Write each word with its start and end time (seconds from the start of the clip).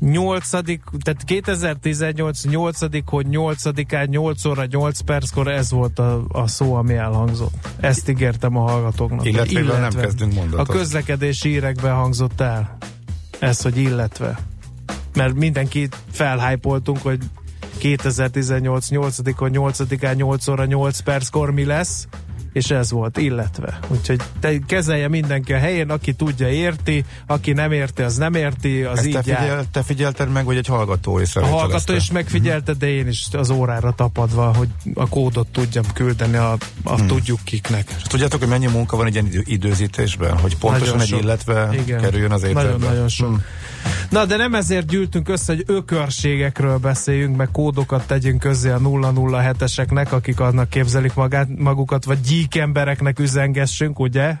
nyolcadik, 0.00 0.82
tehát 1.02 1.24
2018 1.24 2.44
nyolcadik, 2.44 3.04
hogy 3.06 3.26
nyolcadikán 3.26 4.08
8 4.08 4.44
óra 4.44 4.64
8 4.70 5.00
perckor 5.00 5.48
ez 5.48 5.70
volt 5.70 5.98
a, 5.98 6.24
a 6.28 6.46
szó, 6.46 6.74
ami 6.74 6.94
elhangzott. 6.94 7.54
Ezt 7.80 8.08
ígértem 8.08 8.56
a 8.56 8.60
hallgatóknak. 8.60 9.26
Illetve, 9.26 9.60
illetve 9.60 9.78
nem 9.78 9.90
kezdünk 9.90 10.34
mondatot. 10.34 10.68
A 10.68 10.72
közlekedési 10.72 11.48
írekben 11.48 11.94
hangzott 11.94 12.40
el. 12.40 12.76
Ez, 13.38 13.62
hogy 13.62 13.76
illetve. 13.76 14.38
Mert 15.14 15.34
mindenki 15.34 15.88
felhájpoltunk, 16.10 16.98
hogy 16.98 17.18
2018 17.78 18.88
8-on 18.90 19.50
8-án 19.52 20.16
8 20.16 20.48
óra 20.48 20.64
8 20.64 21.00
perckor 21.00 21.50
mi 21.50 21.64
lesz, 21.64 22.08
és 22.58 22.70
ez 22.70 22.90
volt, 22.90 23.18
illetve. 23.18 23.78
Úgyhogy 23.88 24.20
te 24.40 24.58
kezelje 24.66 25.08
mindenki 25.08 25.52
a 25.52 25.58
helyén, 25.58 25.90
aki 25.90 26.12
tudja, 26.12 26.48
érti, 26.48 27.04
aki 27.26 27.52
nem 27.52 27.72
érti, 27.72 28.02
az 28.02 28.16
nem 28.16 28.34
érti, 28.34 28.82
az 28.82 28.98
Ezt 28.98 29.06
így 29.06 29.12
te, 29.12 29.22
figyel, 29.22 29.64
te 29.72 29.82
figyelted 29.82 30.32
meg, 30.32 30.44
vagy 30.44 30.56
egy 30.56 30.66
hallgató 30.66 31.20
A 31.34 31.46
hallgató 31.46 31.94
is 31.94 32.10
megfigyelte, 32.10 32.72
de 32.72 32.88
én 32.88 33.08
is 33.08 33.26
az 33.32 33.50
órára 33.50 33.92
tapadva, 33.92 34.54
hogy 34.54 34.68
a 34.94 35.08
kódot 35.08 35.48
tudjam 35.48 35.84
küldeni 35.94 36.36
a, 36.36 36.56
a 36.82 36.96
hmm. 36.96 37.06
tudjuk 37.06 37.40
kiknek. 37.44 37.94
És 37.96 38.02
tudjátok, 38.02 38.38
hogy 38.38 38.48
mennyi 38.48 38.66
munka 38.66 38.96
van 38.96 39.06
egy 39.06 39.12
ilyen 39.12 39.26
idő, 39.26 39.42
időzítésben, 39.44 40.38
hogy 40.38 40.56
pontosan 40.56 40.86
nagyon 40.86 41.00
egy 41.00 41.08
sok. 41.08 41.22
illetve 41.22 41.68
Igen. 41.72 42.00
kerüljön 42.00 42.32
az 42.32 42.42
ételbe? 42.42 42.62
Nagyon-nagyon 42.62 43.08
sok. 43.08 43.28
Hmm. 43.28 43.44
Na, 44.10 44.24
de 44.24 44.36
nem 44.36 44.54
ezért 44.54 44.86
gyűltünk 44.86 45.28
össze, 45.28 45.54
hogy 45.54 45.64
ökörségekről 45.66 46.78
beszéljünk, 46.78 47.36
meg 47.36 47.48
kódokat 47.52 48.06
tegyünk 48.06 48.40
közé 48.40 48.70
a 48.70 48.78
007-eseknek, 48.78 50.10
akik 50.10 50.40
annak 50.40 50.68
képzelik 50.68 51.14
magát, 51.14 51.48
magukat, 51.58 52.04
vagy 52.04 52.20
gyík 52.20 52.56
embereknek 52.56 53.18
üzengessünk, 53.18 53.98
ugye? 53.98 54.34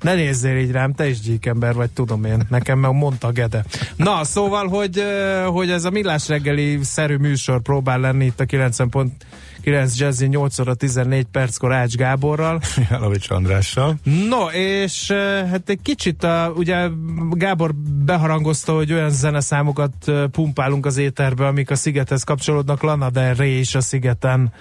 Ne 0.00 0.14
nézzél 0.14 0.56
így 0.56 0.70
rám, 0.70 0.92
te 0.92 1.08
is 1.08 1.20
gyíkember 1.20 1.74
vagy, 1.74 1.90
tudom 1.90 2.24
én, 2.24 2.46
nekem 2.48 2.78
meg 2.78 2.92
mondta 2.92 3.30
Gede. 3.30 3.64
Na, 3.96 4.24
szóval, 4.24 4.68
hogy, 4.68 5.02
hogy 5.46 5.70
ez 5.70 5.84
a 5.84 5.90
millás 5.90 6.28
reggeli 6.28 6.78
szerű 6.82 7.16
műsor 7.16 7.62
próbál 7.62 8.00
lenni 8.00 8.24
itt 8.24 8.40
a 8.40 8.44
90 8.44 8.88
pont 8.88 9.26
9 9.66 9.98
Jazzy 9.98 10.26
8 10.26 10.58
óra 10.58 10.74
14 10.74 11.24
perckor 11.24 11.72
Ács 11.72 11.94
Gáborral. 11.94 12.60
Janovics 12.90 13.30
Andrással. 13.30 13.94
No, 14.28 14.46
és 14.50 15.10
hát 15.50 15.68
egy 15.68 15.82
kicsit, 15.82 16.22
a, 16.22 16.52
ugye 16.56 16.88
Gábor 17.30 17.74
beharangozta, 18.04 18.74
hogy 18.74 18.92
olyan 18.92 19.10
zeneszámokat 19.10 19.92
pumpálunk 20.30 20.86
az 20.86 20.96
éterbe, 20.96 21.46
amik 21.46 21.70
a 21.70 21.74
szigethez 21.74 22.22
kapcsolódnak. 22.22 22.82
Lana 22.82 23.10
Del 23.10 23.34
Rey 23.34 23.58
is 23.58 23.74
a 23.74 23.80
szigeten 23.80 24.52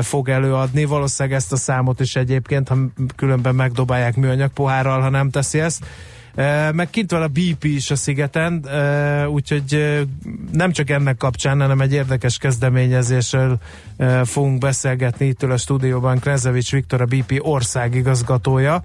fog 0.00 0.28
előadni. 0.28 0.84
Valószínűleg 0.84 1.38
ezt 1.38 1.52
a 1.52 1.56
számot 1.56 2.00
is 2.00 2.16
egyébként, 2.16 2.68
ha 2.68 2.76
különben 3.16 3.54
megdobálják 3.54 4.16
műanyag 4.16 4.50
pohárral, 4.50 5.00
ha 5.00 5.08
nem 5.08 5.30
teszi 5.30 5.60
ezt. 5.60 5.84
Meg 6.72 6.90
kint 6.90 7.10
van 7.10 7.22
a 7.22 7.28
BP 7.28 7.64
is 7.64 7.90
a 7.90 7.96
szigeten, 7.96 8.66
úgyhogy 9.26 9.98
nem 10.52 10.72
csak 10.72 10.90
ennek 10.90 11.16
kapcsán, 11.16 11.60
hanem 11.60 11.80
egy 11.80 11.92
érdekes 11.92 12.38
kezdeményezésről 12.38 13.58
fogunk 14.24 14.58
beszélgetni 14.58 15.26
itt 15.26 15.42
a 15.42 15.56
stúdióban. 15.56 16.18
Krezevics 16.18 16.72
Viktor, 16.72 17.00
a 17.00 17.06
BP 17.06 17.38
országigazgatója. 17.38 18.84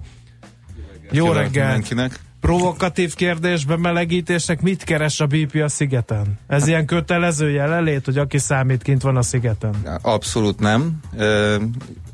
Jó 1.10 1.32
reggelt! 1.32 1.66
Mindenkinek! 1.72 2.26
Provokatív 2.40 3.14
kérdésben 3.14 3.80
melegítésnek 3.80 4.60
mit 4.60 4.84
keres 4.84 5.20
a 5.20 5.26
BP 5.26 5.54
a 5.54 5.68
szigeten? 5.68 6.38
Ez 6.46 6.66
ilyen 6.66 6.86
kötelező 6.86 7.50
jelenlét, 7.50 8.04
hogy 8.04 8.18
aki 8.18 8.38
számít 8.38 8.82
kint 8.82 9.02
van 9.02 9.16
a 9.16 9.22
szigeten? 9.22 9.74
Abszolút 10.02 10.60
nem. 10.60 11.00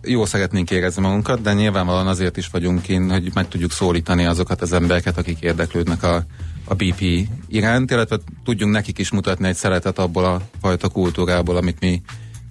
Jó 0.03 0.25
szeretnénk 0.25 0.71
érezni 0.71 1.03
magunkat, 1.03 1.41
de 1.41 1.53
nyilvánvalóan 1.53 2.07
azért 2.07 2.37
is 2.37 2.49
vagyunk 2.49 2.83
kint, 2.83 3.11
hogy 3.11 3.31
meg 3.35 3.49
tudjuk 3.49 3.73
szólítani 3.73 4.25
azokat 4.25 4.63
az 4.63 4.73
embereket, 4.73 5.19
akik 5.19 5.41
érdeklődnek 5.41 6.03
a, 6.03 6.25
a 6.65 6.75
BP 6.75 7.29
iránt, 7.49 7.91
illetve 7.91 8.19
tudjunk 8.45 8.73
nekik 8.73 8.99
is 8.99 9.11
mutatni 9.11 9.49
egy 9.49 9.57
szeretet 9.57 9.99
abból 9.99 10.25
a 10.25 10.41
fajta 10.61 10.89
kultúrából, 10.89 11.57
amit 11.57 11.81
mi 11.81 12.03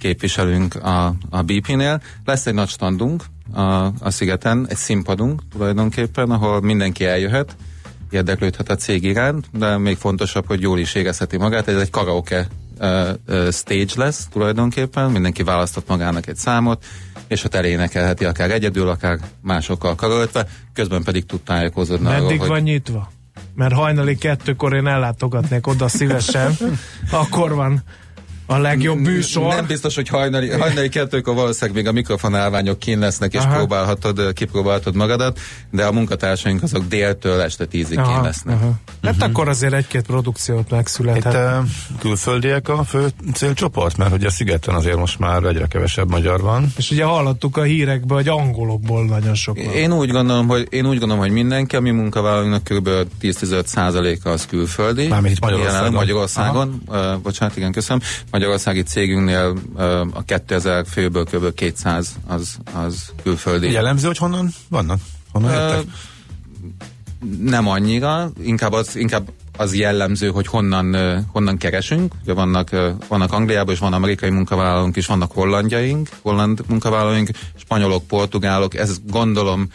képviselünk 0.04 0.76
a, 0.76 1.06
a 1.30 1.42
BP-nél. 1.42 2.02
Lesz 2.26 2.46
egy 2.46 2.54
nagy 2.54 2.68
standunk 2.68 3.24
a, 3.54 3.62
a 3.84 4.10
szigeten, 4.10 4.66
egy 4.70 4.78
színpadunk 4.78 5.42
tulajdonképpen, 5.52 6.32
ahol 6.32 6.62
mindenki 6.62 7.06
eljöhet, 7.06 7.56
érdeklődhet 8.10 8.70
a 8.70 8.76
cég 8.76 9.04
iránt, 9.04 9.46
de 9.52 9.78
még 9.78 9.98
fontosabb, 9.98 10.48
hogy 10.48 10.62
jól 10.62 10.80
is 10.80 10.96
érezheti 10.96 11.38
magát. 11.38 11.68
Ez 11.68 11.78
egy 11.78 11.90
karaoke 11.90 12.48
stage 13.52 13.94
lesz 13.96 14.28
tulajdonképpen, 14.32 15.12
mindenki 15.12 15.44
választott 15.44 15.88
magának 15.88 16.28
egy 16.28 16.36
számot, 16.36 16.86
és 17.28 17.44
ott 17.44 17.56
elénekelheti 17.56 18.26
akár 18.26 18.52
egyedül, 18.52 18.90
akár 18.90 19.20
másokkal 19.42 19.96
karöltve, 19.96 20.48
közben 20.74 21.04
pedig 21.04 21.26
tud 21.26 21.42
tájékozódni 21.42 22.08
Meddig 22.08 22.24
arról, 22.24 22.38
hogy... 22.38 22.48
van 22.48 22.62
nyitva? 22.62 23.12
Mert 23.56 23.74
hajnali 23.74 24.16
kettőkor 24.16 24.74
én 24.74 24.88
ellátogatnék 24.88 25.68
oda 25.68 25.88
szívesen, 25.88 26.56
akkor 27.22 27.54
van 27.54 27.84
a 28.46 28.58
legjobb 28.58 28.98
műsor. 28.98 29.54
Nem 29.54 29.66
biztos, 29.66 29.96
hogy 29.96 30.08
hajnali, 30.08 30.50
hajnali 30.50 30.90
kettőkor 30.90 31.36
valószínűleg 31.36 31.76
még 31.76 31.88
a 31.88 31.92
mikrofonálványok 31.92 32.80
kín 32.80 33.00
lesznek, 33.00 33.34
és 33.34 33.40
aha. 33.40 33.56
próbálhatod, 33.56 34.34
kipróbálhatod 34.34 34.96
magadat, 34.96 35.40
de 35.72 35.86
a 35.86 35.92
munkatársaink 35.92 36.64
azok 36.64 36.88
déltől 36.88 37.42
este 37.42 37.66
tízig 37.66 37.98
aha, 37.98 38.14
kín 38.14 38.22
lesznek. 38.22 38.56
Aha. 38.56 38.72
Hát 39.02 39.14
uh-huh. 39.14 39.30
akkor 39.30 39.48
azért 39.48 39.74
egy-két 39.74 40.02
produkciót 40.02 40.70
megszülethet. 40.70 41.34
Itt 41.34 41.40
uh, 41.40 42.00
külföldiek 42.00 42.70
a 42.70 42.84
fő 42.84 43.08
célcsoport, 43.34 43.98
mert 43.98 44.14
ugye 44.14 44.28
a 44.28 44.32
szigeten 44.32 44.76
azért 44.76 44.98
most 44.98 45.20
már 45.20 45.44
egyre 45.44 45.68
kevesebb 45.68 46.10
magyar 46.10 46.42
van. 46.42 46.74
És 46.78 46.92
ugye 46.92 47.04
hallottuk 47.04 47.58
a 47.58 47.62
hírekből, 47.62 48.18
hogy 48.18 48.28
angolokból 48.28 49.06
nagyon 49.06 49.36
sok 49.36 49.58
van. 49.64 49.74
Én 49.74 49.94
úgy 49.94 50.10
gondolom, 50.10 50.48
hogy, 50.48 50.68
én 50.70 50.86
úgy 50.86 51.00
gondolom, 51.00 51.24
hogy 51.24 51.32
mindenki, 51.32 51.76
ami 51.76 51.90
munkavállalónak 51.90 52.64
kb. 52.64 52.90
10-15 53.22 53.66
százaléka 53.66 54.30
az 54.30 54.46
külföldi. 54.46 55.08
Mármint 55.08 55.40
Magyarországon. 55.40 55.94
Magyarországon. 55.94 56.82
Uh, 56.88 57.18
bocsánat, 57.18 57.58
igen, 57.58 57.72
köszönöm. 57.72 58.02
Magyarországi 58.34 58.82
cégünknél 58.84 59.58
a 60.14 60.24
2000 60.24 60.86
főből 60.88 61.26
kb. 61.26 61.54
200 61.54 62.16
az, 62.28 62.58
az 62.74 63.12
külföldi. 63.24 63.72
Jellemző, 63.72 64.08
hogy 64.08 64.18
honnan 64.18 64.50
vannak? 64.70 65.00
Honnan 65.32 65.52
jöttek? 65.52 65.84
Nem 67.40 67.68
annyira, 67.68 68.32
inkább 68.42 68.72
az, 68.72 68.96
inkább 68.96 69.30
az 69.58 69.76
jellemző, 69.76 70.30
hogy 70.30 70.48
honnan, 70.48 70.96
honnan 71.32 71.58
keresünk. 71.58 72.14
Ugye 72.24 72.34
vannak, 72.34 72.70
vannak 73.08 73.34
Angliában, 73.34 73.74
és 73.74 73.80
van 73.80 73.94
amerikai 73.94 74.30
munkavállalóink, 74.30 74.96
és 74.96 75.06
vannak 75.06 75.32
hollandjaink, 75.32 76.10
holland 76.22 76.64
munkavállalóink, 76.68 77.30
spanyolok, 77.56 78.08
portugálok. 78.08 78.76
Ez 78.76 78.98
gondolom 79.10 79.68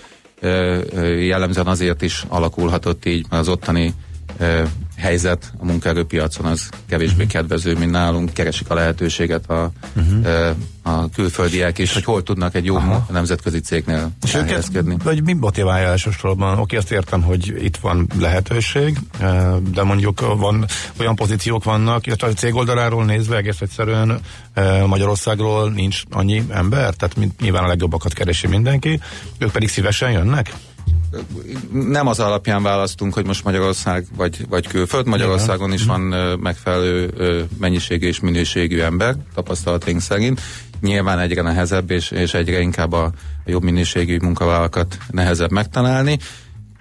jellemzően 1.19 1.67
azért 1.67 2.03
is 2.03 2.25
alakulhatott 2.29 3.05
így, 3.05 3.27
mert 3.31 3.43
az 3.43 3.49
ottani 3.49 3.95
helyzet 4.99 5.53
a 5.59 5.65
munkaerőpiacon 5.65 6.47
az 6.47 6.69
kevésbé 6.89 7.15
uh-huh. 7.15 7.31
kedvező, 7.31 7.77
mint 7.77 7.91
nálunk. 7.91 8.33
Keresik 8.33 8.71
a 8.71 8.75
lehetőséget 8.75 9.51
a, 9.51 9.71
uh-huh. 9.97 10.57
a 10.83 11.09
külföldiek 11.11 11.79
is, 11.79 11.93
hogy 11.93 12.05
hol 12.05 12.23
tudnak 12.23 12.55
egy 12.55 12.65
jó 12.65 12.77
Aha. 12.77 13.07
nemzetközi 13.11 13.61
cégnél 13.61 14.11
elhelyezkedni. 14.33 14.97
Vagy 15.05 15.23
mi 15.23 15.33
motiválja 15.33 15.89
elsősorban? 15.89 16.59
Oké, 16.59 16.77
azt 16.77 16.93
értem, 16.93 17.23
hogy 17.23 17.65
itt 17.65 17.77
van 17.77 18.07
lehetőség, 18.19 18.99
de 19.71 19.83
mondjuk 19.83 20.21
van 20.21 20.67
olyan 21.01 21.15
pozíciók 21.15 21.65
vannak, 21.65 22.07
illetve 22.07 22.27
a 22.27 22.33
cég 22.33 22.55
oldaláról 22.55 23.05
nézve 23.05 23.37
egész 23.37 23.61
egyszerűen 23.61 24.21
Magyarországról 24.87 25.71
nincs 25.71 26.03
annyi 26.11 26.45
ember, 26.49 26.95
tehát 26.95 27.17
nyilván 27.41 27.65
a 27.65 27.67
legjobbakat 27.67 28.13
keresi 28.13 28.47
mindenki, 28.47 29.01
ők 29.39 29.51
pedig 29.51 29.69
szívesen 29.69 30.11
jönnek? 30.11 30.53
Nem 31.71 32.07
az 32.07 32.21
alapján 32.21 32.63
választunk, 32.63 33.15
hogy 33.15 33.27
most 33.27 33.45
Magyarország 33.45 34.07
vagy, 34.17 34.47
vagy 34.49 34.67
külföld. 34.67 35.07
Magyarországon 35.07 35.73
is 35.73 35.85
van 35.85 36.01
megfelelő 36.41 37.11
mennyiségű 37.59 38.07
és 38.07 38.21
minőségű 38.21 38.81
ember, 38.81 39.15
tapasztalataink 39.35 40.01
szerint. 40.01 40.41
Nyilván 40.81 41.19
egyre 41.19 41.43
nehezebb, 41.43 41.91
és, 41.91 42.11
és 42.11 42.35
egyre 42.35 42.61
inkább 42.61 42.93
a, 42.93 43.05
a 43.45 43.51
jobb 43.51 43.63
minőségű 43.63 44.17
munkavállalókat 44.21 44.99
nehezebb 45.11 45.51
megtalálni 45.51 46.19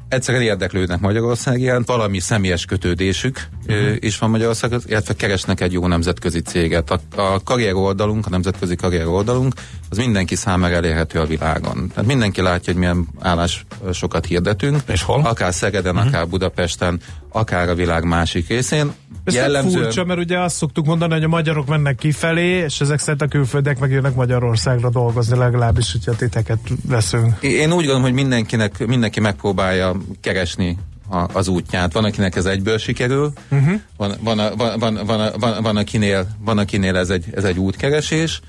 egyszerűen 0.09 0.44
érdeklődnek 0.44 1.00
Magyarország 1.00 1.59
iránt, 1.59 1.88
valami 1.88 2.19
személyes 2.19 2.65
kötődésük 2.65 3.48
uh-huh. 3.68 3.95
is 4.00 4.18
van 4.18 4.30
Magyarország, 4.30 4.74
illetve 4.86 5.13
keresnek 5.13 5.62
egy 5.62 5.74
jó 5.74 5.88
nemzetközi 5.88 6.39
céget. 6.39 6.92
A, 6.92 7.00
a 7.15 7.44
karrier 7.44 7.74
oldalunk, 7.74 8.25
a 8.25 8.30
nemzetközi 8.30 8.75
karrier 8.75 9.07
oldalunk, 9.07 9.54
az 9.89 9.98
mindenki 9.98 10.36
számára 10.36 10.75
elérhető 10.75 11.19
a 11.19 11.25
világon. 11.25 11.88
Tehát 11.88 12.06
mindenki 12.06 12.42
látja, 12.42 12.74
hogy 12.74 12.81
milyen 12.81 13.07
állás 13.19 13.66
sokat 13.94 14.25
hirdetünk. 14.25 14.81
És 14.88 15.01
hol? 15.01 15.22
Akár 15.25 15.54
Szegeden, 15.54 15.95
uh-huh. 15.95 16.10
akár 16.10 16.28
Budapesten, 16.28 17.00
akár 17.30 17.69
a 17.69 17.75
világ 17.75 18.04
másik 18.04 18.48
részén. 18.48 18.92
Ez 19.24 19.34
Jellemzően... 19.34 19.84
furcsa, 19.84 20.06
mert 20.06 20.19
ugye 20.19 20.39
azt 20.39 20.56
szoktuk 20.56 20.86
mondani, 20.86 21.13
hogy 21.13 21.24
a 21.24 21.28
magyarok 21.28 21.68
mennek 21.68 21.95
kifelé, 21.95 22.48
és 22.48 22.81
ezek 22.81 23.00
szerint 23.00 23.22
a 23.22 23.28
külföldek 23.28 23.80
megjönnek 23.80 24.16
Magyarországra 24.16 24.89
dolgozni, 24.89 25.38
legalábbis, 25.38 25.92
hogyha 25.92 26.16
titeket 26.16 26.60
veszünk. 26.88 27.42
Én 27.42 27.68
úgy 27.68 27.75
gondolom, 27.75 28.01
hogy 28.01 28.13
mindenkinek, 28.13 28.88
mindenki 28.88 29.19
megpróbálja 29.19 29.95
keresni 30.22 30.78
a, 31.10 31.25
az 31.33 31.48
útját. 31.48 31.94
Van, 31.94 32.04
akinek 32.04 32.36
ez 32.36 32.45
egyből 32.45 32.78
sikerül, 32.78 33.33
uh-huh. 33.50 33.80
van, 33.98 34.13
van, 34.19 34.38
van, 34.57 34.80
van, 34.80 35.00
van, 35.06 35.31
van, 35.40 35.62
van, 35.62 35.78
akinél, 35.78 36.28
van, 36.40 36.57
akinél 36.57 36.98
ez 36.98 37.10
egy, 37.10 37.25
ez 37.36 37.44
egy 37.44 37.57
útkeresés, 37.57 38.42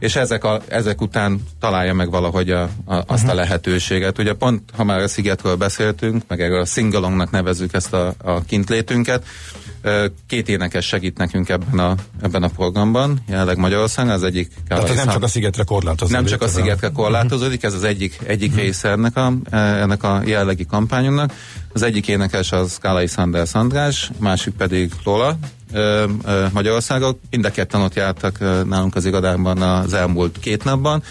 és 0.00 0.16
ezek, 0.16 0.44
a, 0.44 0.60
ezek 0.68 1.00
után 1.00 1.40
találja 1.60 1.94
meg 1.94 2.10
valahogy 2.10 2.50
a, 2.50 2.62
a, 2.62 2.68
azt 2.94 3.08
uh-huh. 3.08 3.30
a 3.30 3.34
lehetőséget. 3.34 4.18
Ugye 4.18 4.32
pont, 4.32 4.62
ha 4.76 4.84
már 4.84 4.98
a 4.98 5.08
szigetről 5.08 5.56
beszéltünk, 5.56 6.22
meg 6.28 6.40
erről 6.40 6.60
a 6.60 6.64
szingalongnak 6.64 7.30
nevezzük 7.30 7.74
ezt 7.74 7.92
a, 7.92 8.14
a 8.22 8.42
kintlétünket, 8.44 9.24
Két 10.26 10.48
énekes 10.48 10.86
segít 10.86 11.18
nekünk 11.18 11.48
ebben 11.48 11.78
a, 11.78 11.94
ebben 12.22 12.42
a 12.42 12.48
programban, 12.48 13.18
jelenleg 13.28 13.56
Magyarországon, 13.56 14.12
az 14.12 14.22
egyik... 14.22 14.52
Tehát 14.68 14.88
ez 14.88 14.96
nem 14.96 15.08
csak 15.08 15.22
a 15.22 15.26
szigetre 15.26 15.64
korlátozódik. 15.64 16.16
Nem 16.16 16.24
csak 16.24 16.42
a 16.42 16.48
szigetre 16.48 16.88
korlátozódik, 16.88 17.62
ez 17.62 17.74
az 17.74 17.84
egyik, 17.84 18.18
egyik 18.26 18.50
uh-huh. 18.50 18.64
része 18.64 18.88
ennek 18.88 19.16
a, 19.16 19.32
ennek 19.50 20.02
a 20.02 20.22
jellegi 20.24 20.66
kampányunknak. 20.66 21.32
Az 21.72 21.82
egyik 21.82 22.08
énekes 22.08 22.52
az 22.52 22.78
Kálai 22.78 23.06
Sanders 23.06 23.54
András, 23.54 24.10
másik 24.18 24.54
pedig 24.54 24.92
Lola, 25.04 25.38
ö, 25.72 26.04
ö, 26.24 26.46
Magyarországok. 26.52 27.18
Mind 27.30 27.44
a 27.44 27.50
ketten 27.50 27.80
ott 27.80 27.94
jártak 27.94 28.36
ö, 28.40 28.62
nálunk 28.64 28.96
az 28.96 29.04
irodában 29.04 29.62
az 29.62 29.92
elmúlt 29.92 30.38
két 30.40 30.64
napban, 30.64 31.02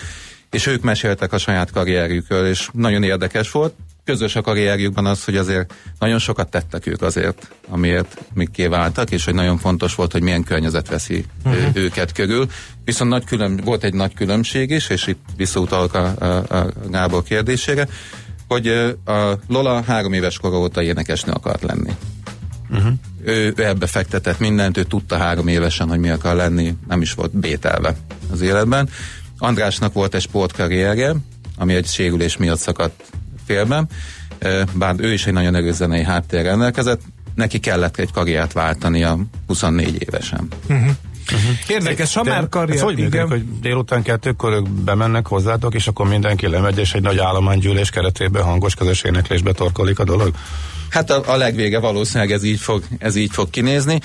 és 0.52 0.66
ők 0.66 0.82
meséltek 0.82 1.34
a 1.34 1.38
saját 1.38 1.72
karrierjükről, 1.72 2.48
és 2.48 2.70
nagyon 2.74 3.04
érdekes 3.04 3.52
volt 3.52 3.74
közös 4.10 4.36
a 4.36 4.42
karrierjükben 4.42 5.06
az, 5.06 5.24
hogy 5.24 5.38
azért 5.38 5.74
nagyon 6.00 6.20
sokat 6.20 6.50
tettek 6.50 6.88
ők 6.88 7.02
azért, 7.02 7.52
amiért 7.70 8.22
még 8.34 8.52
kiváltak, 8.52 9.12
és 9.12 9.26
hogy 9.26 9.34
nagyon 9.34 9.58
fontos 9.58 9.96
volt, 9.96 10.12
hogy 10.12 10.22
milyen 10.22 10.44
környezet 10.44 10.90
veszi 10.90 11.26
uh-huh. 11.46 11.64
őket 11.74 12.12
körül. 12.12 12.48
Viszont 12.86 13.10
nagy 13.10 13.24
külön, 13.24 13.62
volt 13.64 13.84
egy 13.84 13.94
nagy 13.94 14.14
különbség 14.14 14.70
is, 14.70 14.90
és 14.90 15.08
itt 15.08 15.26
visszautalok 15.38 15.94
a, 15.94 16.16
a, 16.20 16.58
a 16.58 16.68
Gábor 16.90 17.24
kérdésére, 17.24 17.88
hogy 18.48 18.68
a 19.06 19.38
Lola 19.48 19.84
három 19.84 20.14
éves 20.14 20.38
kor 20.38 20.54
óta 20.54 20.82
énekesnő 20.82 21.32
akart 21.32 21.64
lenni. 21.64 21.92
Uh-huh. 22.70 22.94
Ő, 23.24 23.54
ő 23.56 23.66
ebbe 23.66 23.88
fektetett 23.88 24.40
mindent, 24.40 24.78
ő 24.78 24.84
tudta 24.84 25.18
három 25.18 25.48
évesen, 25.48 25.88
hogy 25.88 26.00
mi 26.00 26.10
akar 26.10 26.36
lenni, 26.36 26.76
nem 26.88 27.02
is 27.02 27.14
volt 27.14 27.38
bételve 27.38 27.96
az 28.32 28.42
életben. 28.42 28.90
Andrásnak 29.38 29.94
volt 29.94 30.16
egy 30.16 30.22
sportkarrierje, 30.22 31.16
ami 31.58 31.74
egy 31.74 31.86
sérülés 31.86 32.38
miatt 32.38 32.60
szakadt 32.60 33.04
félben, 33.46 33.88
bár 34.74 34.96
ő 34.98 35.14
is 35.14 35.26
egy 35.26 35.34
nagyon 35.34 35.56
erős 35.56 35.76
zenei 35.76 36.04
háttér 36.04 36.44
rendelkezett, 36.44 37.02
neki 37.36 37.60
kellett 37.60 37.98
egy 37.98 38.12
karriert 38.12 38.54
váltani 38.54 39.04
a 39.04 39.18
24 39.48 40.06
évesen. 40.08 40.48
Uh-huh. 40.68 40.90
Uh-huh. 41.34 41.58
Érdekes, 41.68 42.14
ha 42.14 42.24
már 42.24 42.50
karrier... 42.50 42.76
Ez 42.76 42.84
hogy 42.84 42.96
működik, 42.96 43.28
hogy 43.28 43.60
délután 43.60 44.02
kettőkor 44.02 44.54
ők 44.54 44.70
bemennek 44.70 45.28
hozzátok, 45.28 45.74
és 45.74 45.88
akkor 45.88 46.08
mindenki 46.08 46.48
lemegy, 46.48 46.78
és 46.78 46.94
egy 46.94 47.02
nagy 47.02 47.18
állománygyűlés 47.18 47.90
keretében 47.90 48.44
hangos 48.44 48.76
közös 48.76 49.02
éneklésbe 49.02 49.52
torkolik 49.52 50.00
a 50.00 50.04
dolog? 50.04 50.36
Hát 50.90 51.10
a, 51.10 51.24
a 51.26 51.36
legvége 51.36 51.80
valószínűleg 51.80 52.32
ez 52.32 52.44
így 52.44 52.60
fog, 52.60 52.84
ez 53.00 53.16
így 53.16 53.32
fog 53.32 53.50
kinézni 53.50 54.00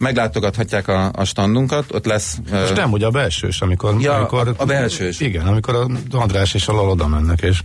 meglátogathatják 0.00 0.88
a, 0.88 1.10
a 1.12 1.24
standunkat, 1.24 1.84
ott 1.92 2.04
lesz... 2.06 2.38
Most 2.50 2.70
uh, 2.70 2.76
nem, 2.76 2.92
ugye 2.92 3.06
a 3.06 3.10
belsős, 3.10 3.60
amikor... 3.60 4.00
Ja, 4.00 4.14
amikor, 4.14 4.48
a, 4.48 4.52
a 4.56 4.64
belsős. 4.64 5.20
Igen, 5.20 5.46
amikor 5.46 5.74
a 5.74 5.86
András 6.10 6.54
és 6.54 6.68
a 6.68 6.72
Laloda 6.72 7.06
mennek, 7.06 7.40
és 7.40 7.60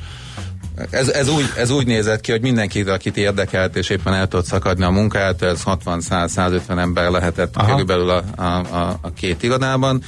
ez, 0.89 1.09
ez, 1.09 1.29
úgy, 1.29 1.45
ez 1.57 1.69
úgy 1.69 1.87
nézett 1.87 2.21
ki, 2.21 2.31
hogy 2.31 2.41
mindenki, 2.41 2.81
akit 2.81 3.17
érdekelt, 3.17 3.75
és 3.75 3.89
éppen 3.89 4.13
el 4.13 4.27
tudott 4.27 4.45
szakadni 4.45 4.83
a 4.83 4.89
munkát, 4.89 5.41
ez 5.41 5.61
60-100-150 5.65 6.77
ember 6.77 7.11
lehetett 7.11 7.55
Aha. 7.55 7.69
körülbelül 7.69 8.09
a, 8.09 8.23
a, 8.35 8.43
a, 8.43 8.99
a 9.01 9.13
két 9.13 9.43
irodában. 9.43 10.01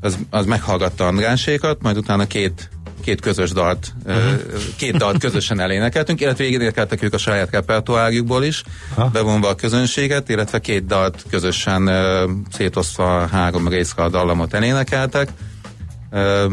Az, 0.00 0.18
az 0.30 0.46
meghallgatta 0.46 1.06
Andrásékat, 1.06 1.82
majd 1.82 1.96
utána 1.96 2.26
két 2.26 2.70
két 3.04 3.20
közös 3.20 3.50
dalt, 3.50 3.92
uh-huh. 4.04 4.40
két 4.76 4.96
dalt 4.96 5.18
közösen 5.18 5.60
elénekeltünk, 5.60 6.20
illetve 6.20 6.44
énekeltek 6.44 7.02
ők 7.02 7.14
a 7.14 7.18
saját 7.18 7.50
repertoárjukból 7.50 8.44
is, 8.44 8.62
uh-huh. 8.90 9.10
bevonva 9.10 9.48
a 9.48 9.54
közönséget, 9.54 10.28
illetve 10.28 10.58
két 10.58 10.86
dalt 10.86 11.24
közösen 11.30 11.90
szétosztva 12.52 13.26
három 13.26 13.68
részre 13.68 14.02
a 14.02 14.08
dallamot 14.08 14.54
elénekeltek 14.54 15.28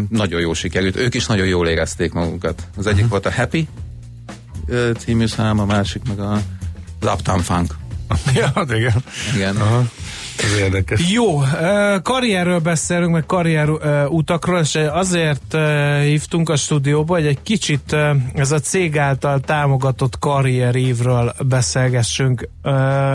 nagyon 0.10 0.40
jó 0.40 0.54
sikerült. 0.54 0.96
Ők 0.96 1.14
is 1.14 1.26
nagyon 1.26 1.48
jól 1.48 1.68
érezték 1.68 2.14
magukat. 2.14 2.64
Az 2.78 2.86
egyik 2.86 2.96
uh-huh. 2.96 3.10
volt 3.10 3.26
a 3.26 3.32
Happy 3.32 3.68
című 4.98 5.28
szám, 5.28 5.60
a 5.60 5.66
másik 5.66 6.02
meg 6.08 6.20
a 6.20 6.42
Uptown 7.02 7.42
Funk. 7.42 7.76
ja, 8.36 8.52
hát 8.56 8.72
igen. 8.72 9.04
Igen. 9.36 9.56
Aha. 9.56 9.84
Ez 10.38 10.58
érdekes. 10.60 11.12
Jó, 11.12 11.42
karrierről 12.02 12.60
beszélünk, 12.60 13.12
meg 13.12 13.26
karrier 13.26 13.70
utakról, 14.10 14.60
és 14.60 14.76
azért 14.76 15.58
hívtunk 16.02 16.50
a 16.50 16.56
stúdióba, 16.56 17.14
hogy 17.14 17.26
egy 17.26 17.42
kicsit 17.44 17.96
ez 18.34 18.52
a 18.52 18.60
cég 18.60 18.98
által 18.98 19.40
támogatott 19.40 20.20
karrierívről 20.20 21.34
beszélgessünk. 21.48 22.50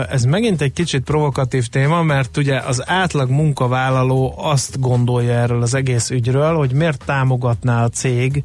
Ez 0.09 0.23
megint 0.23 0.61
egy 0.61 0.73
kicsit 0.73 1.03
provokatív 1.03 1.67
téma, 1.67 2.03
mert 2.03 2.37
ugye 2.37 2.59
az 2.59 2.89
átlag 2.89 3.29
munkavállaló 3.29 4.33
azt 4.37 4.79
gondolja 4.79 5.33
erről 5.33 5.61
az 5.61 5.73
egész 5.73 6.09
ügyről, 6.09 6.55
hogy 6.55 6.71
miért 6.71 7.05
támogatná 7.05 7.83
a 7.83 7.89
cég 7.89 8.43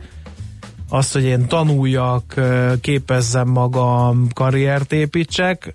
azt, 0.95 1.13
hogy 1.13 1.25
én 1.25 1.47
tanuljak, 1.47 2.35
képezzem 2.81 3.49
magam, 3.49 4.29
karriert 4.33 4.93
építsek, 4.93 5.75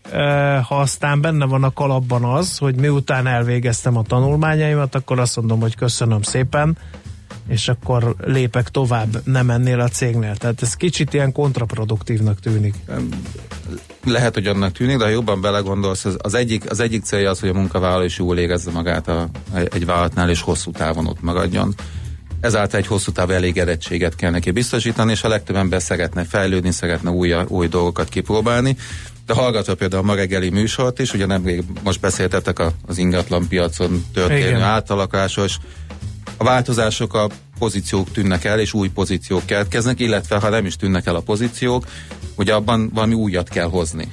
ha 0.67 0.79
aztán 0.79 1.21
benne 1.21 1.45
van 1.45 1.63
a 1.63 1.73
kalapban 1.73 2.23
az, 2.23 2.57
hogy 2.57 2.75
miután 2.75 3.27
elvégeztem 3.27 3.97
a 3.97 4.03
tanulmányaimat, 4.03 4.95
akkor 4.95 5.19
azt 5.19 5.35
mondom, 5.35 5.59
hogy 5.59 5.75
köszönöm 5.75 6.21
szépen, 6.21 6.77
és 7.47 7.67
akkor 7.67 8.15
lépek 8.25 8.69
tovább, 8.69 9.21
nem 9.23 9.49
ennél 9.49 9.79
a 9.79 9.87
cégnél. 9.87 10.35
Tehát 10.35 10.61
ez 10.61 10.73
kicsit 10.73 11.13
ilyen 11.13 11.31
kontraproduktívnak 11.31 12.39
tűnik. 12.39 12.75
Lehet, 14.05 14.33
hogy 14.33 14.47
annak 14.47 14.71
tűnik, 14.71 14.97
de 14.97 15.03
ha 15.03 15.09
jobban 15.09 15.41
belegondolsz, 15.41 16.05
az, 16.17 16.33
egyik, 16.33 16.69
az 16.71 16.79
egyik 16.79 17.03
célja 17.03 17.29
az, 17.29 17.39
hogy 17.39 17.49
a 17.49 17.53
munkavállaló 17.53 18.03
is 18.03 18.17
jól 18.17 18.37
érezze 18.37 18.71
magát 18.71 19.07
a, 19.07 19.29
egy 19.53 19.85
vállalatnál, 19.85 20.29
és 20.29 20.41
hosszú 20.41 20.71
távon 20.71 21.07
ott 21.07 21.21
maradjon 21.21 21.75
ezáltal 22.41 22.79
egy 22.79 22.87
hosszú 22.87 23.11
távú 23.11 23.31
elégedettséget 23.31 24.15
kell 24.15 24.31
neki 24.31 24.51
biztosítani, 24.51 25.11
és 25.11 25.23
a 25.23 25.27
legtöbb 25.27 25.55
ember 25.55 25.81
szeretne 25.81 26.23
fejlődni, 26.23 26.71
szeretne 26.71 27.09
új, 27.09 27.35
új 27.47 27.67
dolgokat 27.67 28.09
kipróbálni. 28.09 28.77
De 29.25 29.33
hallgatva 29.33 29.75
például 29.75 30.03
a 30.03 30.05
ma 30.05 30.15
reggeli 30.15 30.49
műsort 30.49 30.99
is, 30.99 31.13
ugye 31.13 31.25
nemrég 31.25 31.63
most 31.83 31.99
beszéltetek 31.99 32.61
az 32.85 32.97
ingatlan 32.97 33.47
piacon 33.47 34.05
történő 34.13 34.47
Igen. 34.47 34.61
átalakulásról, 34.61 35.45
és 35.45 35.57
a 36.37 36.43
változások 36.43 37.13
a 37.13 37.29
pozíciók 37.59 38.11
tűnnek 38.11 38.43
el, 38.43 38.59
és 38.59 38.73
új 38.73 38.89
pozíciók 38.89 39.45
keletkeznek, 39.45 39.99
illetve 39.99 40.39
ha 40.39 40.49
nem 40.49 40.65
is 40.65 40.75
tűnnek 40.75 41.05
el 41.05 41.15
a 41.15 41.19
pozíciók, 41.21 41.85
ugye 42.35 42.53
abban 42.53 42.89
valami 42.93 43.13
újat 43.13 43.49
kell 43.49 43.69
hozni 43.69 44.11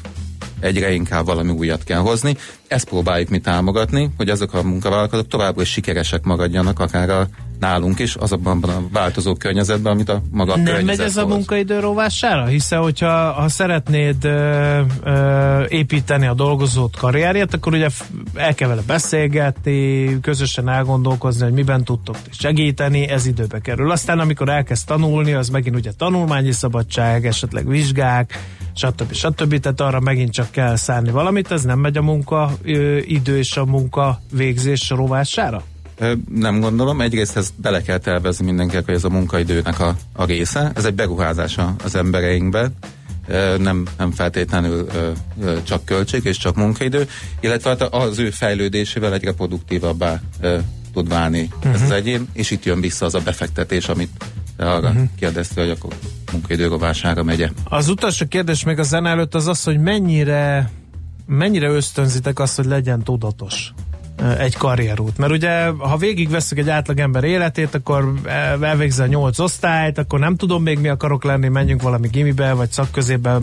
egyre 0.61 0.92
inkább 0.92 1.26
valami 1.26 1.50
újat 1.50 1.85
kell 1.85 1.99
hozni. 1.99 2.37
Ezt 2.68 2.88
próbáljuk 2.88 3.28
mi 3.28 3.38
támogatni, 3.38 4.11
hogy 4.16 4.28
azok 4.28 4.54
a 4.54 4.62
munkavállalkozók 4.62 5.28
továbbra 5.28 5.62
is 5.62 5.71
sikeresek 5.71 6.25
maradjanak, 6.25 6.80
akár 6.80 7.11
a 7.11 7.28
nálunk 7.58 7.98
is, 7.98 8.14
azokban 8.14 8.62
a 8.62 8.82
változó 8.92 9.34
környezetben, 9.34 9.92
amit 9.92 10.08
a 10.08 10.22
maga 10.30 10.52
a 10.52 10.56
Nem 10.56 10.84
megy 10.84 11.00
ez 11.00 11.16
a 11.16 11.26
munkaidő 11.26 11.80
rovására? 11.80 12.44
Hiszen, 12.46 12.80
hogyha 12.80 13.32
ha 13.32 13.48
szeretnéd 13.48 14.25
ö, 14.25 14.80
ö, 15.04 15.64
építeni 15.68 16.26
a 16.26 16.34
dolgozót 16.34 16.96
karrierjét, 16.96 17.54
akkor 17.54 17.72
ugye 17.72 17.88
el 18.34 18.54
kell 18.54 18.68
vele 18.68 18.82
beszélgetni, 18.86 20.20
közösen 20.20 20.68
elgondolkozni, 20.68 21.42
hogy 21.42 21.52
miben 21.52 21.84
tudtok 21.84 22.16
segíteni, 22.30 23.08
ez 23.08 23.26
időbe 23.26 23.60
kerül. 23.60 23.90
Aztán, 23.90 24.18
amikor 24.18 24.48
elkezd 24.48 24.86
tanulni, 24.86 25.32
az 25.32 25.48
megint 25.48 25.76
ugye 25.76 25.92
tanulmányi 25.92 26.52
szabadság, 26.52 27.26
esetleg 27.26 27.68
vizsgák, 27.68 28.38
stb. 28.75 29.12
stb. 29.12 29.60
Tehát 29.60 29.80
arra 29.80 30.00
megint 30.00 30.32
csak 30.32 30.50
kell 30.50 30.76
szállni 30.76 31.10
valamit, 31.10 31.52
ez 31.52 31.62
nem 31.62 31.78
megy 31.78 31.96
a 31.96 32.02
munka 32.02 32.50
ö, 32.62 32.96
idő 32.96 33.38
és 33.38 33.56
a 33.56 33.64
munka 33.64 34.20
végzés 34.32 34.90
rovására? 34.90 35.62
Nem 36.34 36.60
gondolom. 36.60 37.00
Egyrészt 37.00 37.36
ezt 37.36 37.52
bele 37.56 37.82
kell 37.82 37.98
tervezni 37.98 38.44
mindenkinek, 38.44 38.84
hogy 38.84 38.94
ez 38.94 39.04
a 39.04 39.08
munkaidőnek 39.08 39.80
a, 39.80 39.96
a 40.12 40.24
része. 40.24 40.72
Ez 40.74 40.84
egy 40.84 40.94
beruházása 40.94 41.74
az 41.84 41.94
embereinkbe. 41.94 42.70
Nem, 43.58 43.86
nem 43.98 44.10
feltétlenül 44.10 44.86
csak 45.62 45.84
költség 45.84 46.24
és 46.24 46.36
csak 46.36 46.56
munkaidő, 46.56 47.08
illetve 47.40 47.68
hát 47.68 47.82
az 47.82 48.18
ő 48.18 48.30
fejlődésével 48.30 49.12
egyre 49.12 49.32
produktívabbá 49.32 50.20
tud 50.92 51.08
válni 51.08 51.48
uh-huh. 51.56 51.74
ez 51.74 51.80
az 51.80 51.88
mhm. 51.88 51.96
egyén, 51.96 52.28
és 52.32 52.50
itt 52.50 52.64
jön 52.64 52.80
vissza 52.80 53.06
az 53.06 53.14
a 53.14 53.20
befektetés, 53.20 53.88
amit 53.88 54.24
arra 54.56 54.88
uh-huh. 54.88 55.08
kérdezte, 55.18 55.60
hogy 55.60 55.70
akkor 55.70 55.92
munkaidőrovására 56.32 57.22
megye. 57.22 57.50
Az 57.64 57.88
utolsó 57.88 58.26
kérdés 58.26 58.64
még 58.64 58.78
a 58.78 58.82
zene 58.82 59.10
előtt 59.10 59.34
az 59.34 59.46
az, 59.46 59.64
hogy 59.64 59.78
mennyire 59.78 60.70
mennyire 61.26 61.68
ösztönzitek 61.68 62.38
azt, 62.38 62.56
hogy 62.56 62.64
legyen 62.64 63.02
tudatos 63.02 63.72
egy 64.38 64.56
karrierút. 64.56 65.18
Mert 65.18 65.32
ugye, 65.32 65.66
ha 65.66 65.96
végigveszünk 65.96 66.61
egy 66.61 66.70
átlagember 66.70 67.25
életét, 67.25 67.75
akkor 67.75 68.12
elvégzi 68.61 69.02
a 69.02 69.06
nyolc 69.06 69.38
osztályt, 69.38 69.99
akkor 69.99 70.18
nem 70.18 70.37
tudom 70.37 70.62
még 70.62 70.78
mi 70.78 70.88
akarok 70.88 71.25
lenni, 71.25 71.49
menjünk 71.49 71.82
valami 71.82 72.08
gimibe, 72.08 72.52
vagy 72.52 72.70
szakközébe, 72.70 73.38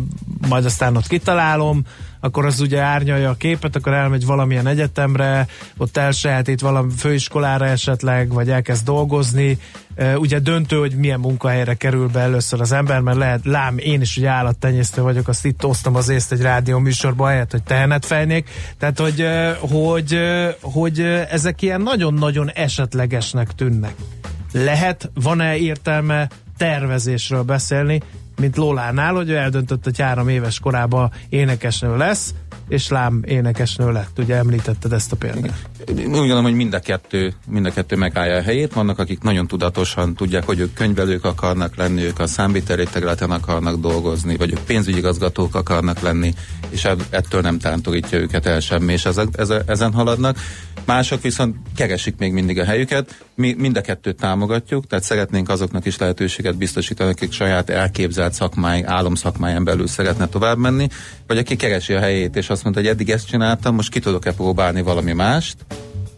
majd 0.49 0.65
aztán 0.65 0.95
ott 0.95 1.07
kitalálom, 1.07 1.81
akkor 2.23 2.45
az 2.45 2.59
ugye 2.59 2.79
árnyalja 2.79 3.29
a 3.29 3.33
képet, 3.33 3.75
akkor 3.75 3.93
elmegy 3.93 4.25
valamilyen 4.25 4.67
egyetemre, 4.67 5.47
ott 5.77 5.97
elsajátít 5.97 6.61
valami 6.61 6.91
főiskolára 6.97 7.65
esetleg, 7.65 8.33
vagy 8.33 8.49
elkezd 8.49 8.85
dolgozni, 8.85 9.57
ugye 10.15 10.39
döntő, 10.39 10.77
hogy 10.77 10.95
milyen 10.95 11.19
munkahelyre 11.19 11.73
kerül 11.73 12.07
be 12.07 12.19
először 12.19 12.61
az 12.61 12.71
ember, 12.71 12.99
mert 12.99 13.17
lehet, 13.17 13.45
lám, 13.45 13.77
én 13.77 14.01
is 14.01 14.17
ugye 14.17 14.29
állattenyésztő 14.29 15.01
vagyok, 15.01 15.27
azt 15.27 15.45
itt 15.45 15.65
osztom 15.65 15.95
az 15.95 16.09
észt 16.09 16.31
egy 16.31 16.41
rádió 16.41 16.79
műsorba, 16.79 17.27
helyett, 17.27 17.51
hogy 17.51 17.63
tehenet 17.63 18.05
fejnék. 18.05 18.49
Tehát, 18.79 18.99
hogy, 18.99 19.25
hogy, 19.59 20.19
hogy 20.61 20.99
ezek 21.29 21.61
ilyen 21.61 21.81
nagyon-nagyon 21.81 22.51
esetlegesnek 22.51 23.51
tűnnek. 23.51 23.93
Lehet, 24.51 25.11
van-e 25.13 25.55
értelme 25.55 26.27
tervezésről 26.57 27.43
beszélni, 27.43 28.01
mint 28.41 28.57
Lolánál, 28.57 29.13
hogy 29.13 29.29
ő 29.29 29.35
eldöntött, 29.35 29.83
hogy 29.83 29.99
három 29.99 30.27
éves 30.27 30.59
korában 30.59 31.11
énekesnő 31.29 31.97
lesz, 31.97 32.33
és 32.67 32.87
lám 32.87 33.21
énekesnő 33.25 33.91
lett, 33.91 34.19
ugye 34.19 34.35
említetted 34.35 34.93
ezt 34.93 35.11
a 35.11 35.15
példát. 35.15 35.69
Úgy 35.89 36.09
gondolom, 36.09 36.43
hogy 36.43 36.53
mind 36.53 36.73
a 36.73 36.79
kettő, 36.79 37.33
mind 37.47 37.65
a 37.65 37.71
kettő 37.71 37.95
megállja 37.95 38.35
a 38.35 38.41
helyét. 38.41 38.73
Vannak, 38.73 38.99
akik 38.99 39.21
nagyon 39.21 39.47
tudatosan 39.47 40.13
tudják, 40.13 40.45
hogy 40.45 40.59
ők 40.59 40.73
könyvelők 40.73 41.25
akarnak 41.25 41.75
lenni, 41.75 42.01
ők 42.03 42.19
a 42.19 42.27
számviteli 42.27 42.85
területen 42.91 43.31
akarnak 43.31 43.79
dolgozni, 43.79 44.37
vagy 44.37 44.51
ők 44.51 44.59
pénzügyigazgatók 44.59 45.55
akarnak 45.55 45.99
lenni, 45.99 46.33
és 46.73 46.87
ettől 47.09 47.41
nem 47.41 47.59
tántorítja 47.59 48.19
őket 48.19 48.45
el 48.45 48.59
semmi, 48.59 48.93
és 48.93 49.07
ezen 49.65 49.93
haladnak. 49.93 50.37
Mások 50.85 51.21
viszont 51.21 51.55
keresik 51.75 52.15
még 52.17 52.33
mindig 52.33 52.59
a 52.59 52.63
helyüket. 52.63 53.23
Mi 53.35 53.55
mind 53.57 53.77
a 53.77 53.81
kettőt 53.81 54.15
támogatjuk, 54.15 54.87
tehát 54.87 55.03
szeretnénk 55.03 55.49
azoknak 55.49 55.85
is 55.85 55.97
lehetőséget 55.97 56.57
biztosítani, 56.57 57.09
akik 57.09 57.31
saját 57.31 57.69
elképzelt 57.69 58.33
szakmány, 58.33 58.83
álomszakmáján 58.85 59.63
belül 59.63 59.87
szeretne 59.87 60.27
tovább 60.27 60.57
menni, 60.57 60.87
vagy 61.27 61.37
aki 61.37 61.55
keresi 61.55 61.93
a 61.93 61.99
helyét, 61.99 62.35
és 62.35 62.49
azt 62.49 62.63
mondta, 62.63 62.81
hogy 62.81 62.89
eddig 62.89 63.09
ezt 63.09 63.27
csináltam, 63.27 63.75
most 63.75 63.89
ki 63.89 63.99
tudok-e 63.99 64.33
próbálni 64.33 64.81
valami 64.81 65.13
mást. 65.13 65.55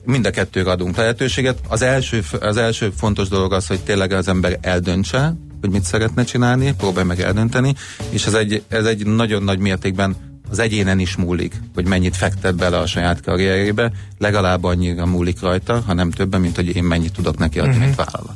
Mind 0.04 0.26
a 0.26 0.30
kettőre 0.30 0.72
adunk 0.72 0.96
lehetőséget. 0.96 1.60
Az 1.68 1.82
első, 1.82 2.24
az 2.40 2.58
első 2.58 2.92
fontos 2.98 3.28
dolog 3.28 3.54
az, 3.54 3.68
hogy 3.68 3.80
tényleg 3.80 4.12
az 4.12 4.28
ember 4.28 4.58
eldöntse, 4.62 5.36
hogy 5.62 5.70
mit 5.70 5.84
szeretne 5.84 6.24
csinálni, 6.24 6.74
próbálj 6.78 7.08
meg 7.08 7.20
eldönteni, 7.20 7.74
és 8.10 8.26
ez 8.26 8.34
egy, 8.34 8.64
ez 8.68 8.86
egy 8.86 9.06
nagyon 9.06 9.44
nagy 9.44 9.60
mértékben 9.60 10.16
az 10.50 10.60
egyénen 10.60 11.00
is 11.00 11.16
múlik, 11.16 11.62
hogy 11.74 11.86
mennyit 11.86 12.16
fektet 12.16 12.56
bele 12.56 12.78
a 12.78 12.86
saját 12.86 13.22
karrierébe, 13.22 13.92
legalább 14.18 14.64
annyira 14.64 15.06
múlik 15.06 15.42
rajta, 15.42 15.84
ha 15.86 15.94
nem 15.94 16.12
többen, 16.12 16.42
mint 16.42 16.56
hogy 16.56 16.76
én 16.76 16.84
mennyit 16.84 17.14
tudok 17.14 17.38
neki 17.38 17.60
adni, 17.60 17.72
uh-huh. 17.72 17.86
mint 17.86 17.96
vállalat. 17.96 18.36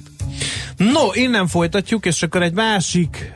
No, 0.78 1.14
innen 1.14 1.48
folytatjuk, 1.48 2.06
és 2.06 2.24
akkor 2.24 2.42
egy 2.42 2.54
másik, 2.54 3.34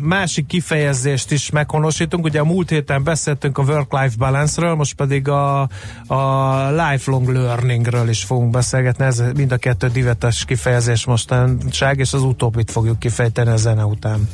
másik 0.00 0.46
kifejezést 0.46 1.30
is 1.32 1.50
meghonosítunk. 1.50 2.24
Ugye 2.24 2.40
a 2.40 2.44
múlt 2.44 2.70
héten 2.70 3.04
beszéltünk 3.04 3.58
a 3.58 3.62
work-life 3.62 4.14
balance-ről, 4.18 4.74
most 4.74 4.94
pedig 4.94 5.28
a, 5.28 5.60
a 6.06 6.70
lifelong 6.70 7.28
learningről 7.28 8.08
is 8.08 8.22
fogunk 8.22 8.50
beszélgetni. 8.50 9.04
Ez 9.04 9.22
mind 9.36 9.52
a 9.52 9.56
kettő 9.56 9.88
divetes 9.88 10.44
kifejezés 10.44 11.04
mostanság, 11.04 11.98
és 11.98 12.12
az 12.12 12.22
utóbbit 12.22 12.70
fogjuk 12.70 12.98
kifejteni 12.98 13.50
a 13.50 13.56
zene 13.56 13.84
után. 13.84 14.28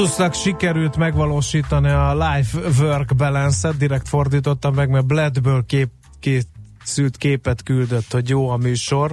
Flutusnak 0.00 0.34
sikerült 0.34 0.96
megvalósítani 0.96 1.88
a 1.88 2.14
life 2.14 2.58
work 2.82 3.16
balance-et, 3.16 3.76
direkt 3.76 4.08
fordítottam 4.08 4.74
meg, 4.74 4.88
mert 4.88 5.06
Bledből 5.06 5.64
kép, 5.66 5.88
készült 6.20 7.16
képet 7.16 7.62
küldött, 7.62 8.12
hogy 8.12 8.28
jó 8.28 8.48
a 8.48 8.56
műsor, 8.56 9.12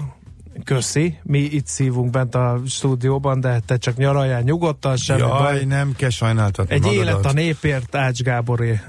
Köszi, 0.68 1.18
mi 1.24 1.40
itt 1.40 1.68
szívunk 1.68 2.10
bent 2.10 2.36
a 2.36 2.62
stúdióban, 2.68 3.40
de 3.40 3.60
te 3.66 3.78
csak 3.78 3.96
nyaraljál 3.98 4.42
nyugodtan, 4.42 4.96
semmi 4.98 5.20
Jaj, 5.20 5.30
baj. 5.30 5.64
nem 5.64 5.94
kell 5.96 6.10
sajnáltatni 6.10 6.74
Egy 6.74 6.82
magadat. 6.82 7.04
élet 7.04 7.26
a 7.26 7.32
népért, 7.32 7.96
Ács 7.96 8.22
Gáboré. 8.22 8.80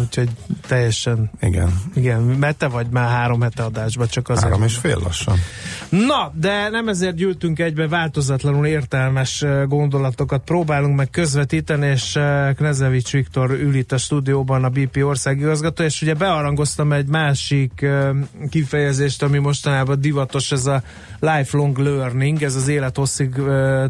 Úgyhogy 0.00 0.28
teljesen, 0.66 1.30
Igen, 1.40 1.80
igen, 1.94 2.20
mert 2.20 2.56
te 2.58 2.68
vagy 2.68 2.86
már 2.90 3.08
három 3.08 3.40
hete 3.40 3.62
adásban, 3.62 4.06
csak 4.06 4.28
azért. 4.28 4.44
három 4.44 4.62
és 4.62 4.76
fél 4.76 4.98
lassan. 5.02 5.36
Na, 5.88 6.32
de 6.34 6.68
nem 6.68 6.88
ezért 6.88 7.14
gyűltünk 7.14 7.58
egybe 7.58 7.88
változatlanul 7.88 8.66
értelmes 8.66 9.44
gondolatokat 9.66 10.44
próbálunk 10.44 10.96
meg 10.96 11.10
közvetíteni, 11.10 11.86
és 11.86 12.18
Knezevics 12.56 13.10
Viktor 13.12 13.50
ül 13.50 13.74
itt 13.74 13.92
a 13.92 13.98
stúdióban, 13.98 14.64
a 14.64 14.68
BP 14.68 14.96
országigazgató, 15.04 15.82
és 15.84 16.02
ugye 16.02 16.14
bearangoztam 16.14 16.92
egy 16.92 17.06
másik 17.06 17.86
kifejezést, 18.50 19.22
ami 19.22 19.38
mostanában 19.38 20.00
divatos, 20.00 20.52
ez 20.52 20.66
a 20.66 20.82
lifelong 21.22 21.78
learning, 21.78 22.42
ez 22.42 22.54
az 22.54 22.68
élethosszig 22.68 23.34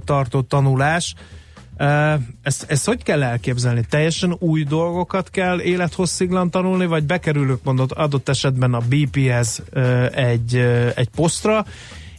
tartó 0.04 0.40
tanulás. 0.40 1.14
Ezt, 2.42 2.64
ezt 2.68 2.86
hogy 2.86 3.02
kell 3.02 3.22
elképzelni? 3.22 3.84
Teljesen 3.88 4.36
új 4.38 4.64
dolgokat 4.64 5.30
kell 5.30 5.60
élethossziglan 5.60 6.50
tanulni, 6.50 6.86
vagy 6.86 7.04
bekerülök 7.04 7.62
mondott 7.62 7.92
adott 7.92 8.28
esetben 8.28 8.74
a 8.74 8.80
uh, 9.72 10.06
egy, 10.18 10.56
egy 10.94 11.08
posztra, 11.08 11.64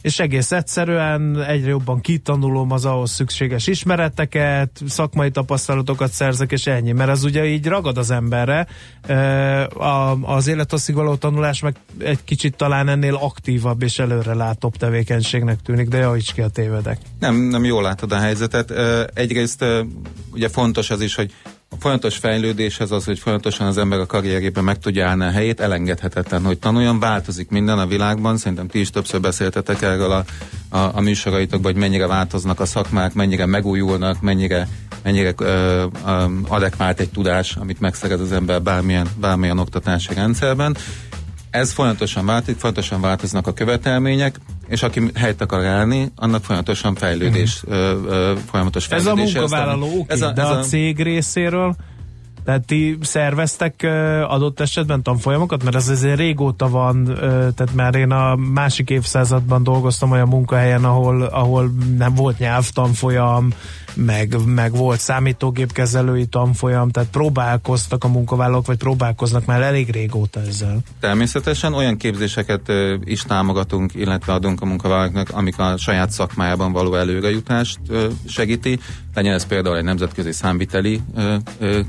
és 0.04 0.18
egész 0.18 0.52
egyszerűen 0.52 1.42
egyre 1.42 1.68
jobban 1.68 2.00
kitanulom 2.00 2.70
az 2.70 2.84
ahhoz 2.84 3.10
szükséges 3.10 3.66
ismereteket, 3.66 4.80
szakmai 4.86 5.30
tapasztalatokat 5.30 6.12
szerzek, 6.12 6.52
és 6.52 6.66
ennyi. 6.66 6.92
Mert 6.92 7.10
az 7.10 7.24
ugye 7.24 7.46
így 7.46 7.66
ragad 7.66 7.98
az 7.98 8.10
emberre. 8.10 8.66
Az 10.22 10.46
élethosszig 10.46 10.94
való 10.94 11.14
tanulás 11.14 11.60
meg 11.60 11.76
egy 11.98 12.24
kicsit 12.24 12.56
talán 12.56 12.88
ennél 12.88 13.14
aktívabb 13.14 13.82
és 13.82 13.98
előre 13.98 14.34
látóbb 14.34 14.76
tevékenységnek 14.76 15.62
tűnik, 15.62 15.88
de 15.88 15.98
javíts 15.98 16.32
ki 16.32 16.40
a 16.40 16.48
tévedek. 16.48 16.98
Nem, 17.20 17.36
nem 17.36 17.64
jól 17.64 17.82
látod 17.82 18.12
a 18.12 18.18
helyzetet. 18.18 18.70
Egyrészt 19.14 19.64
ugye 20.32 20.48
fontos 20.48 20.90
az 20.90 21.00
is, 21.00 21.14
hogy 21.14 21.32
folyamatos 21.84 22.16
fejlődéshez 22.16 22.90
az, 22.90 23.04
hogy 23.04 23.18
folyamatosan 23.18 23.66
az 23.66 23.78
ember 23.78 23.98
a 23.98 24.06
karrierében 24.06 24.64
meg 24.64 24.78
tudja 24.78 25.08
állni 25.08 25.24
a 25.24 25.30
helyét, 25.30 25.60
elengedhetetlen, 25.60 26.44
hogy 26.44 26.58
tanuljon, 26.58 27.00
változik 27.00 27.48
minden 27.50 27.78
a 27.78 27.86
világban, 27.86 28.36
szerintem 28.36 28.66
ti 28.66 28.80
is 28.80 28.90
többször 28.90 29.20
beszéltetek 29.20 29.82
erről 29.82 30.10
a, 30.10 30.24
a, 30.68 30.90
a 30.94 31.00
műsoraitokban, 31.00 31.72
hogy 31.72 31.80
mennyire 31.80 32.06
változnak 32.06 32.60
a 32.60 32.64
szakmák, 32.64 33.14
mennyire 33.14 33.46
megújulnak, 33.46 34.20
mennyire, 34.20 34.68
mennyire 35.02 35.32
ö, 35.36 35.84
ö, 36.06 36.24
adekvált 36.48 37.00
egy 37.00 37.10
tudás, 37.10 37.56
amit 37.56 37.80
megszerez 37.80 38.20
az 38.20 38.32
ember 38.32 38.62
bármilyen, 38.62 39.06
bármilyen 39.20 39.58
oktatási 39.58 40.14
rendszerben. 40.14 40.76
Ez 41.54 41.72
folyamatosan 41.72 42.26
változik, 42.26 42.58
folyamatosan 42.58 43.00
változnak 43.00 43.46
a 43.46 43.52
követelmények, 43.52 44.40
és 44.68 44.82
aki 44.82 45.10
helyt 45.14 45.40
akar 45.40 45.64
állni, 45.64 46.12
annak 46.16 46.44
folyamatosan 46.44 46.94
fejlődés, 46.94 47.62
mm. 47.68 47.72
ö, 47.72 48.00
ö, 48.06 48.32
folyamatos 48.50 48.88
Ez 48.88 49.06
a 49.06 49.14
fejlődés. 49.14 49.34
munkavállaló, 49.34 49.86
oké, 49.86 50.12
ez 50.12 50.22
a, 50.22 50.32
de 50.32 50.42
ez 50.42 50.48
a, 50.48 50.58
a 50.58 50.62
cég 50.62 51.02
részéről 51.02 51.76
tehát 52.44 52.66
ti 52.66 52.98
szerveztek 53.02 53.86
adott 54.28 54.60
esetben 54.60 55.02
tanfolyamokat? 55.02 55.64
Mert 55.64 55.76
ez 55.76 55.88
azért 55.88 56.18
régóta 56.18 56.68
van, 56.68 57.04
tehát 57.54 57.74
már 57.74 57.94
én 57.94 58.10
a 58.10 58.36
másik 58.36 58.90
évszázadban 58.90 59.62
dolgoztam 59.62 60.10
olyan 60.10 60.28
munkahelyen, 60.28 60.84
ahol, 60.84 61.22
ahol 61.22 61.72
nem 61.98 62.14
volt 62.14 62.38
nyelvtanfolyam, 62.38 63.52
meg, 63.94 64.36
meg 64.46 64.76
volt 64.76 65.00
számítógépkezelői 65.00 66.26
tanfolyam, 66.26 66.90
tehát 66.90 67.08
próbálkoztak 67.10 68.04
a 68.04 68.08
munkavállalók, 68.08 68.66
vagy 68.66 68.76
próbálkoznak 68.78 69.46
már 69.46 69.62
elég 69.62 69.90
régóta 69.90 70.40
ezzel. 70.40 70.78
Természetesen 71.00 71.74
olyan 71.74 71.96
képzéseket 71.96 72.72
is 73.04 73.22
támogatunk, 73.22 73.94
illetve 73.94 74.32
adunk 74.32 74.60
a 74.60 74.64
munkavállalóknak, 74.64 75.30
amik 75.30 75.58
a 75.58 75.76
saját 75.76 76.10
szakmájában 76.10 76.72
való 76.72 76.94
előrejutást 76.94 77.78
segíti. 78.26 78.78
Legyen 79.14 79.34
ez 79.34 79.46
például 79.46 79.76
egy 79.76 79.84
nemzetközi 79.84 80.32
számviteli 80.32 81.00
ö, 81.60 81.80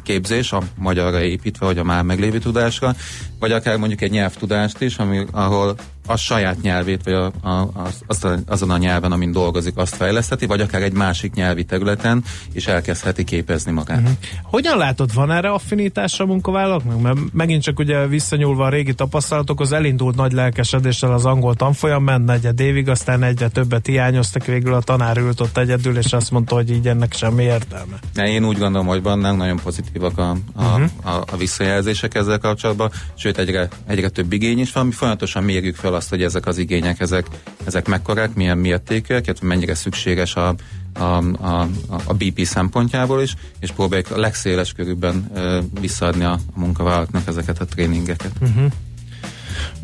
képzés, 0.50 0.70
a 0.78 0.82
magyarra 0.82 1.22
építve, 1.22 1.66
vagy 1.66 1.78
a 1.78 1.84
már 1.84 2.04
meglévő 2.04 2.40
tudásra, 2.40 2.96
vagy 3.40 3.52
akár 3.52 3.78
mondjuk 3.78 4.02
egy 4.02 4.12
nyelvtudást 4.12 4.82
is, 4.82 4.98
ami, 4.98 5.26
ahol 5.32 5.76
a 6.06 6.16
saját 6.16 6.62
nyelvét, 6.62 7.04
vagy 7.04 7.14
a, 7.14 7.26
a, 7.26 7.72
az, 8.08 8.28
azon 8.48 8.70
a 8.70 8.78
nyelven, 8.78 9.12
amin 9.12 9.32
dolgozik, 9.32 9.78
azt 9.78 9.96
fejleszteti, 9.96 10.46
vagy 10.46 10.62
akár 10.62 10.82
egy 10.82 10.94
másik 10.94 11.34
nyelvi 11.34 11.64
területen, 11.64 12.24
és 12.54 12.68
elkezdheti 12.68 13.24
képezni 13.24 13.72
magát. 13.72 14.00
Uh-huh. 14.00 14.16
Hogyan 14.44 14.78
látod, 14.78 15.14
van 15.14 15.32
erre 15.32 15.50
affinitásra 15.50 16.26
a 16.26 16.28
munkavállalóknak? 16.28 17.02
Mert 17.02 17.18
megint 17.34 17.64
csak 17.64 17.80
ugye 17.80 18.08
visszanyúlva 18.08 18.66
a 18.66 18.70
régi 18.70 18.94
tapasztalatokhoz 18.94 19.72
elindult 19.72 20.16
nagy 20.16 20.32
lelkesedéssel 20.32 21.14
az 21.14 21.26
angol 21.26 21.56
tanfolyam, 21.56 22.04
ment 22.04 22.26
negyed 22.26 22.60
évig, 22.60 22.90
aztán 22.90 23.24
egyre 23.24 23.48
többet 23.48 23.86
hiányoztak, 23.86 24.46
végül 24.46 24.74
a 24.74 24.82
tanár 24.82 25.18
ült 25.18 25.42
ott 25.42 25.58
egyedül, 25.58 25.98
és 25.98 26.14
azt 26.14 26.32
mondta, 26.32 26.56
hogy 26.56 26.72
így 26.72 26.88
ennek 26.88 27.14
semmi 27.14 27.44
értelme. 27.44 28.00
De 28.14 28.28
én 28.28 28.46
úgy 28.46 28.58
gondolom, 28.58 28.88
hogy 28.88 29.02
vannak 29.02 29.38
nagyon 29.38 29.60
pozitívak 29.64 30.18
a, 30.18 30.30
a, 30.30 30.38
uh-huh. 30.56 30.90
a, 31.04 31.24
a 31.32 31.38
visszajelzések 31.38 32.16
ezzel 32.16 32.38
kapcsolatban, 32.38 32.92
sőt 33.16 33.38
egyre, 33.38 33.68
egyre 33.88 34.10
több 34.10 34.34
igény 34.34 34.60
is 34.60 34.72
van, 34.72 34.86
mi 34.86 34.92
folyamatosan 34.92 35.44
mérjük 35.44 35.76
fel 35.76 35.94
azt, 35.96 36.10
hogy 36.10 36.24
ezek 36.24 36.46
az 36.46 36.58
igények, 36.58 37.00
ezek, 37.00 37.26
ezek 37.66 37.88
mekkorák, 37.88 38.34
milyen 38.34 38.58
mértékűek, 38.58 39.26
illetve 39.26 39.48
mennyire 39.48 39.76
szükséges 39.76 40.36
a, 40.36 40.56
a, 40.94 41.04
a, 41.46 41.68
a 42.06 42.14
BP 42.14 42.46
szempontjából 42.46 43.22
is, 43.22 43.34
és 43.60 43.72
próbáljuk 43.72 44.12
a 44.12 44.18
legszéles 44.18 44.74
körülben 44.74 45.32
uh, 45.34 45.64
visszaadni 45.80 46.24
a, 46.24 46.32
a 46.32 46.60
munkavállalóknak 46.60 47.28
ezeket 47.28 47.60
a 47.60 47.66
tréningeket. 47.66 48.32
Uh-huh. 48.42 48.72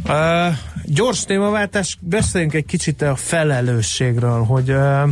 Uh, 0.06 0.56
gyors 0.86 1.24
témaváltás, 1.24 1.98
beszéljünk 2.00 2.54
egy 2.54 2.66
kicsit 2.66 3.02
a 3.02 3.16
felelősségről, 3.16 4.44
hogy 4.44 4.72
uh, 4.72 5.10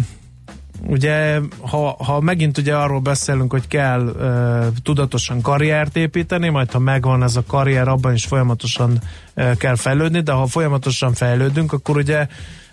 ugye, 0.87 1.39
ha, 1.61 1.95
ha 2.03 2.19
megint 2.19 2.57
ugye 2.57 2.75
arról 2.75 2.99
beszélünk, 2.99 3.51
hogy 3.51 3.67
kell 3.67 4.01
uh, 4.01 4.75
tudatosan 4.83 5.41
karriert 5.41 5.95
építeni, 5.95 6.49
majd 6.49 6.71
ha 6.71 6.79
megvan 6.79 7.23
ez 7.23 7.35
a 7.35 7.43
karrier, 7.47 7.87
abban 7.87 8.13
is 8.13 8.25
folyamatosan 8.25 8.99
uh, 9.35 9.55
kell 9.57 9.75
fejlődni, 9.75 10.21
de 10.21 10.31
ha 10.31 10.47
folyamatosan 10.47 11.13
fejlődünk, 11.13 11.73
akkor 11.73 11.97
ugye 11.97 12.27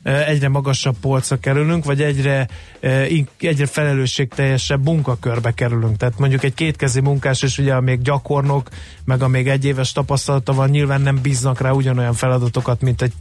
uh, 0.05 0.29
egyre 0.29 0.49
magasabb 0.49 0.97
polcra 1.01 1.37
kerülünk, 1.37 1.85
vagy 1.85 2.03
egyre, 2.03 2.49
uh, 2.83 3.27
egyre 3.39 3.67
felelősségteljesebb 3.67 4.85
munkakörbe 4.85 5.51
kerülünk. 5.51 5.97
Tehát 5.97 6.19
mondjuk 6.19 6.43
egy 6.43 6.55
kétkezi 6.55 7.01
munkás, 7.01 7.43
és 7.43 7.59
ugye 7.59 7.81
még 7.81 8.03
gyakornok, 8.03 8.69
meg 9.05 9.23
a 9.23 9.29
még 9.29 9.49
egy 9.49 9.65
éves 9.65 9.93
tapasztalata 9.93 10.53
van, 10.53 10.71
nyilván 10.71 11.01
nem 11.01 11.19
bíznak 11.23 11.61
rá 11.61 11.71
ugyanolyan 11.71 12.15
feladatokat, 12.15 12.81
mint 12.81 13.03
egy 13.03 13.13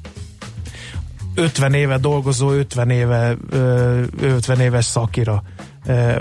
50 1.35 1.73
éve 1.73 1.97
dolgozó, 1.97 2.51
50 2.51 2.89
éve 2.89 3.35
50 4.21 4.59
éves 4.59 4.85
szakira 4.85 5.43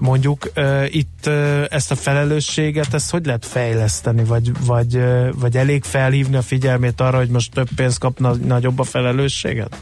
mondjuk. 0.01 0.51
Itt 0.87 1.27
ezt 1.69 1.91
a 1.91 1.95
felelősséget, 1.95 2.95
ezt 2.95 3.11
hogy 3.11 3.27
lehet 3.27 3.47
fejleszteni, 3.47 4.25
vagy, 4.25 4.51
vagy, 4.67 5.01
vagy 5.41 5.57
elég 5.57 5.85
felhívni 5.85 6.37
a 6.37 6.43
figyelmét 6.43 7.01
arra, 7.01 7.19
hogy 7.19 7.29
most 7.29 7.53
több 7.53 7.69
pénzt 7.77 7.99
kapna, 7.99 8.35
nagyobb 8.35 8.79
a 8.79 8.85
felelősséget? 8.85 9.77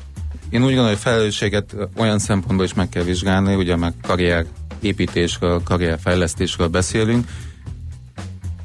Én 0.51 0.61
úgy 0.61 0.67
gondolom, 0.67 0.91
hogy 0.91 0.99
felelősséget 0.99 1.75
olyan 1.97 2.19
szempontból 2.19 2.67
is 2.67 2.75
meg 2.75 2.89
kell 2.89 3.03
vizsgálni, 3.03 3.55
ugye 3.55 3.77
meg 3.77 3.95
karrier 4.03 4.47
építésről, 4.81 5.63
karrierfejlesztésről 5.63 6.69
beszélünk, 6.69 7.29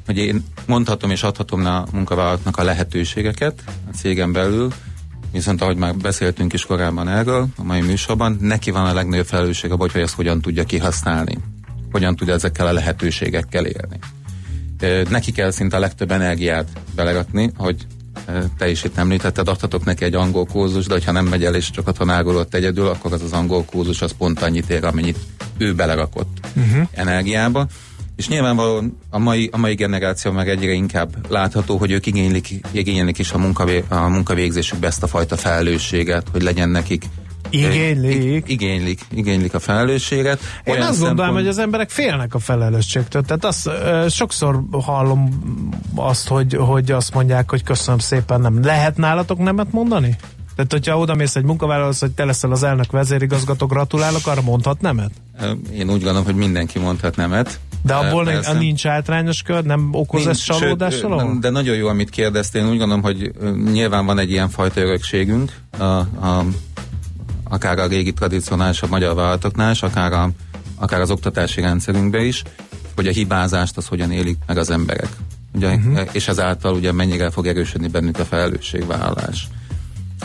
hogy 0.06 0.18
én 0.18 0.44
mondhatom 0.66 1.10
és 1.10 1.22
adhatom 1.22 1.66
a 1.66 1.84
munkavállalóknak 1.92 2.56
a 2.56 2.62
lehetőségeket 2.62 3.62
a 3.66 3.96
cégen 3.96 4.32
belül, 4.32 4.72
Viszont 5.32 5.62
ahogy 5.62 5.76
már 5.76 5.94
beszéltünk 5.94 6.52
is 6.52 6.64
korábban 6.64 7.08
erről, 7.08 7.46
a 7.56 7.62
mai 7.62 7.80
műsorban, 7.80 8.36
neki 8.40 8.70
van 8.70 8.86
a 8.86 8.92
legnagyobb 8.92 9.26
felelősség 9.26 9.70
abban, 9.70 9.88
hogy 9.92 10.00
ezt 10.00 10.14
hogyan 10.14 10.40
tudja 10.40 10.64
kihasználni. 10.64 11.38
Hogyan 11.92 12.16
tudja 12.16 12.34
ezekkel 12.34 12.66
a 12.66 12.72
lehetőségekkel 12.72 13.64
élni. 13.66 13.98
Neki 15.10 15.32
kell 15.32 15.50
szinte 15.50 15.76
a 15.76 15.80
legtöbb 15.80 16.10
energiát 16.10 16.68
belerakni, 16.94 17.50
hogy 17.56 17.86
te 18.58 18.70
is 18.70 18.84
itt 18.84 18.96
említetted, 18.96 19.48
adhatok 19.48 19.84
neki 19.84 20.04
egy 20.04 20.14
angol 20.14 20.46
kurzus, 20.46 20.86
de 20.86 21.00
ha 21.04 21.12
nem 21.12 21.26
megy 21.26 21.44
el 21.44 21.54
és 21.54 21.70
csak 21.70 21.88
a 21.88 21.92
tanárolott 21.92 22.54
egyedül, 22.54 22.86
akkor 22.86 23.12
az 23.12 23.22
az 23.22 23.32
angol 23.32 23.64
kurzus 23.64 24.02
az 24.02 24.12
pont 24.18 24.42
annyit 24.42 24.70
ér, 24.70 24.84
amennyit 24.84 25.18
ő 25.56 25.74
belerakott 25.74 26.38
uh-huh. 26.56 26.88
energiába. 26.92 27.66
És 28.18 28.28
nyilvánvalóan 28.28 28.98
a 29.10 29.18
mai, 29.18 29.48
a 29.52 29.58
mai 29.58 29.74
generáció 29.74 30.32
meg 30.32 30.48
egyre 30.48 30.72
inkább 30.72 31.30
látható, 31.30 31.76
hogy 31.76 31.90
ők 31.90 32.06
igénylik, 32.06 32.60
igénylik 32.72 33.18
is 33.18 33.32
a, 33.32 33.38
munkavé, 33.38 33.84
a 33.88 34.08
munkavégzésükbe 34.08 34.86
ezt 34.86 35.02
a 35.02 35.06
fajta 35.06 35.36
felelősséget, 35.36 36.26
hogy 36.32 36.42
legyen 36.42 36.68
nekik 36.68 37.04
Igénylik. 37.50 38.48
Igénylik, 38.48 39.00
igénylik 39.10 39.54
a 39.54 39.58
felelősséget. 39.58 40.40
Én 40.64 40.72
Olyan 40.72 40.86
azt 40.86 40.92
szempont... 40.92 41.16
gondolom, 41.16 41.34
hogy 41.34 41.48
az 41.48 41.58
emberek 41.58 41.90
félnek 41.90 42.34
a 42.34 42.38
felelősségtől. 42.38 43.22
Tehát 43.22 43.44
azt, 43.44 43.70
sokszor 44.10 44.60
hallom 44.70 45.28
azt, 45.94 46.28
hogy, 46.28 46.54
hogy 46.54 46.90
azt 46.90 47.14
mondják, 47.14 47.50
hogy 47.50 47.62
köszönöm 47.62 47.98
szépen, 47.98 48.40
nem 48.40 48.62
lehet 48.62 48.96
nálatok 48.96 49.38
nemet 49.38 49.72
mondani? 49.72 50.16
Tehát, 50.56 50.72
hogyha 50.72 50.98
oda 50.98 51.14
mész 51.14 51.36
egy 51.36 51.44
munkavállalóhoz, 51.44 51.98
hogy 51.98 52.10
te 52.10 52.24
leszel 52.24 52.50
az 52.50 52.62
elnök 52.62 52.90
vezérigazgató, 52.90 53.66
gratulálok, 53.66 54.26
arra 54.26 54.42
mondhat 54.42 54.80
nemet? 54.80 55.10
Én 55.72 55.90
úgy 55.90 56.02
gondolom, 56.02 56.24
hogy 56.24 56.34
mindenki 56.34 56.78
mondhat 56.78 57.16
nemet. 57.16 57.60
De 57.82 57.94
abból 57.94 58.24
Persze. 58.24 58.52
nincs 58.52 58.86
áltrányos 58.86 59.42
kör, 59.42 59.64
nem 59.64 59.88
okoz 59.92 60.24
nincs, 60.24 60.36
ez 60.36 60.42
csalódás 60.42 61.00
De 61.40 61.50
nagyon 61.50 61.76
jó, 61.76 61.88
amit 61.88 62.10
kérdeztél. 62.10 62.62
Én 62.62 62.70
úgy 62.70 62.78
gondolom, 62.78 63.02
hogy 63.02 63.32
nyilván 63.72 64.06
van 64.06 64.18
egy 64.18 64.30
ilyen 64.30 64.48
fajta 64.48 64.80
örökségünk, 64.80 65.52
a, 65.78 65.84
a, 65.84 66.44
akár 67.44 67.78
a 67.78 67.86
régi 67.86 68.12
tradicionális 68.12 68.82
a 68.82 68.86
magyar 68.86 69.14
vállalatoknál, 69.14 69.72
és 69.72 69.82
akár, 69.82 70.12
a, 70.12 70.30
akár 70.74 71.00
az 71.00 71.10
oktatási 71.10 71.60
rendszerünkben 71.60 72.24
is, 72.24 72.42
hogy 72.94 73.06
a 73.06 73.12
hibázást 73.12 73.76
az 73.76 73.86
hogyan 73.86 74.12
élik 74.12 74.38
meg 74.46 74.56
az 74.56 74.70
emberek. 74.70 75.08
Ugye, 75.54 75.74
uh-huh. 75.74 76.08
És 76.12 76.28
ezáltal 76.28 76.74
ugye 76.74 76.92
mennyire 76.92 77.30
fog 77.30 77.46
erősödni 77.46 77.88
bennük 77.88 78.18
a 78.18 78.24
felelősségvállalás. 78.24 79.48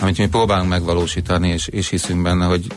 Amit 0.01 0.17
mi 0.17 0.27
próbálunk 0.27 0.69
megvalósítani, 0.69 1.49
és, 1.49 1.67
és 1.67 1.89
hiszünk 1.89 2.21
benne, 2.21 2.45
hogy 2.45 2.67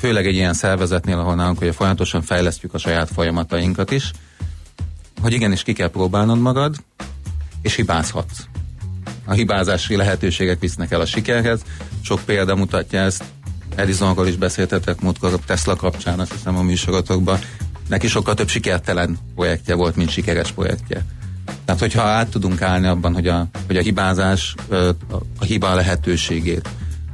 főleg 0.00 0.26
egy 0.26 0.34
ilyen 0.34 0.54
szervezetnél, 0.54 1.18
ahol 1.18 1.34
nálunk 1.34 1.60
ugye 1.60 1.72
folyamatosan 1.72 2.22
fejlesztjük 2.22 2.74
a 2.74 2.78
saját 2.78 3.10
folyamatainkat 3.10 3.90
is, 3.90 4.10
hogy 5.20 5.32
igenis 5.32 5.62
ki 5.62 5.72
kell 5.72 5.90
próbálnod 5.90 6.40
magad, 6.40 6.76
és 7.62 7.74
hibázhatsz. 7.74 8.38
A 9.24 9.32
hibázási 9.32 9.96
lehetőségek 9.96 10.60
visznek 10.60 10.90
el 10.90 11.00
a 11.00 11.06
sikerhez. 11.06 11.60
Sok 12.02 12.20
példa 12.24 12.56
mutatja 12.56 13.00
ezt. 13.00 13.24
Edisonról 13.74 14.26
is 14.26 14.36
beszéltetek 14.36 15.00
múltkor 15.00 15.32
a 15.32 15.38
Tesla 15.46 15.76
kapcsán, 15.76 16.20
azt 16.20 16.32
hiszem 16.32 16.56
a 16.56 16.62
műsorotokban. 16.62 17.38
Neki 17.88 18.06
sokkal 18.06 18.34
több 18.34 18.48
sikertelen 18.48 19.18
projektje 19.34 19.74
volt, 19.74 19.96
mint 19.96 20.10
sikeres 20.10 20.52
projektje. 20.52 21.04
Tehát, 21.64 21.80
hogyha 21.80 22.02
át 22.02 22.28
tudunk 22.28 22.62
állni 22.62 22.86
abban, 22.86 23.14
hogy 23.14 23.28
a, 23.28 23.46
hogy 23.66 23.76
a 23.76 23.82
hibázás, 23.82 24.54
a 25.38 25.44
hiba 25.44 25.74
lehetőségét 25.74 26.68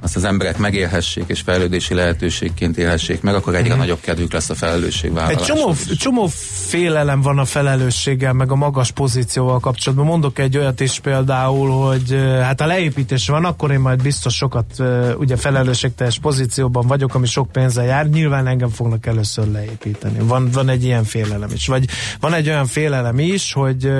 azt 0.06 0.16
az 0.16 0.24
emberek 0.24 0.58
megélhessék 0.58 1.24
és 1.26 1.40
fejlődési 1.40 1.94
lehetőségként 1.94 2.78
élhessék 2.78 3.20
meg, 3.22 3.34
akkor 3.34 3.54
egyre 3.54 3.74
mm. 3.74 3.78
nagyobb 3.78 4.00
kedvük 4.00 4.32
lesz 4.32 4.50
a 4.50 4.54
felelősségvállaláshoz. 4.54 5.48
Egy 5.48 5.56
csomó, 5.56 5.74
csomó 5.96 6.26
félelem 6.68 7.20
van 7.20 7.38
a 7.38 7.44
felelősséggel, 7.44 8.32
meg 8.32 8.50
a 8.50 8.54
magas 8.54 8.90
pozícióval 8.90 9.58
kapcsolatban. 9.60 10.06
Mondok 10.06 10.38
egy 10.38 10.56
olyat 10.58 10.80
is 10.80 11.00
például, 11.00 11.70
hogy 11.70 12.16
hát 12.42 12.60
a 12.60 12.66
leépítés 12.66 13.28
van, 13.28 13.44
akkor 13.44 13.70
én 13.70 13.80
majd 13.80 14.02
biztos 14.02 14.34
sokat 14.34 14.82
ugye 15.18 15.36
felelősségteljes 15.36 16.18
pozícióban 16.18 16.86
vagyok, 16.86 17.14
ami 17.14 17.26
sok 17.26 17.52
pénzzel 17.52 17.84
jár, 17.84 18.08
nyilván 18.08 18.46
engem 18.46 18.68
fognak 18.68 19.06
először 19.06 19.46
leépíteni. 19.46 20.18
Van, 20.18 20.50
van 20.52 20.68
egy 20.68 20.84
ilyen 20.84 21.04
félelem 21.04 21.50
is. 21.54 21.66
Vagy 21.66 21.84
van 22.20 22.34
egy 22.34 22.48
olyan 22.48 22.66
félelem 22.66 23.18
is, 23.18 23.52
hogy 23.52 23.90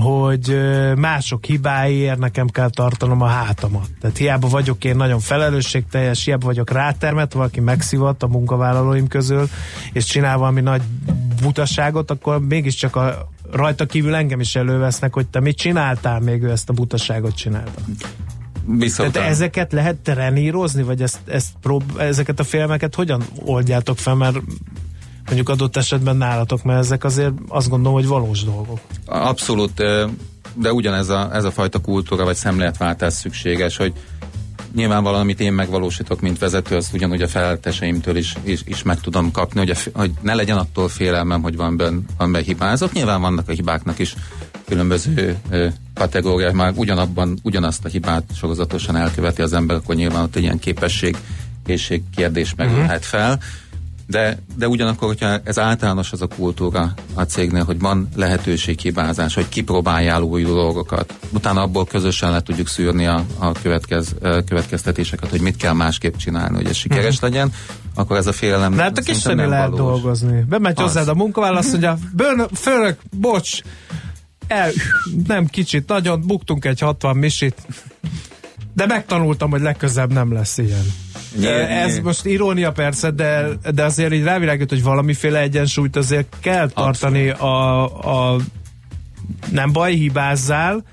hogy 0.00 0.58
mások 0.96 1.44
hibáiért 1.44 2.18
nekem 2.18 2.46
kell 2.46 2.70
tartanom 2.70 3.20
a 3.20 3.26
hátamat. 3.26 3.88
Tehát 4.00 4.16
hiába 4.16 4.48
vagyok 4.48 4.84
én 4.84 4.96
nagyon 4.96 5.20
felelősségteljes, 5.20 6.24
hiába 6.24 6.46
vagyok 6.46 6.70
rátermet, 6.70 7.32
valaki 7.32 7.60
megszivat 7.60 8.22
a 8.22 8.26
munkavállalóim 8.26 9.08
közül, 9.08 9.48
és 9.92 10.04
csinál 10.04 10.38
valami 10.38 10.60
nagy 10.60 10.82
butaságot, 11.42 12.10
akkor 12.10 12.40
mégiscsak 12.40 12.96
a, 12.96 13.28
rajta 13.50 13.86
kívül 13.86 14.14
engem 14.14 14.40
is 14.40 14.56
elővesznek, 14.56 15.14
hogy 15.14 15.26
te 15.26 15.40
mit 15.40 15.56
csináltál, 15.56 16.20
még 16.20 16.42
ő 16.42 16.50
ezt 16.50 16.68
a 16.68 16.72
butaságot 16.72 17.34
csinálta. 17.34 17.80
Viszont 18.66 19.12
Tehát 19.12 19.30
ezeket 19.30 19.72
lehet 19.72 19.96
trenírozni, 19.96 20.82
vagy 20.82 21.02
ezt, 21.02 21.18
ezt 21.26 21.48
prób- 21.60 21.98
ezeket 21.98 22.40
a 22.40 22.44
filmeket 22.44 22.94
hogyan 22.94 23.22
oldjátok 23.44 23.98
fel, 23.98 24.14
mert 24.14 24.36
mondjuk 25.26 25.48
adott 25.48 25.76
esetben 25.76 26.16
nálatok, 26.16 26.62
mert 26.62 26.78
ezek 26.78 27.04
azért 27.04 27.32
azt 27.48 27.68
gondolom, 27.68 27.94
hogy 27.98 28.06
valós 28.06 28.44
dolgok. 28.44 28.80
Abszolút, 29.06 29.82
de 30.54 30.72
ugyanez 30.72 31.08
a, 31.08 31.34
ez 31.34 31.44
a 31.44 31.50
fajta 31.50 31.78
kultúra 31.78 32.24
vagy 32.24 32.36
szemléletváltás 32.36 33.12
szükséges, 33.12 33.76
hogy 33.76 33.92
nyilvánvalóan, 34.74 35.20
amit 35.20 35.40
én 35.40 35.52
megvalósítok, 35.52 36.20
mint 36.20 36.38
vezető, 36.38 36.76
az 36.76 36.90
ugyanúgy 36.92 37.22
a 37.22 37.28
felelteseimtől 37.28 38.16
is, 38.16 38.34
is, 38.42 38.62
is 38.64 38.82
meg 38.82 39.00
tudom 39.00 39.30
kapni, 39.30 39.58
hogy, 39.58 39.70
a, 39.70 39.98
hogy 39.98 40.10
ne 40.20 40.34
legyen 40.34 40.56
attól 40.56 40.88
félelmem, 40.88 41.42
hogy 41.42 41.56
van 41.56 41.76
benne, 41.76 41.98
van 42.18 42.32
benne 42.32 42.44
hibázat. 42.44 42.92
Nyilván 42.92 43.20
vannak 43.20 43.48
a 43.48 43.52
hibáknak 43.52 43.98
is 43.98 44.14
különböző 44.66 45.36
ö, 45.50 45.68
kategóriák, 45.94 46.52
már 46.52 46.72
ugyanabban, 46.76 47.38
ugyanazt 47.42 47.84
a 47.84 47.88
hibát 47.88 48.24
sorozatosan 48.34 48.96
elköveti 48.96 49.42
az 49.42 49.52
ember, 49.52 49.76
akkor 49.76 49.94
nyilván 49.94 50.22
ott 50.22 50.36
egy 50.36 50.42
ilyen 50.42 50.58
képesség, 50.58 51.16
készség 51.66 52.02
kérdés 52.16 52.54
megülhet 52.54 53.04
uh-huh. 53.04 53.20
fel 53.20 53.38
de, 54.06 54.38
de 54.56 54.68
ugyanakkor, 54.68 55.08
hogyha 55.08 55.40
ez 55.44 55.58
általános 55.58 56.12
az 56.12 56.22
a 56.22 56.26
kultúra 56.26 56.94
a 57.14 57.22
cégnél, 57.22 57.64
hogy 57.64 57.78
van 57.78 58.08
lehetőség 58.14 58.78
hibázás, 58.78 59.34
hogy 59.34 59.48
kipróbáljál 59.48 60.22
új 60.22 60.42
dolgokat, 60.42 61.14
utána 61.32 61.62
abból 61.62 61.86
közösen 61.86 62.30
le 62.30 62.40
tudjuk 62.40 62.68
szűrni 62.68 63.06
a, 63.06 63.24
a 63.38 63.52
következ, 63.52 64.14
következtetéseket, 64.20 65.30
hogy 65.30 65.40
mit 65.40 65.56
kell 65.56 65.72
másképp 65.72 66.16
csinálni, 66.16 66.56
hogy 66.56 66.66
ez 66.66 66.76
sikeres 66.76 67.14
uh-huh. 67.14 67.30
legyen, 67.30 67.52
akkor 67.94 68.16
ez 68.16 68.26
a 68.26 68.32
félelem 68.32 68.74
De 68.74 68.82
hát 68.82 68.98
a 68.98 69.34
nem 69.34 69.48
lehet 69.48 69.70
valós. 69.70 69.78
dolgozni. 69.78 70.44
Bemegy 70.48 70.80
hozzád 70.80 71.08
a 71.08 71.14
munkavállaló, 71.14 71.58
azt 71.58 71.70
mondja, 71.70 71.98
főnök, 72.54 73.00
bocs, 73.10 73.60
el, 74.46 74.70
nem 75.26 75.46
kicsit, 75.46 75.88
nagyon, 75.88 76.22
buktunk 76.26 76.64
egy 76.64 76.80
60 76.80 77.16
misit, 77.16 77.66
de 78.76 78.86
megtanultam, 78.86 79.50
hogy 79.50 79.60
legközebb 79.60 80.12
nem 80.12 80.32
lesz 80.32 80.58
ilyen. 80.58 80.84
Nyilván. 81.38 81.68
Ez 81.68 81.98
most 81.98 82.24
irónia 82.24 82.72
persze, 82.72 83.10
de, 83.10 83.48
de 83.74 83.84
azért 83.84 84.12
így 84.12 84.22
rávilágít, 84.22 84.68
hogy 84.68 84.82
valamiféle 84.82 85.40
egyensúlyt 85.40 85.96
azért 85.96 86.36
kell 86.40 86.68
tartani 86.68 87.28
a, 87.28 87.84
a 88.32 88.40
nem 89.50 89.72
baj, 89.72 89.94
hibázzál, 89.94 90.84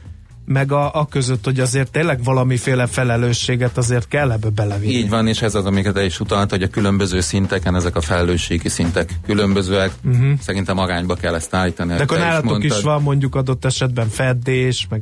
meg 0.46 0.72
a, 0.72 1.00
a 1.00 1.06
között, 1.06 1.46
hogy 1.46 1.60
azért 1.60 1.92
tényleg 1.92 2.24
valamiféle 2.24 2.88
felelősséget 2.88 3.78
azért 3.78 4.08
kell 4.08 4.32
ebbe 4.32 4.50
belevinni. 4.50 4.94
Így 4.94 5.10
van, 5.10 5.28
és 5.28 5.42
ez 5.42 5.56
az, 5.56 5.66
amiket 5.66 5.98
el 5.98 6.06
is 6.06 6.20
utalt, 6.20 6.50
hogy 6.50 6.64
a 6.64 6.68
különböző 6.68 7.20
szinteken 7.20 7.76
ezek 7.76 7.96
a 7.96 8.02
felelősségi 8.02 8.70
szintek 8.70 9.14
különbözőek. 9.26 9.92
Uh-huh. 10.06 10.40
Szerintem 10.40 10.78
arányba 10.78 11.16
kell 11.16 11.36
ezt 11.36 11.54
állítani. 11.54 11.96
De 11.96 12.04
akkor 12.04 12.18
nálatok 12.18 12.64
is, 12.64 12.78
is 12.78 12.82
van 12.82 13.02
mondjuk 13.02 13.36
adott 13.36 13.66
esetben 13.66 14.10
feddés, 14.10 14.88
meg 14.90 15.02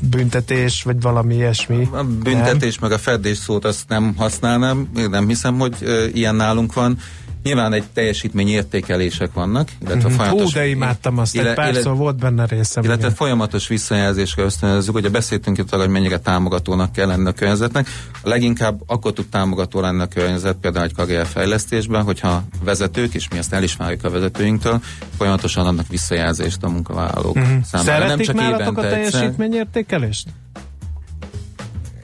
büntetés, 0.00 0.82
vagy 0.82 1.00
valami 1.00 1.34
ilyesmi. 1.34 1.88
A 1.92 2.04
büntetés, 2.04 2.78
nem? 2.78 2.88
meg 2.88 2.98
a 2.98 3.02
feddés 3.02 3.36
szót 3.36 3.64
azt 3.64 3.88
nem 3.88 4.14
használnám, 4.16 4.88
nem 5.10 5.28
hiszem, 5.28 5.58
hogy 5.58 5.74
uh, 5.80 6.04
ilyen 6.12 6.34
nálunk 6.34 6.74
van. 6.74 6.98
Nyilván 7.42 7.72
egy 7.72 7.84
teljesítmény 7.92 8.48
értékelések 8.48 9.32
vannak, 9.32 9.68
illetve 9.80 10.08
mm-hmm. 10.08 10.16
folyamatos... 10.16 10.52
Hú, 10.52 10.58
de 10.58 10.66
imádtam 10.66 11.18
azt, 11.18 11.34
illet, 11.34 11.48
egy 11.48 11.54
párszor 11.54 11.96
volt 11.96 12.16
benne 12.16 12.46
részem. 12.46 12.84
Illetve 12.84 13.04
igen. 13.04 13.16
folyamatos 13.16 13.68
visszajelzésre 13.68 14.42
ösztönözzük, 14.42 14.94
hogy 14.94 15.10
beszéltünk 15.10 15.58
itt 15.58 15.72
arra, 15.72 15.82
hogy 15.82 15.92
mennyire 15.92 16.18
támogatónak 16.18 16.92
kell 16.92 17.06
lenni 17.06 17.28
a 17.28 17.32
környezetnek. 17.32 17.88
A 18.22 18.28
leginkább 18.28 18.80
akkor 18.86 19.12
tud 19.12 19.26
támogató 19.28 19.80
lenni 19.80 20.02
a 20.02 20.06
környezet, 20.06 20.56
például 20.56 20.84
egy 20.84 20.94
karrierfejlesztésben, 20.94 22.02
hogyha 22.02 22.42
vezetők, 22.64 23.14
és 23.14 23.28
mi 23.28 23.38
ezt 23.38 23.52
elismerjük 23.52 24.04
a 24.04 24.10
vezetőinktől, 24.10 24.80
folyamatosan 25.16 25.66
adnak 25.66 25.86
visszajelzést 25.88 26.62
a 26.62 26.68
munkavállalók 26.68 27.38
mm-hmm. 27.38 27.58
számára. 27.64 28.08
Szeretik 28.08 28.32
nem 28.32 28.58
csak 28.58 28.78
a 28.78 28.80
teljesítményértékelést? 28.80 30.28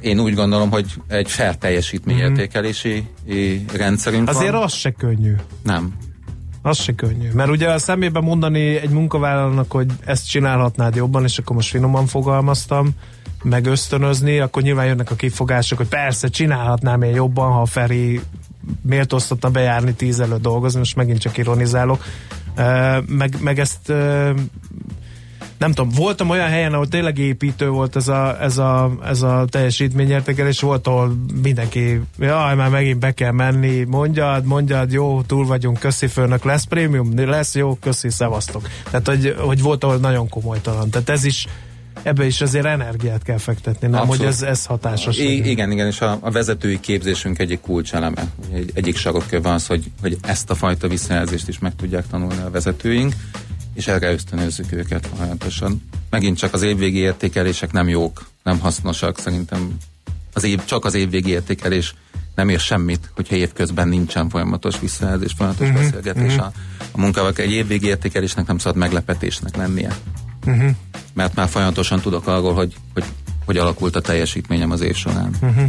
Én 0.06 0.20
úgy 0.20 0.34
gondolom, 0.34 0.70
hogy 0.70 0.86
egy 1.08 1.30
fair 1.30 1.56
teljesítményértékelési 1.56 3.08
mm. 3.32 3.56
rendszerünk 3.76 4.28
Azért 4.28 4.52
van. 4.52 4.62
az 4.62 4.72
se 4.72 4.90
könnyű. 4.90 5.34
Nem. 5.62 5.94
Az 6.62 6.78
se 6.78 6.92
könnyű. 6.92 7.30
Mert 7.32 7.50
ugye 7.50 7.70
a 7.70 7.78
szemébe 7.78 8.20
mondani 8.20 8.76
egy 8.76 8.90
munkavállalónak, 8.90 9.70
hogy 9.70 9.86
ezt 10.04 10.28
csinálhatnád 10.28 10.94
jobban, 10.94 11.24
és 11.24 11.38
akkor 11.38 11.56
most 11.56 11.70
finoman 11.70 12.06
fogalmaztam, 12.06 12.90
meg 13.42 13.66
ösztönözni, 13.66 14.38
akkor 14.38 14.62
nyilván 14.62 14.86
jönnek 14.86 15.10
a 15.10 15.14
kifogások, 15.14 15.78
hogy 15.78 15.88
persze 15.88 16.28
csinálhatnám 16.28 17.02
én 17.02 17.14
jobban, 17.14 17.52
ha 17.52 17.60
a 17.60 17.66
Feri 17.66 18.20
méltóztatna 18.82 19.50
bejárni 19.50 19.94
tíz 19.94 20.20
előtt 20.20 20.42
dolgozni, 20.42 20.78
most 20.78 20.96
megint 20.96 21.20
csak 21.20 21.36
ironizálok. 21.38 22.04
Meg, 23.06 23.36
meg 23.40 23.58
ezt 23.58 23.92
nem 25.58 25.72
tudom, 25.72 25.90
voltam 25.90 26.30
olyan 26.30 26.48
helyen, 26.48 26.72
ahol 26.72 26.88
tényleg 26.88 27.18
építő 27.18 27.68
volt 27.68 27.96
ez 27.96 28.08
a, 28.08 28.42
ez 28.42 28.58
a, 28.58 28.98
ez 29.04 29.22
a 29.22 29.44
teljesítményértékelés, 29.48 30.60
volt, 30.60 30.86
ahol 30.86 31.16
mindenki, 31.42 32.00
jaj, 32.18 32.54
már 32.54 32.70
megint 32.70 32.98
be 32.98 33.12
kell 33.12 33.32
menni, 33.32 33.84
mondjad, 33.84 34.44
mondjad, 34.44 34.92
jó, 34.92 35.22
túl 35.22 35.46
vagyunk, 35.46 35.78
köszi 35.78 36.06
főnök, 36.06 36.44
lesz 36.44 36.64
prémium, 36.64 37.28
lesz, 37.28 37.54
jó, 37.54 37.74
köszi, 37.74 38.10
szevasztok. 38.10 38.68
Tehát, 38.84 39.06
hogy, 39.06 39.34
hogy 39.38 39.62
volt, 39.62 39.84
ahol 39.84 39.96
nagyon 39.96 40.28
komolytalan. 40.28 40.90
Tehát 40.90 41.08
ez 41.08 41.24
is, 41.24 41.46
ebbe 42.02 42.26
is 42.26 42.40
azért 42.40 42.64
energiát 42.64 43.22
kell 43.22 43.38
fektetni, 43.38 43.88
nem, 43.88 44.00
Abszolút. 44.00 44.18
hogy 44.18 44.26
ez, 44.26 44.42
ez 44.42 44.64
hatásos. 44.64 45.18
I- 45.18 45.50
igen, 45.50 45.70
igen, 45.70 45.86
és 45.86 46.00
a, 46.00 46.18
a 46.20 46.30
vezetői 46.30 46.80
képzésünk 46.80 47.38
egyik 47.38 47.60
kulcseleme, 47.60 48.26
egy, 48.52 48.70
egyik 48.74 48.96
sarokköve 48.96 49.52
az, 49.52 49.66
hogy, 49.66 49.90
hogy 50.00 50.16
ezt 50.22 50.50
a 50.50 50.54
fajta 50.54 50.88
visszajelzést 50.88 51.48
is 51.48 51.58
meg 51.58 51.76
tudják 51.76 52.06
tanulni 52.06 52.42
a 52.46 52.50
vezetőink, 52.50 53.14
és 53.76 53.86
erre 53.86 54.12
ösztönözzük 54.12 54.72
őket 54.72 55.06
folyamatosan. 55.14 55.82
Megint 56.10 56.38
csak 56.38 56.54
az 56.54 56.62
évvégi 56.62 56.98
értékelések 56.98 57.72
nem 57.72 57.88
jók, 57.88 58.26
nem 58.42 58.58
hasznosak, 58.58 59.18
szerintem 59.18 59.76
az 60.32 60.44
év, 60.44 60.64
csak 60.64 60.84
az 60.84 60.94
évvégi 60.94 61.30
értékelés 61.30 61.94
nem 62.34 62.48
ér 62.48 62.60
semmit, 62.60 63.10
hogyha 63.14 63.36
évközben 63.36 63.88
nincsen 63.88 64.28
folyamatos 64.28 64.80
visszajelzés, 64.80 65.32
folyamatos 65.36 65.68
uh-huh, 65.68 65.82
beszélgetés 65.82 66.34
uh-huh. 66.34 66.46
a, 66.46 66.52
a 66.92 67.00
munkával. 67.00 67.32
Egy 67.36 67.52
évvégi 67.52 67.86
értékelésnek 67.86 68.46
nem 68.46 68.58
szabad 68.58 68.78
meglepetésnek 68.78 69.56
lennie. 69.56 69.96
Uh-huh. 70.46 70.70
Mert 71.14 71.34
már 71.34 71.48
folyamatosan 71.48 72.00
tudok 72.00 72.26
arról, 72.26 72.54
hogy, 72.54 72.74
hogy 72.94 73.04
hogy 73.46 73.56
alakult 73.56 73.96
a 73.96 74.00
teljesítményem 74.00 74.70
az 74.70 74.80
év 74.80 74.94
során. 74.94 75.36
Uh-huh. 75.40 75.64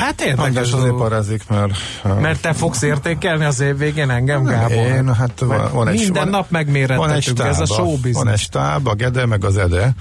Hát 0.00 0.20
érdekes. 0.20 0.72
azért 0.72 0.94
parázik, 0.94 1.48
mert... 1.48 1.72
Mert 2.20 2.40
te 2.40 2.52
fogsz 2.52 2.82
értékelni 2.82 3.44
az 3.44 3.60
év 3.60 3.76
végén 3.76 4.10
engem, 4.10 4.44
Gábor? 4.44 4.70
Én, 4.70 5.14
hát 5.14 5.40
van, 5.40 5.72
van 5.72 5.88
egy... 5.88 5.98
Minden 5.98 6.22
van, 6.22 6.28
nap 6.28 6.50
megmérettetünk, 6.50 7.38
ez 7.38 7.60
a 7.60 7.66
showbiznisz. 7.66 8.14
Van 8.14 8.28
egy 8.28 8.38
stáb, 8.38 8.86
a 8.86 8.94
Gede, 8.94 9.26
meg 9.26 9.44
az 9.44 9.56
Ede, 9.56 9.94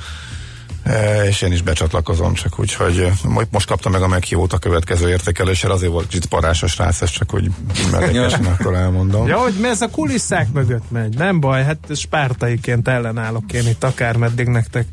és 1.27 1.41
én 1.41 1.51
is 1.51 1.61
becsatlakozom, 1.61 2.33
csak 2.33 2.59
úgy, 2.59 2.73
hogy 2.73 3.11
most 3.49 3.67
kaptam 3.67 3.91
meg 3.91 4.01
a 4.01 4.07
meghívót 4.07 4.53
a 4.53 4.57
következő 4.57 5.09
értékelésre, 5.09 5.71
azért 5.71 5.91
volt 5.91 6.07
kicsit 6.07 6.25
parásos 6.25 6.77
rác, 6.77 7.01
ez 7.01 7.09
csak 7.09 7.33
úgy 7.33 7.51
melegesen 7.91 8.45
akkor 8.45 8.75
elmondom. 8.75 9.27
Ja, 9.27 9.37
hogy 9.37 9.53
ez 9.63 9.81
a 9.81 9.89
kulisszák 9.89 10.51
mögött 10.53 10.91
megy, 10.91 11.17
nem 11.17 11.39
baj, 11.39 11.63
hát 11.63 11.77
spártaiként 11.95 12.87
ellenállok 12.87 13.53
én 13.53 13.67
itt 13.67 13.83
akármeddig 13.83 14.47
nektek. 14.47 14.85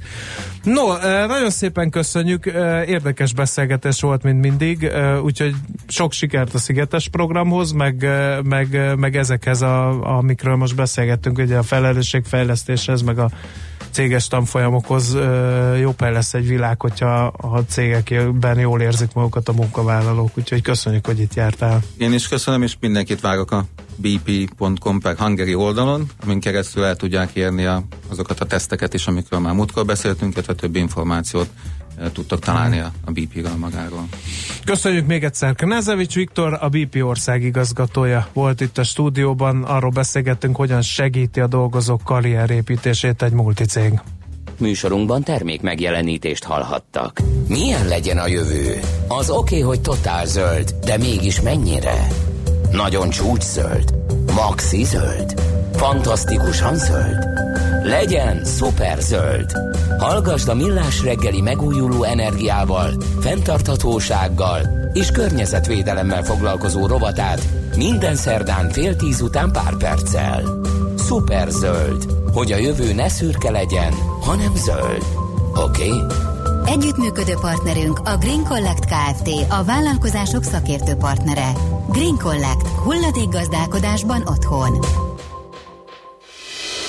No, 0.62 0.96
nagyon 1.26 1.50
szépen 1.50 1.90
köszönjük, 1.90 2.46
érdekes 2.86 3.32
beszélgetés 3.34 4.00
volt, 4.00 4.22
mint 4.22 4.40
mindig, 4.40 4.90
úgyhogy 5.22 5.54
sok 5.88 6.12
sikert 6.12 6.54
a 6.54 6.58
Szigetes 6.58 7.08
programhoz, 7.08 7.72
meg, 7.72 8.08
meg, 8.42 8.96
meg 8.96 9.16
ezekhez, 9.16 9.62
a, 9.62 10.02
amikről 10.16 10.56
most 10.56 10.74
beszélgettünk, 10.74 11.38
ugye 11.38 11.56
a 11.56 11.62
felelősségfejlesztéshez, 11.62 13.02
meg 13.02 13.18
a 13.18 13.30
céges 13.96 14.28
tanfolyamokhoz 14.28 15.14
jobb 15.80 16.00
lesz 16.00 16.34
egy 16.34 16.48
világ, 16.48 16.80
hogyha 16.80 17.26
a 17.26 17.58
cégekben 17.68 18.58
jól 18.58 18.80
érzik 18.80 19.12
magukat 19.14 19.48
a 19.48 19.52
munkavállalók, 19.52 20.30
úgyhogy 20.38 20.62
köszönjük, 20.62 21.06
hogy 21.06 21.20
itt 21.20 21.34
jártál. 21.34 21.82
Én 21.98 22.12
is 22.12 22.28
köszönöm, 22.28 22.62
és 22.62 22.76
mindenkit 22.80 23.20
várok 23.20 23.50
a 23.50 23.64
bp.com 23.96 25.00
per 25.00 25.16
hungary 25.16 25.54
oldalon, 25.54 26.10
amin 26.24 26.40
keresztül 26.40 26.84
el 26.84 26.96
tudják 26.96 27.30
érni 27.34 27.64
a, 27.64 27.82
azokat 28.08 28.40
a 28.40 28.44
teszteket 28.44 28.94
is, 28.94 29.06
amikről 29.06 29.40
már 29.40 29.54
múltkor 29.54 29.84
beszéltünk, 29.84 30.32
illetve 30.32 30.54
több 30.54 30.76
információt 30.76 31.48
tudtak 32.12 32.40
találni 32.40 32.78
a, 32.78 32.92
a 33.04 33.10
BP-ről 33.10 33.56
magáról. 33.56 34.08
Köszönjük 34.64 35.06
még 35.06 35.24
egyszer. 35.24 35.54
Knezevics 35.54 36.14
Viktor, 36.14 36.58
a 36.60 36.68
BP 36.68 37.02
ország 37.02 37.42
igazgatója 37.42 38.28
volt 38.32 38.60
itt 38.60 38.78
a 38.78 38.84
stúdióban. 38.84 39.62
Arról 39.62 39.90
beszélgettünk, 39.90 40.56
hogyan 40.56 40.82
segíti 40.82 41.40
a 41.40 41.46
dolgozók 41.46 42.02
karrierépítését 42.04 43.22
egy 43.22 43.32
multicég. 43.32 44.00
Műsorunkban 44.58 45.22
termék 45.22 45.60
megjelenítést 45.60 46.44
hallhattak. 46.44 47.20
Milyen 47.48 47.88
legyen 47.88 48.18
a 48.18 48.26
jövő? 48.26 48.80
Az 49.08 49.30
oké, 49.30 49.38
okay, 49.38 49.60
hogy 49.60 49.80
totál 49.80 50.26
zöld, 50.26 50.74
de 50.84 50.96
mégis 50.98 51.40
mennyire? 51.40 52.08
Nagyon 52.70 53.10
csúcs 53.10 53.42
zöld? 53.42 53.94
Maxi 54.34 54.84
zöld? 54.84 55.40
Fantasztikusan 55.72 56.76
zöld? 56.76 57.26
Legyen 57.86 58.44
szuper 58.44 59.00
zöld! 59.00 59.52
Hallgasd 59.98 60.48
a 60.48 60.54
Millás 60.54 61.02
reggeli 61.02 61.40
megújuló 61.40 62.02
energiával, 62.02 62.90
fenntarthatósággal 63.20 64.60
és 64.92 65.10
környezetvédelemmel 65.10 66.22
foglalkozó 66.22 66.86
rovatát 66.86 67.42
minden 67.76 68.14
szerdán 68.14 68.70
fél 68.70 68.96
tíz 68.96 69.20
után 69.20 69.52
pár 69.52 69.76
perccel. 69.76 70.60
Szuper 70.96 71.48
zöld, 71.48 72.04
hogy 72.32 72.52
a 72.52 72.56
jövő 72.56 72.92
ne 72.92 73.08
szürke 73.08 73.50
legyen, 73.50 73.92
hanem 74.20 74.54
zöld. 74.54 75.04
Oké? 75.54 75.90
Okay? 75.90 76.16
Együttműködő 76.64 77.34
partnerünk 77.40 77.98
a 78.04 78.16
Green 78.16 78.44
Collect 78.44 78.84
Kft. 78.84 79.30
a 79.48 79.64
vállalkozások 79.64 80.42
szakértő 80.42 80.94
partnere. 80.94 81.52
Green 81.88 82.16
Collect. 82.16 82.68
Hulladék 82.68 83.28
gazdálkodásban 83.28 84.22
otthon. 84.26 85.05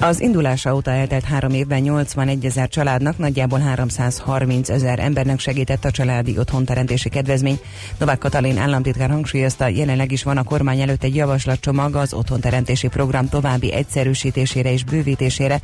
Az 0.00 0.20
indulása 0.20 0.74
óta 0.74 0.90
eltelt 0.90 1.24
három 1.24 1.52
évben 1.52 1.80
81 1.80 2.44
ezer 2.44 2.68
családnak, 2.68 3.18
nagyjából 3.18 3.58
330 3.58 4.68
ezer 4.68 4.98
embernek 4.98 5.38
segített 5.38 5.84
a 5.84 5.90
családi 5.90 6.38
otthonteremtési 6.38 7.08
kedvezmény. 7.08 7.58
Novák 7.98 8.18
Katalin 8.18 8.58
államtitkár 8.58 9.10
hangsúlyozta, 9.10 9.68
jelenleg 9.68 10.12
is 10.12 10.22
van 10.22 10.36
a 10.36 10.42
kormány 10.42 10.80
előtt 10.80 11.02
egy 11.02 11.14
javaslatcsomag 11.14 11.94
az 11.94 12.12
otthonteremtési 12.12 12.88
program 12.88 13.28
további 13.28 13.72
egyszerűsítésére 13.72 14.72
és 14.72 14.84
bővítésére. 14.84 15.60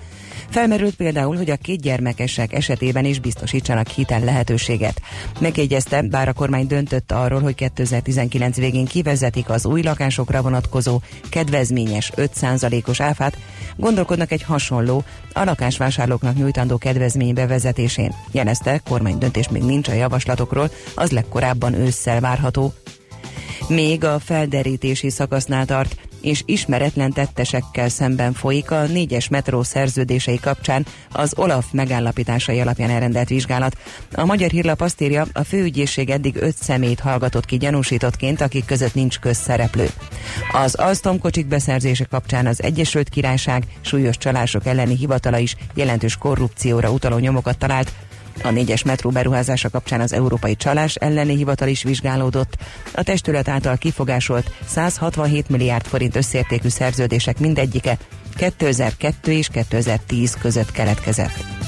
Felmerült 0.48 0.94
például, 0.94 1.36
hogy 1.36 1.50
a 1.50 1.56
két 1.56 1.80
gyermekesek 1.80 2.52
esetében 2.52 3.04
is 3.04 3.18
biztosítsanak 3.18 3.88
hitel 3.88 4.20
lehetőséget. 4.20 5.00
Megjegyezte, 5.40 6.02
bár 6.02 6.28
a 6.28 6.32
kormány 6.32 6.66
döntött 6.66 7.12
arról, 7.12 7.40
hogy 7.40 7.54
2019 7.54 8.56
végén 8.56 8.86
kivezetik 8.86 9.48
az 9.48 9.66
új 9.66 9.82
lakásokra 9.82 10.42
vonatkozó 10.42 11.00
kedvezményes 11.28 12.12
5%-os 12.16 13.00
áfát, 13.00 13.38
gondolkodnak 13.76 14.23
egy 14.30 14.42
hasonló, 14.42 15.04
a 15.32 15.44
lakásvásárlóknak 15.44 16.36
nyújtandó 16.36 16.78
kedvezmény 16.78 17.34
bevezetésén. 17.34 18.14
Jelezte, 18.32 18.80
kormány 18.88 19.18
döntés 19.18 19.48
még 19.48 19.62
nincs 19.62 19.88
a 19.88 19.92
javaslatokról, 19.92 20.70
az 20.94 21.10
legkorábban 21.10 21.74
ősszel 21.74 22.20
várható. 22.20 22.72
Még 23.68 24.04
a 24.04 24.18
felderítési 24.18 25.10
szakasznál 25.10 25.66
tart, 25.66 25.96
és 26.24 26.42
ismeretlen 26.44 27.12
tettesekkel 27.12 27.88
szemben 27.88 28.32
folyik 28.32 28.70
a 28.70 28.82
négyes 28.82 29.28
metró 29.28 29.62
szerződései 29.62 30.40
kapcsán 30.40 30.86
az 31.12 31.32
Olaf 31.36 31.66
megállapításai 31.72 32.60
alapján 32.60 32.90
elrendelt 32.90 33.28
vizsgálat. 33.28 33.76
A 34.14 34.24
Magyar 34.24 34.50
Hírlap 34.50 34.80
azt 34.80 35.00
írja, 35.00 35.26
a 35.32 35.44
főügyészség 35.44 36.10
eddig 36.10 36.36
öt 36.36 36.56
szemét 36.56 37.00
hallgatott 37.00 37.44
ki 37.44 37.56
gyanúsítottként, 37.56 38.40
akik 38.40 38.64
között 38.64 38.94
nincs 38.94 39.18
közszereplő. 39.18 39.88
Az 40.52 40.74
Alstom 40.74 41.18
kocsik 41.18 41.46
beszerzése 41.46 42.04
kapcsán 42.04 42.46
az 42.46 42.62
Egyesült 42.62 43.08
Királyság 43.08 43.64
súlyos 43.80 44.18
csalások 44.18 44.66
elleni 44.66 44.96
hivatala 44.96 45.38
is 45.38 45.56
jelentős 45.74 46.16
korrupcióra 46.16 46.90
utaló 46.90 47.18
nyomokat 47.18 47.58
talált, 47.58 47.92
a 48.42 48.50
négyes 48.50 48.82
metró 48.82 49.10
beruházása 49.10 49.70
kapcsán 49.70 50.00
az 50.00 50.12
Európai 50.12 50.56
Csalás 50.56 50.94
elleni 50.94 51.36
hivatal 51.36 51.68
is 51.68 51.82
vizsgálódott. 51.82 52.56
A 52.94 53.02
testület 53.02 53.48
által 53.48 53.76
kifogásolt 53.76 54.50
167 54.66 55.48
milliárd 55.48 55.86
forint 55.86 56.16
összértékű 56.16 56.68
szerződések 56.68 57.38
mindegyike 57.38 57.98
2002 58.36 59.32
és 59.32 59.48
2010 59.48 60.36
között 60.40 60.70
keletkezett. 60.70 61.63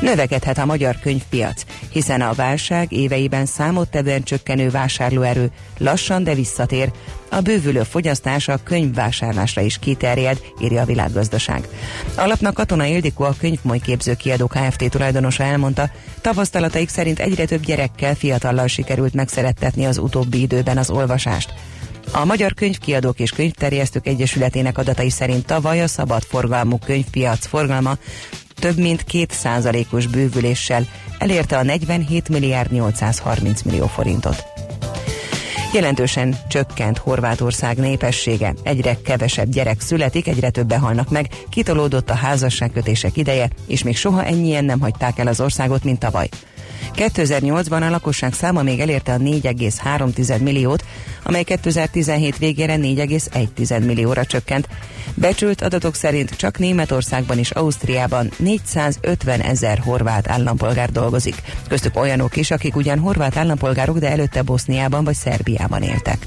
Növekedhet 0.00 0.58
a 0.58 0.64
magyar 0.64 0.98
könyvpiac, 0.98 1.62
hiszen 1.90 2.20
a 2.20 2.32
válság 2.32 2.92
éveiben 2.92 3.46
számottevően 3.46 4.22
csökkenő 4.22 4.70
vásárlóerő 4.70 5.50
lassan, 5.78 6.24
de 6.24 6.34
visszatér. 6.34 6.92
A 7.30 7.40
bővülő 7.40 7.82
fogyasztás 7.82 8.48
a 8.48 8.58
könyvvásárlásra 8.64 9.62
is 9.62 9.78
kiterjed, 9.78 10.40
írja 10.60 10.82
a 10.82 10.84
világgazdaság. 10.84 11.68
Alapnak 12.16 12.54
Katona 12.54 12.84
Ildikó 12.84 13.24
a 13.24 13.34
könyvmolyképző 13.38 14.14
kiadó 14.14 14.46
Kft. 14.46 14.90
tulajdonosa 14.90 15.42
elmondta, 15.42 15.90
tapasztalataik 16.20 16.88
szerint 16.88 17.18
egyre 17.18 17.44
több 17.44 17.64
gyerekkel, 17.64 18.14
fiatallal 18.14 18.66
sikerült 18.66 19.14
megszerettetni 19.14 19.86
az 19.86 19.98
utóbbi 19.98 20.40
időben 20.40 20.78
az 20.78 20.90
olvasást. 20.90 21.54
A 22.12 22.24
Magyar 22.24 22.54
Könyvkiadók 22.54 23.20
és 23.20 23.30
Könyvterjesztők 23.30 24.06
Egyesületének 24.06 24.78
adatai 24.78 25.10
szerint 25.10 25.46
tavaly 25.46 25.82
a 25.82 25.86
szabad 25.86 26.22
forgalmú 26.22 26.78
könyvpiac 26.78 27.46
forgalma 27.46 27.98
több 28.60 28.76
mint 28.76 29.04
2%-os 29.12 30.06
bővüléssel 30.06 30.86
elérte 31.18 31.58
a 31.58 31.62
47 31.62 32.28
milliárd 32.28 32.72
830 32.72 33.62
millió 33.62 33.86
forintot. 33.86 34.44
Jelentősen 35.72 36.36
csökkent 36.48 36.98
Horvátország 36.98 37.76
népessége, 37.76 38.54
egyre 38.62 38.96
kevesebb 39.04 39.48
gyerek 39.48 39.80
születik, 39.80 40.26
egyre 40.26 40.50
többen 40.50 40.80
halnak 40.80 41.10
meg, 41.10 41.28
kitolódott 41.48 42.10
a 42.10 42.14
házasságkötések 42.14 43.16
ideje, 43.16 43.48
és 43.66 43.82
még 43.82 43.96
soha 43.96 44.24
ennyien 44.24 44.64
nem 44.64 44.80
hagyták 44.80 45.18
el 45.18 45.26
az 45.26 45.40
országot, 45.40 45.84
mint 45.84 45.98
tavaly. 45.98 46.28
2008-ban 46.94 47.86
a 47.86 47.90
lakosság 47.90 48.32
száma 48.32 48.62
még 48.62 48.80
elérte 48.80 49.12
a 49.12 49.16
4,3 49.16 50.42
milliót, 50.42 50.84
amely 51.22 51.42
2017 51.42 52.38
végére 52.38 52.76
4,1 52.76 53.84
millióra 53.84 54.24
csökkent. 54.24 54.68
Becsült 55.14 55.62
adatok 55.62 55.94
szerint 55.94 56.36
csak 56.36 56.58
Németországban 56.58 57.38
és 57.38 57.50
Ausztriában 57.50 58.30
450 58.36 59.40
ezer 59.40 59.78
horvát 59.78 60.28
állampolgár 60.28 60.90
dolgozik. 60.90 61.42
Köztük 61.68 61.96
olyanok 61.96 62.36
is, 62.36 62.50
akik 62.50 62.76
ugyan 62.76 62.98
horvát 62.98 63.36
állampolgárok, 63.36 63.98
de 63.98 64.10
előtte 64.10 64.42
Boszniában 64.42 65.04
vagy 65.04 65.14
Szerbiában 65.14 65.82
éltek. 65.82 66.26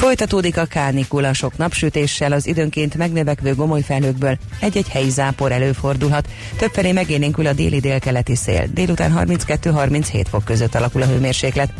Folytatódik 0.00 0.56
a 0.56 0.64
kánikula 0.64 1.32
sok 1.32 1.56
napsütéssel, 1.56 2.32
az 2.32 2.46
időnként 2.46 2.94
megnövekvő 2.94 3.54
gomolyfelhőkből 3.54 4.38
egy-egy 4.60 4.88
helyi 4.88 5.10
zápor 5.10 5.52
előfordulhat. 5.52 6.28
Többfelé 6.56 6.92
megélénkül 6.92 7.46
a 7.46 7.52
déli 7.52 7.80
délkeleti 7.80 8.34
szél. 8.34 8.66
Délután 8.72 9.14
32-37 9.16 10.24
fok 10.30 10.44
között 10.44 10.74
alakul 10.74 11.02
a 11.02 11.06
hőmérséklet. 11.06 11.72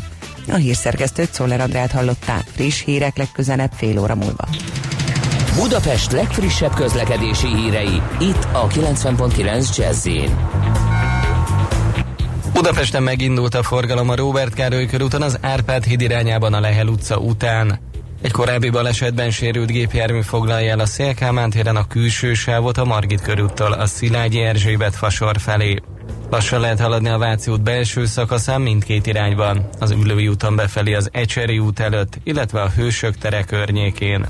A 0.49 0.55
hírszerkesztőt 0.55 1.33
Szoller 1.33 1.61
Andrát 1.61 1.91
hallották. 1.91 2.45
Friss 2.55 2.85
hírek 2.85 3.17
legközelebb 3.17 3.71
fél 3.77 3.99
óra 3.99 4.15
múlva. 4.15 4.49
Budapest 5.55 6.13
legfrissebb 6.13 6.75
közlekedési 6.75 7.47
hírei, 7.47 8.03
itt 8.19 8.47
a 8.53 8.67
90.9 8.67 9.77
jazz 9.77 10.09
Budapesten 12.53 13.03
megindult 13.03 13.55
a 13.55 13.63
forgalom 13.63 14.09
a 14.09 14.17
Robert 14.17 14.55
Károly 14.55 14.87
körúton 14.87 15.23
az 15.23 15.39
Árpád 15.41 15.85
híd 15.85 16.01
irányában 16.01 16.55
a 16.55 16.61
Lehel 16.61 16.87
utca 16.87 17.17
után. 17.17 17.90
Egy 18.23 18.33
korábbi 18.33 18.71
balesetben 18.71 19.31
sérült 19.31 19.71
gépjármű 19.71 20.21
foglalja 20.21 20.71
el 20.71 20.79
a 20.79 20.87
Szélkámán 20.87 21.51
téren 21.51 21.77
a 21.77 21.87
külső 21.87 22.35
sávot 22.35 22.79
a 22.79 22.85
Margit 22.85 23.21
körúttól 23.21 23.73
a 23.73 23.87
Szilágyi 23.87 24.41
Erzsébet 24.41 24.95
fasor 24.95 25.39
felé. 25.39 25.77
Lassan 26.31 26.61
lehet 26.61 26.81
haladni 26.81 27.09
a 27.09 27.19
Váci 27.19 27.51
út 27.51 27.63
belső 27.63 28.05
szakaszán 28.05 28.61
mindkét 28.61 29.07
irányban, 29.07 29.69
az 29.79 29.91
Ülői 29.91 30.29
úton 30.29 30.57
befelé 30.57 30.95
az 30.95 31.09
Ecseri 31.13 31.59
út 31.59 31.81
előtt, 31.81 32.19
illetve 32.25 32.61
a 32.61 32.71
Hősök 32.71 33.17
tere 33.17 33.43
környékén. 33.43 34.27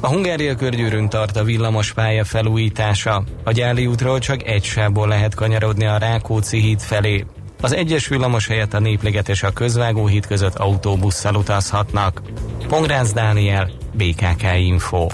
A 0.00 0.08
Hungária 0.08 0.54
körgyűrűn 0.54 1.08
tart 1.08 1.36
a 1.36 1.44
villamos 1.44 1.92
pálya 1.92 2.24
felújítása. 2.24 3.24
A 3.44 3.52
Gyáli 3.52 3.86
útról 3.86 4.18
csak 4.18 4.46
egy 4.46 4.64
sávból 4.64 5.08
lehet 5.08 5.34
kanyarodni 5.34 5.86
a 5.86 5.98
Rákóczi 5.98 6.60
híd 6.60 6.80
felé. 6.80 7.24
Az 7.60 7.74
egyes 7.74 8.08
villamos 8.08 8.46
helyett 8.46 8.74
a 8.74 8.78
Népliget 8.78 9.28
és 9.28 9.42
a 9.42 9.50
Közvágó 9.50 10.06
híd 10.06 10.26
között 10.26 10.54
autóbusszal 10.54 11.34
utazhatnak. 11.34 12.22
Pongrász 12.68 13.12
Dániel, 13.12 13.70
BKK 13.92 14.42
Info. 14.58 15.06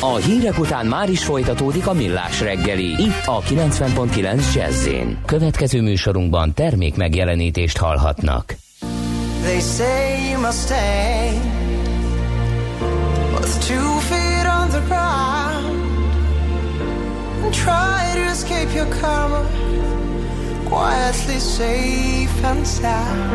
A 0.00 0.14
hírek 0.14 0.58
után 0.58 0.86
már 0.86 1.10
is 1.10 1.24
folytatódik 1.24 1.86
a 1.86 1.92
millás 1.92 2.40
reggeli, 2.40 2.84
itt 2.84 3.26
a 3.26 3.40
90.9 3.40 4.54
jazz 4.54 4.88
Következő 5.26 5.82
műsorunkban 5.82 6.54
termék 6.54 6.96
megjelenítést 6.96 7.76
hallhatnak. 7.76 8.56
They 9.42 9.60
say 9.60 10.30
you 10.30 10.40
must 10.40 10.64
stay 10.64 11.30
With 13.30 13.66
two 13.66 13.98
feet 13.98 14.46
on 14.60 14.68
the 14.68 14.82
ground 14.86 15.76
And 17.42 17.54
try 17.54 18.14
to 18.14 18.30
escape 18.30 18.74
your 18.74 18.88
karma 19.00 19.46
Quietly 20.68 21.38
safe 21.38 22.44
and 22.44 22.66
sound 22.66 23.30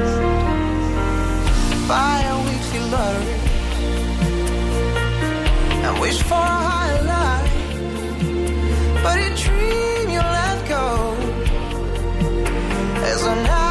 Buy 1.88 2.22
a 2.34 2.38
weekly 2.48 2.80
lottery 2.91 3.39
and 5.86 6.00
wish 6.00 6.22
for 6.22 6.36
a 6.36 6.60
higher 6.69 7.04
life. 7.04 7.54
But 9.04 9.17
a 9.17 9.30
dream 9.43 10.10
you 10.15 10.19
let 10.19 10.58
go 10.69 11.15
is 13.12 13.24
a 13.26 13.36
knife 13.43 13.62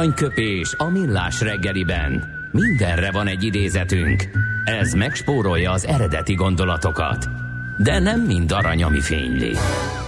Aranyköpés 0.00 0.74
a 0.76 0.84
millás 0.84 1.40
reggeliben. 1.40 2.24
Mindenre 2.52 3.10
van 3.10 3.26
egy 3.26 3.42
idézetünk. 3.42 4.28
Ez 4.64 4.92
megspórolja 4.92 5.70
az 5.70 5.86
eredeti 5.86 6.34
gondolatokat. 6.34 7.28
De 7.78 7.98
nem 7.98 8.20
mind 8.20 8.52
arany, 8.52 8.82
ami 8.82 9.00
fényli. 9.00 9.52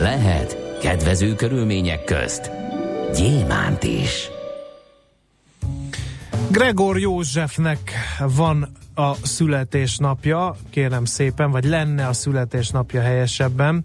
Lehet 0.01 0.79
kedvező 0.81 1.35
körülmények 1.35 2.05
közt 2.05 2.51
gyémánt 3.15 3.83
is. 3.83 4.31
Gregor 6.51 6.99
Józsefnek 6.99 7.93
van 8.37 8.69
a 8.95 9.15
születésnapja, 9.15 10.57
kérem 10.71 11.05
szépen, 11.05 11.51
vagy 11.51 11.65
lenne 11.65 12.07
a 12.07 12.13
születésnapja 12.13 13.01
helyesebben. 13.01 13.85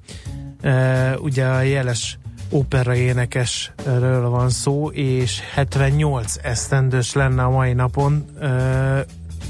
E, 0.61 1.17
ugye 1.19 1.45
a 1.45 1.61
jeles 1.61 2.17
opera 2.49 2.95
énekesről 2.95 4.29
van 4.29 4.49
szó, 4.49 4.89
és 4.89 5.39
78 5.53 6.35
esztendős 6.41 7.13
lenne 7.13 7.43
a 7.43 7.49
mai 7.49 7.73
napon 7.73 8.25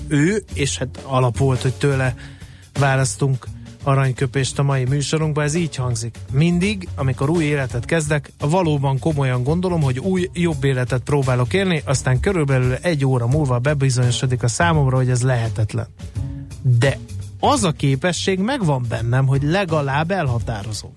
ő, 0.08 0.44
és 0.54 0.78
hát 0.78 1.00
alap 1.04 1.38
volt, 1.38 1.62
hogy 1.62 1.74
tőle 1.74 2.16
választunk 2.80 3.48
aranyköpést 3.84 4.60
a 4.60 4.64
mai 4.64 4.86
műsorunkban, 4.86 5.44
ez 5.44 5.54
így 5.54 5.76
hangzik. 5.76 6.18
Mindig, 6.32 6.88
amikor 6.96 7.30
új 7.30 7.44
életet 7.44 7.86
kezdek, 7.86 8.32
valóban 8.40 9.00
komolyan 9.00 9.44
gondolom, 9.44 9.82
hogy 9.82 10.00
új, 10.00 10.30
jobb 10.34 10.64
életet 10.64 11.02
próbálok 11.02 11.54
élni, 11.54 11.82
aztán 11.86 12.20
körülbelül 12.20 12.74
egy 12.74 13.06
óra 13.06 13.28
múlva 13.28 13.60
bebizonyosodik 13.60 14.44
a 14.44 14.48
számomra, 14.48 14.96
hogy 14.96 15.10
ez 15.10 15.22
lehetetlen. 15.22 15.88
De 16.62 16.98
az 17.40 17.64
a 17.64 17.72
képesség 17.72 18.40
megvan 18.40 18.86
bennem, 18.90 19.28
hogy 19.28 19.44
legalább 19.44 20.12
elhatározom. 20.12 20.92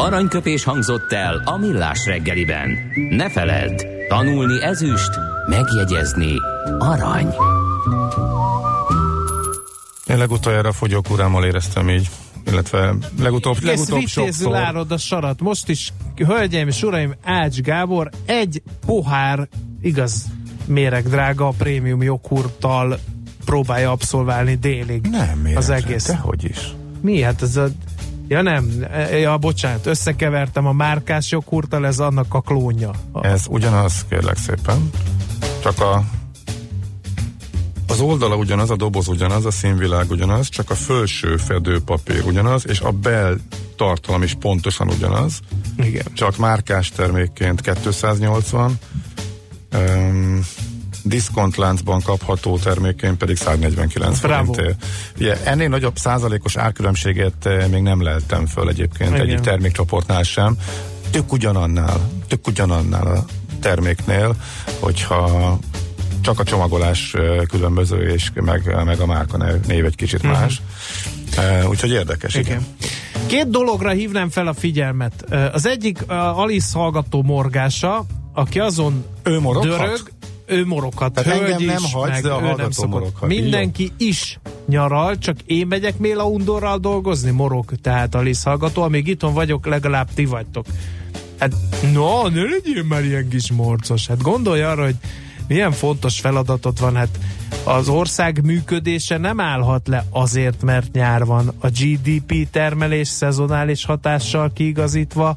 Aranyköpés 0.00 0.64
hangzott 0.64 1.12
el 1.12 1.42
a 1.44 1.56
millás 1.56 2.06
reggeliben. 2.06 2.78
Ne 3.10 3.30
feledd, 3.30 3.82
tanulni 4.08 4.62
ezüst, 4.62 5.10
megjegyezni 5.48 6.32
arany. 6.78 7.34
Én 10.06 10.18
legutoljára 10.18 10.72
fogyók 10.72 11.10
urámmal 11.10 11.44
éreztem 11.44 11.90
így, 11.90 12.08
illetve 12.46 12.94
legutóbb, 13.18 13.54
Kész 13.58 13.64
legutóbb 13.64 14.06
sokszor. 14.06 14.54
árod 14.56 14.90
a 14.92 14.98
sarat. 14.98 15.40
Most 15.40 15.68
is, 15.68 15.92
hölgyeim 16.16 16.68
és 16.68 16.82
uraim, 16.82 17.14
Ács 17.24 17.60
Gábor 17.60 18.10
egy 18.24 18.62
pohár, 18.86 19.48
igaz, 19.82 20.24
méreg 20.66 21.08
drága, 21.08 21.46
a 21.46 21.52
prémium 21.58 22.02
joghurttal 22.02 22.98
próbálja 23.44 23.90
abszolválni 23.90 24.54
délig 24.54 25.06
Nem, 25.06 25.38
miért? 25.38 25.58
az 25.58 25.70
egész. 25.70 26.06
Dehogy 26.06 26.44
is. 26.44 26.58
Mi? 27.00 27.22
Hát 27.22 27.42
ez 27.42 27.56
a... 27.56 27.68
Ja 28.30 28.42
nem, 28.42 28.86
ja 29.12 29.38
bocsánat, 29.38 29.86
összekevertem 29.86 30.66
a 30.66 30.72
márkás 30.72 31.30
joghurttal, 31.30 31.86
ez 31.86 31.98
annak 31.98 32.34
a 32.34 32.40
klónja. 32.40 32.90
A, 33.12 33.26
Ez 33.26 33.44
ugyanaz, 33.48 34.04
kérlek 34.08 34.36
szépen. 34.36 34.90
Csak 35.62 35.80
a 35.80 36.04
az 37.86 38.00
oldala 38.00 38.36
ugyanaz, 38.36 38.70
a 38.70 38.76
doboz 38.76 39.08
ugyanaz, 39.08 39.44
a 39.44 39.50
színvilág 39.50 40.10
ugyanaz, 40.10 40.48
csak 40.48 40.70
a 40.70 40.74
felső 40.74 41.36
fedőpapír 41.36 42.24
ugyanaz, 42.24 42.66
és 42.66 42.80
a 42.80 42.90
bel 42.90 43.36
tartalom 43.76 44.22
is 44.22 44.34
pontosan 44.34 44.88
ugyanaz, 44.88 45.40
igen. 45.76 46.06
csak 46.12 46.36
márkás 46.36 46.90
termékként 46.90 47.60
280, 47.60 48.78
um, 49.72 50.40
diszkontláncban 51.02 52.00
kapható 52.02 52.58
termékként 52.58 53.16
pedig 53.16 53.36
149 53.36 54.20
Bravo. 54.20 54.44
forintért. 54.52 54.84
Ugye, 55.18 55.36
ennél 55.44 55.68
nagyobb 55.68 55.96
százalékos 55.96 56.56
árkülönbséget 56.56 57.46
eh, 57.46 57.66
még 57.68 57.82
nem 57.82 58.02
leltem 58.02 58.46
föl 58.46 58.68
egyébként 58.68 59.10
Igen. 59.10 59.20
egyik 59.26 59.40
termékcsoportnál 59.40 60.22
sem. 60.22 60.56
Tök 61.10 61.32
ugyanannál, 61.32 62.08
tök 62.28 62.46
ugyanannál 62.46 63.06
a 63.06 63.24
terméknél, 63.60 64.34
hogyha 64.80 65.58
csak 66.20 66.38
a 66.40 66.44
csomagolás 66.44 67.14
eh, 67.14 67.36
különböző, 67.48 68.08
és 68.12 68.30
meg, 68.34 68.82
meg 68.84 69.00
a 69.00 69.06
márka 69.06 69.58
név 69.66 69.84
egy 69.84 69.96
kicsit 69.96 70.22
Mhm. 70.22 70.32
más. 70.32 70.62
Eh, 71.36 71.68
Úgyhogy 71.68 71.90
érdekes, 71.90 72.34
igen. 72.34 72.46
Igen. 72.46 72.66
Két 73.26 73.50
dologra 73.50 73.90
hívnám 73.90 74.30
fel 74.30 74.46
a 74.46 74.52
figyelmet. 74.54 75.24
Az 75.52 75.66
egyik 75.66 76.08
a 76.10 76.38
Alice 76.40 76.78
hallgató 76.78 77.22
morgása, 77.22 78.06
aki 78.32 78.58
azon 78.58 79.04
Ő 79.22 79.40
moroghat? 79.40 79.70
dörög, 79.78 80.10
ő 80.50 80.66
moroghat. 80.66 81.12
Tehát 81.12 81.38
hölgy 81.38 81.50
engem 81.50 81.66
nem 81.66 81.82
is, 81.84 81.92
hagysz, 81.92 82.12
meg 82.12 82.22
de 82.22 82.30
a 82.30 82.40
hallgató 82.40 82.86
moroghat. 82.86 83.28
Mindenki 83.28 83.92
is 83.96 84.38
nyaral, 84.66 85.18
csak 85.18 85.36
én 85.46 85.66
megyek 85.66 85.98
Méla 85.98 86.26
Undorral 86.26 86.78
dolgozni, 86.78 87.30
morog, 87.30 87.64
tehát 87.82 88.14
Alice 88.14 88.50
hallgató, 88.50 88.82
amíg 88.82 89.06
itthon 89.06 89.34
vagyok, 89.34 89.66
legalább 89.66 90.08
ti 90.14 90.24
vagytok. 90.24 90.66
Hát, 91.38 91.54
no, 91.92 92.28
ne 92.28 92.42
legyél 92.42 92.82
már 92.82 93.04
ilyen 93.04 93.28
kis 93.28 93.52
morcos. 93.52 94.06
Hát 94.06 94.22
gondolj 94.22 94.62
arra, 94.62 94.84
hogy 94.84 94.96
milyen 95.48 95.72
fontos 95.72 96.20
feladatot 96.20 96.78
van, 96.78 96.96
hát 96.96 97.18
az 97.64 97.88
ország 97.88 98.44
működése 98.44 99.18
nem 99.18 99.40
állhat 99.40 99.88
le 99.88 100.04
azért, 100.10 100.62
mert 100.62 100.92
nyár 100.92 101.24
van. 101.24 101.52
A 101.58 101.68
GDP 101.68 102.50
termelés 102.50 103.08
szezonális 103.08 103.84
hatással 103.84 104.52
kiigazítva 104.52 105.36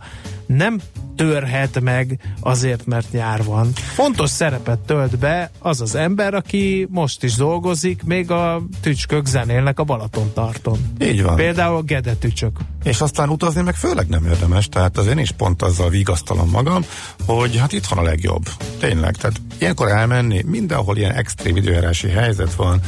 nem 0.55 0.79
törhet 1.15 1.79
meg 1.81 2.19
azért, 2.39 2.85
mert 2.85 3.11
nyár 3.11 3.43
van. 3.43 3.71
Fontos 3.73 4.29
szerepet 4.29 4.79
tölt 4.79 5.19
be 5.19 5.51
az 5.59 5.81
az 5.81 5.95
ember, 5.95 6.33
aki 6.33 6.87
most 6.89 7.23
is 7.23 7.35
dolgozik, 7.35 8.03
még 8.03 8.31
a 8.31 8.61
tücskök 8.81 9.25
zenélnek 9.25 9.79
a 9.79 9.83
Balatontarton. 9.83 10.77
Így 11.01 11.23
van. 11.23 11.35
Például 11.35 11.75
a 11.75 11.81
Gede 11.81 12.13
tücsök. 12.13 12.57
És 12.83 13.01
aztán 13.01 13.29
utazni 13.29 13.61
meg 13.61 13.75
főleg 13.75 14.07
nem 14.07 14.25
érdemes, 14.25 14.69
tehát 14.69 14.97
az 14.97 15.07
én 15.07 15.17
is 15.17 15.31
pont 15.31 15.61
azzal 15.61 15.89
vigasztalom 15.89 16.49
magam, 16.49 16.85
hogy 17.25 17.57
hát 17.57 17.71
itt 17.71 17.85
van 17.85 17.99
a 17.99 18.01
legjobb. 18.01 18.43
Tényleg, 18.79 19.15
tehát 19.15 19.41
ilyenkor 19.57 19.87
elmenni, 19.87 20.43
mindenhol 20.45 20.97
ilyen 20.97 21.11
extrém 21.11 21.55
időjárási 21.55 22.09
helyzet 22.09 22.53
van, 22.53 22.79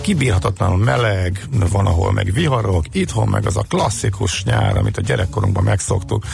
kibírhatatlanul 0.00 0.78
meleg, 0.78 1.48
van 1.70 1.86
ahol 1.86 2.12
meg 2.12 2.32
viharok, 2.32 2.84
itthon 2.92 3.28
meg 3.28 3.46
az 3.46 3.56
a 3.56 3.64
klasszikus 3.68 4.44
nyár, 4.44 4.76
amit 4.76 4.96
a 4.96 5.00
gyerekkorunkban 5.00 5.64
megszoktuk. 5.64 6.24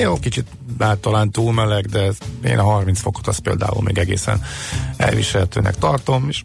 Jó, 0.00 0.18
kicsit 0.18 0.46
hát 0.78 0.98
talán 0.98 1.30
túl 1.30 1.52
meleg, 1.52 1.86
de 1.86 2.10
én 2.44 2.58
a 2.58 2.62
30 2.62 3.00
fokot 3.00 3.26
az 3.26 3.38
például 3.38 3.82
még 3.82 3.98
egészen 3.98 4.42
elviselhetőnek 4.96 5.74
tartom, 5.74 6.28
és 6.28 6.44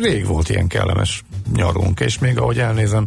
rég 0.00 0.26
volt 0.26 0.48
ilyen 0.48 0.66
kellemes 0.66 1.24
nyarunk, 1.54 2.00
és 2.00 2.18
még 2.18 2.38
ahogy 2.38 2.58
elnézem, 2.58 3.06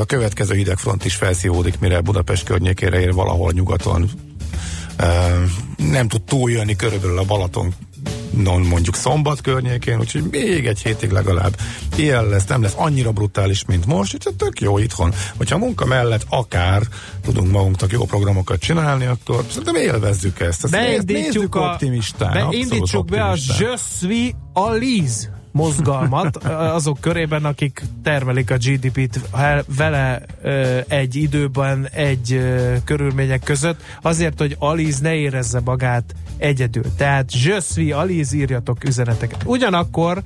a 0.00 0.04
következő 0.04 0.54
hidegfront 0.54 1.04
is 1.04 1.14
felszívódik, 1.14 1.78
mire 1.78 2.00
Budapest 2.00 2.44
környékére 2.44 3.00
ér 3.00 3.12
valahol 3.12 3.52
nyugaton. 3.52 4.10
Nem 5.76 6.08
tud 6.08 6.22
túljönni 6.22 6.76
körülbelül 6.76 7.18
a 7.18 7.24
Balaton 7.24 7.74
non 8.36 8.60
mondjuk 8.60 8.94
szombat 8.94 9.40
környékén, 9.40 9.98
úgyhogy 9.98 10.22
még 10.30 10.66
egy 10.66 10.82
hétig 10.82 11.10
legalább 11.10 11.56
ilyen 11.96 12.28
lesz, 12.28 12.44
nem 12.44 12.62
lesz 12.62 12.74
annyira 12.76 13.12
brutális, 13.12 13.64
mint 13.64 13.86
most, 13.86 14.14
úgyhogy 14.14 14.34
tök 14.34 14.60
jó 14.60 14.78
itthon. 14.78 15.12
Hogyha 15.36 15.54
a 15.54 15.58
munka 15.58 15.84
mellett 15.84 16.26
akár 16.28 16.82
tudunk 17.22 17.50
magunknak 17.50 17.92
jó 17.92 18.04
programokat 18.04 18.60
csinálni, 18.60 19.04
akkor 19.04 19.44
szerintem 19.48 19.74
élvezzük 19.74 20.40
ezt. 20.40 20.64
ezt 20.64 20.72
Beindítjuk, 20.72 21.54
a, 21.54 21.60
optimistán. 21.60 22.32
beindítsuk 22.32 23.06
be 23.06 23.24
a. 23.24 23.36
Je 23.58 23.76
suis 23.76 24.34
mozgalmat 25.54 26.36
azok 26.78 27.00
körében, 27.00 27.44
akik 27.44 27.82
termelik 28.02 28.50
a 28.50 28.56
GDP-t 28.56 29.20
vele 29.76 30.22
egy 30.88 31.14
időben, 31.14 31.88
egy 31.92 32.40
körülmények 32.84 33.42
között, 33.42 33.82
azért, 34.02 34.38
hogy 34.38 34.56
Aliz 34.58 34.98
ne 34.98 35.14
érezze 35.14 35.60
magát 35.60 36.14
egyedül. 36.36 36.84
Tehát 36.96 37.30
suis 37.30 37.92
Aliz, 37.92 38.32
írjatok 38.32 38.84
üzeneteket. 38.84 39.42
Ugyanakkor 39.44 40.22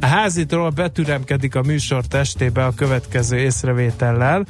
a 0.00 0.06
házitról 0.06 0.70
betüremkedik 0.70 1.54
a 1.54 1.62
műsor 1.62 2.06
testébe 2.06 2.64
a 2.64 2.74
következő 2.74 3.36
észrevétellel. 3.36 4.46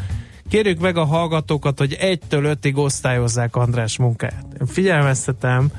Kérjük 0.48 0.80
meg 0.80 0.96
a 0.96 1.04
hallgatókat, 1.04 1.78
hogy 1.78 1.92
egytől 1.92 2.44
ötig 2.44 2.76
osztályozzák 2.76 3.56
András 3.56 3.98
munkáját. 3.98 4.46
Én 4.60 4.66
Figyelmeztetem 4.66 5.70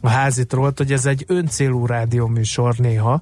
a 0.00 0.08
házitról, 0.08 0.72
hogy 0.76 0.92
ez 0.92 1.06
egy 1.06 1.24
öncélú 1.26 1.86
rádióműsor 1.86 2.74
néha, 2.76 3.20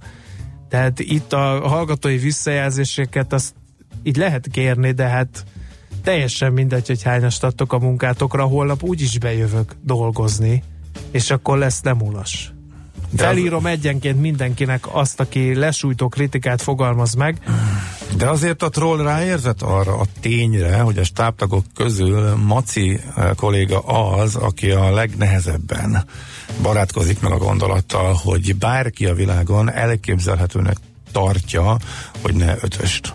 tehát 0.68 1.00
itt 1.00 1.32
a 1.32 1.68
hallgatói 1.68 2.16
visszajelzéseket 2.16 3.32
azt 3.32 3.54
így 4.02 4.16
lehet 4.16 4.48
kérni, 4.50 4.92
de 4.92 5.08
hát 5.08 5.44
teljesen 6.02 6.52
mindegy, 6.52 6.86
hogy 6.86 7.02
hányast 7.02 7.44
adtok 7.44 7.72
a 7.72 7.78
munkátokra, 7.78 8.44
holnap 8.44 8.82
úgyis 8.82 9.18
bejövök 9.18 9.76
dolgozni, 9.82 10.62
és 11.10 11.30
akkor 11.30 11.58
lesz 11.58 11.80
nem 11.80 12.00
ulas. 12.02 12.52
De 13.10 13.22
az- 13.26 13.34
Felírom 13.34 13.66
egyenként 13.66 14.20
mindenkinek 14.20 14.94
azt, 14.94 15.20
aki 15.20 15.54
lesújtó 15.54 16.08
kritikát 16.08 16.62
fogalmaz 16.62 17.14
meg. 17.14 17.38
De 18.16 18.28
azért 18.28 18.62
a 18.62 18.68
troll 18.68 19.02
ráérzett 19.02 19.62
arra 19.62 19.98
a 19.98 20.04
tényre, 20.20 20.78
hogy 20.80 20.98
a 20.98 21.04
stábtagok 21.04 21.64
közül 21.74 22.34
Maci 22.36 23.00
eh, 23.16 23.30
kolléga 23.36 23.78
az, 23.80 24.36
aki 24.36 24.70
a 24.70 24.90
legnehezebben 24.90 26.04
barátkozik 26.62 27.20
meg 27.20 27.32
a 27.32 27.36
gondolattal, 27.38 28.14
hogy 28.14 28.56
bárki 28.56 29.06
a 29.06 29.14
világon 29.14 29.72
elképzelhetőnek 29.72 30.76
tartja, 31.12 31.76
hogy 32.22 32.34
ne 32.34 32.54
ötöst 32.60 33.14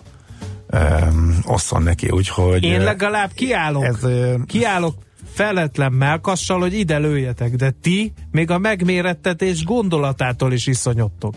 um, 0.72 1.40
osszon 1.44 1.84
neki, 1.84 2.10
úgyhogy... 2.10 2.64
Én 2.64 2.80
eh, 2.80 2.84
legalább 2.84 3.32
kiállok. 3.34 3.84
Ez, 3.84 4.04
eh, 4.04 4.34
kiállok 4.48 4.96
feletlen 5.36 5.92
melkassal, 5.92 6.60
hogy 6.60 6.74
ide 6.74 6.98
lőjetek, 6.98 7.56
de 7.56 7.74
ti 7.82 8.14
még 8.32 8.52
a 8.52 8.58
megmérettetés 8.58 9.64
gondolatától 9.64 10.54
is 10.54 10.68
iszonyodtok. 10.68 11.36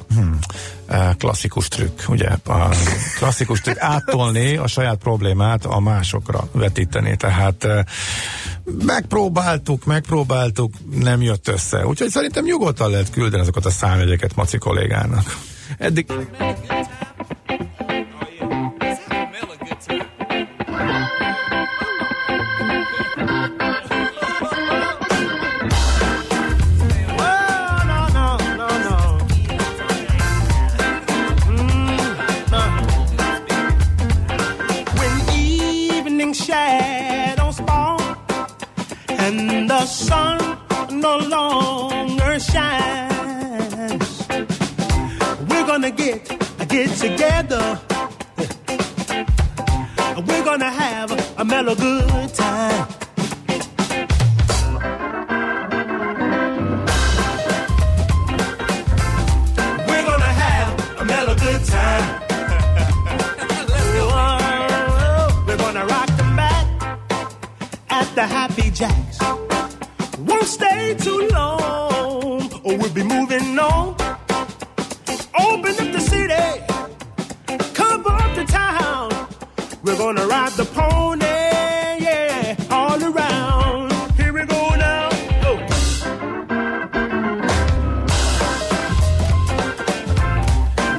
eh, 0.86 1.14
klasszikus 1.18 1.68
trükk, 1.68 2.00
ugye? 2.08 2.28
A 2.46 2.68
klasszikus 3.18 3.60
trükk 3.60 3.76
áttolni 3.78 4.56
a 4.56 4.66
saját 4.66 4.98
problémát 4.98 5.64
a 5.64 5.80
másokra 5.80 6.48
vetíteni. 6.52 7.16
Tehát 7.16 7.64
eh, 7.64 7.84
megpróbáltuk, 8.86 9.84
megpróbáltuk, 9.84 10.74
nem 10.90 11.22
jött 11.22 11.48
össze. 11.48 11.86
Úgyhogy 11.86 12.08
szerintem 12.08 12.44
nyugodtan 12.44 12.90
lehet 12.90 13.10
küldeni 13.10 13.42
azokat 13.42 13.64
a 13.64 13.70
számjegyeket 13.70 14.34
Maci 14.34 14.58
kollégának. 14.58 15.36
Eddig 15.78 16.06
get 45.90 46.24
together. 46.98 47.80
We're 50.26 50.44
gonna 50.44 50.70
have 50.70 51.10
a 51.38 51.44
mellow 51.44 51.74
good 51.74 52.34
time. 52.34 52.88
We're 59.86 60.04
gonna 60.04 60.32
have 60.44 61.00
a 61.00 61.04
mellow 61.04 61.34
good 61.34 61.64
time. 61.64 62.22
We're 65.46 65.56
gonna 65.56 65.86
rock 65.86 66.08
back 66.36 66.66
at 67.90 68.14
the 68.14 68.26
Happy 68.26 68.70
Jacks. 68.70 69.18
Won't 70.18 70.44
stay 70.44 70.94
too 70.98 71.28
long, 71.32 72.52
or 72.64 72.76
we'll 72.76 72.92
be 72.92 73.02
moving 73.02 73.58
on. 73.58 73.97
We're 79.88 79.96
gonna 79.96 80.26
ride 80.26 80.52
the 80.52 80.66
pony, 80.66 81.24
yeah, 81.24 82.54
all 82.70 83.02
around. 83.02 83.90
Here 84.18 84.32
we 84.34 84.44
go 84.44 84.68
now. 84.76 85.08
Go. 85.42 85.54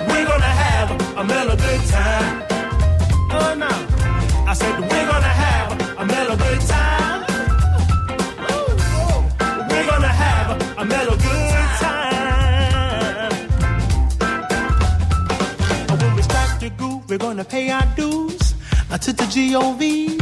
We're 0.10 0.26
gonna 0.26 0.54
have 0.66 0.90
a 1.18 1.24
mellow 1.24 1.56
good 1.56 1.82
time. 1.88 2.44
Oh 3.30 3.54
no, 3.56 3.70
I 4.50 4.54
said 4.56 4.80
we're 4.82 5.06
gonna 5.06 5.36
have 5.46 5.72
a 6.00 6.06
mellow 6.08 6.36
good 6.36 6.62
time. 6.62 7.26
We're 9.70 9.86
gonna 9.86 10.08
have 10.08 10.78
a 10.80 10.86
mellow 10.86 11.16
good 11.16 11.70
time. 11.86 13.32
When 16.00 16.16
we 16.16 16.22
start 16.24 16.60
to 16.62 16.70
groove, 16.72 17.08
we're 17.08 17.20
gonna 17.20 17.46
pay 17.46 17.70
our 17.70 17.86
to 19.20 19.30
G-O-V. 19.30 20.18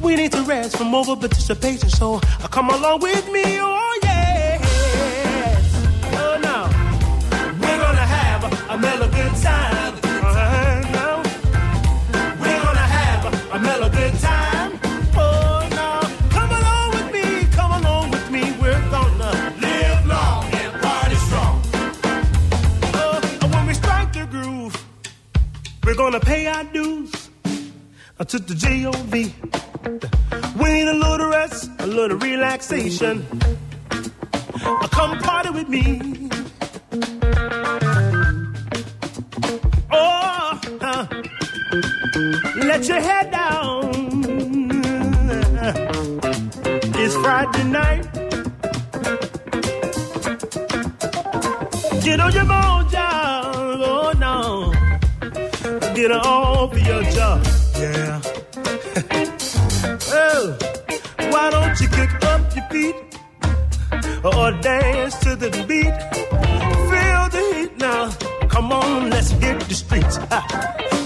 We 0.00 0.16
need 0.16 0.32
to 0.32 0.42
rest 0.42 0.76
from 0.78 0.94
over 0.94 1.14
participation, 1.14 1.90
so 1.90 2.14
uh, 2.14 2.48
come 2.48 2.70
along 2.70 3.00
with 3.00 3.30
me, 3.30 3.42
oh 3.60 4.00
yeah. 4.02 4.58
Oh 6.14 6.38
no, 6.46 6.56
we're 7.60 7.80
gonna 7.84 8.06
have 8.18 8.42
a 8.70 8.78
mellow 8.78 9.08
good 9.08 9.34
time. 9.42 9.94
Uh-huh, 10.04 10.80
no. 10.96 11.22
We're 12.40 12.62
gonna 12.64 12.88
have 12.98 13.52
a 13.52 13.58
mellow 13.60 13.90
good 13.90 14.14
time. 14.20 14.80
Oh 15.14 15.68
no, 15.78 15.90
come 16.30 16.50
along 16.50 16.90
with 16.96 17.12
me, 17.12 17.46
come 17.52 17.72
along 17.72 18.10
with 18.10 18.30
me. 18.30 18.42
We're 18.60 18.84
gonna 18.90 19.32
live 19.60 20.06
long 20.06 20.44
and 20.60 20.82
party 20.82 21.16
strong. 21.26 21.60
Oh, 22.94 23.20
when 23.52 23.66
we 23.66 23.74
strike 23.74 24.12
the 24.14 24.26
groove, 24.26 24.74
we're 25.84 25.94
gonna 25.94 26.20
pay 26.20 26.46
our 26.46 26.64
dues 26.64 26.81
uh, 28.22 28.24
took 28.24 28.46
the 28.46 28.54
J-O-V. 28.54 29.34
We 30.56 30.72
need 30.72 30.88
a 30.88 30.94
little 30.94 31.28
rest, 31.28 31.70
a 31.80 31.86
little 31.86 32.18
relaxation. 32.18 33.26
Come 34.96 35.18
party 35.18 35.50
with 35.50 35.68
me. 35.68 36.28
Oh, 39.90 40.60
let 42.70 42.86
your 42.86 43.00
head 43.00 43.30
down. 43.32 43.90
It's 47.02 47.14
Friday 47.16 47.64
night. 47.64 48.04
Get 52.04 52.20
on 52.20 52.32
your 52.32 52.44
mojo, 52.44 53.08
oh 53.90 54.12
no. 54.18 54.72
Get 55.94 56.12
off 56.12 56.72
your 56.86 57.02
job, 57.10 57.44
yeah. 57.82 58.20
oh, 60.22 60.56
why 61.32 61.50
don't 61.50 61.80
you 61.80 61.88
kick 61.88 62.12
up 62.32 62.40
your 62.54 62.66
feet 62.70 62.96
or 64.24 64.52
dance 64.60 65.18
to 65.24 65.34
the 65.34 65.50
beat? 65.68 65.96
Feel 66.90 67.24
the 67.34 67.42
heat 67.54 67.72
now. 67.78 68.10
Come 68.48 68.72
on, 68.72 69.10
let's 69.10 69.30
hit 69.30 69.58
the 69.68 69.74
streets. 69.74 70.18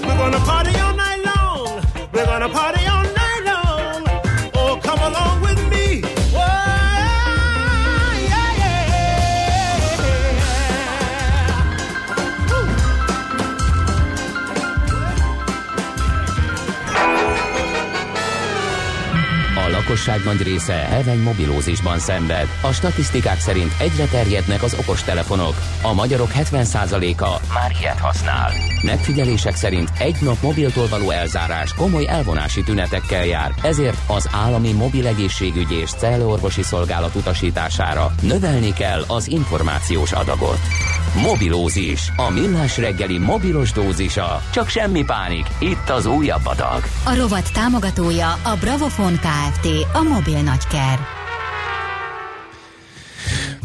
We're 0.06 0.18
gonna 0.22 0.40
party 0.50 0.74
all 0.78 0.94
night 0.94 1.20
long. 1.24 1.82
We're 2.12 2.26
gonna 2.26 2.48
party 2.50 2.86
all 2.86 2.95
lakosság 19.86 20.24
nagy 20.24 20.42
része 20.42 20.72
heveny 20.72 21.18
mobilózisban 21.18 21.98
szenved. 21.98 22.48
A 22.62 22.72
statisztikák 22.72 23.40
szerint 23.40 23.72
egyre 23.78 24.04
terjednek 24.04 24.62
az 24.62 24.76
okostelefonok. 24.80 25.54
A 25.82 25.92
magyarok 25.92 26.30
70%-a 26.34 27.52
már 27.52 27.72
ilyet 27.80 27.98
használ. 27.98 28.52
Megfigyelések 28.82 29.54
szerint 29.54 29.90
egy 29.98 30.16
nap 30.20 30.42
mobiltól 30.42 30.88
való 30.88 31.10
elzárás 31.10 31.74
komoly 31.74 32.06
elvonási 32.08 32.62
tünetekkel 32.62 33.24
jár, 33.24 33.54
ezért 33.62 33.98
az 34.06 34.28
állami 34.32 34.72
mobil 34.72 35.06
egészségügyi 35.06 35.74
és 35.74 35.90
cellorvosi 35.90 36.62
szolgálat 36.62 37.14
utasítására 37.14 38.14
növelni 38.22 38.72
kell 38.72 39.04
az 39.06 39.28
információs 39.28 40.12
adagot. 40.12 40.58
Mobilózis, 41.22 42.12
a 42.16 42.30
millás 42.30 42.78
reggeli 42.78 43.18
mobilos 43.18 43.72
dózisa. 43.72 44.42
Csak 44.52 44.68
semmi 44.68 45.04
pánik, 45.04 45.46
itt 45.58 45.88
az 45.88 46.06
újabb 46.06 46.46
adag. 46.46 46.82
A 47.04 47.14
rovat 47.16 47.52
támogatója 47.52 48.32
a 48.32 48.56
Bravofon 48.60 49.12
Kft. 49.12 49.66
A 49.92 50.02
mobil 50.02 50.42
nagyker. 50.42 50.98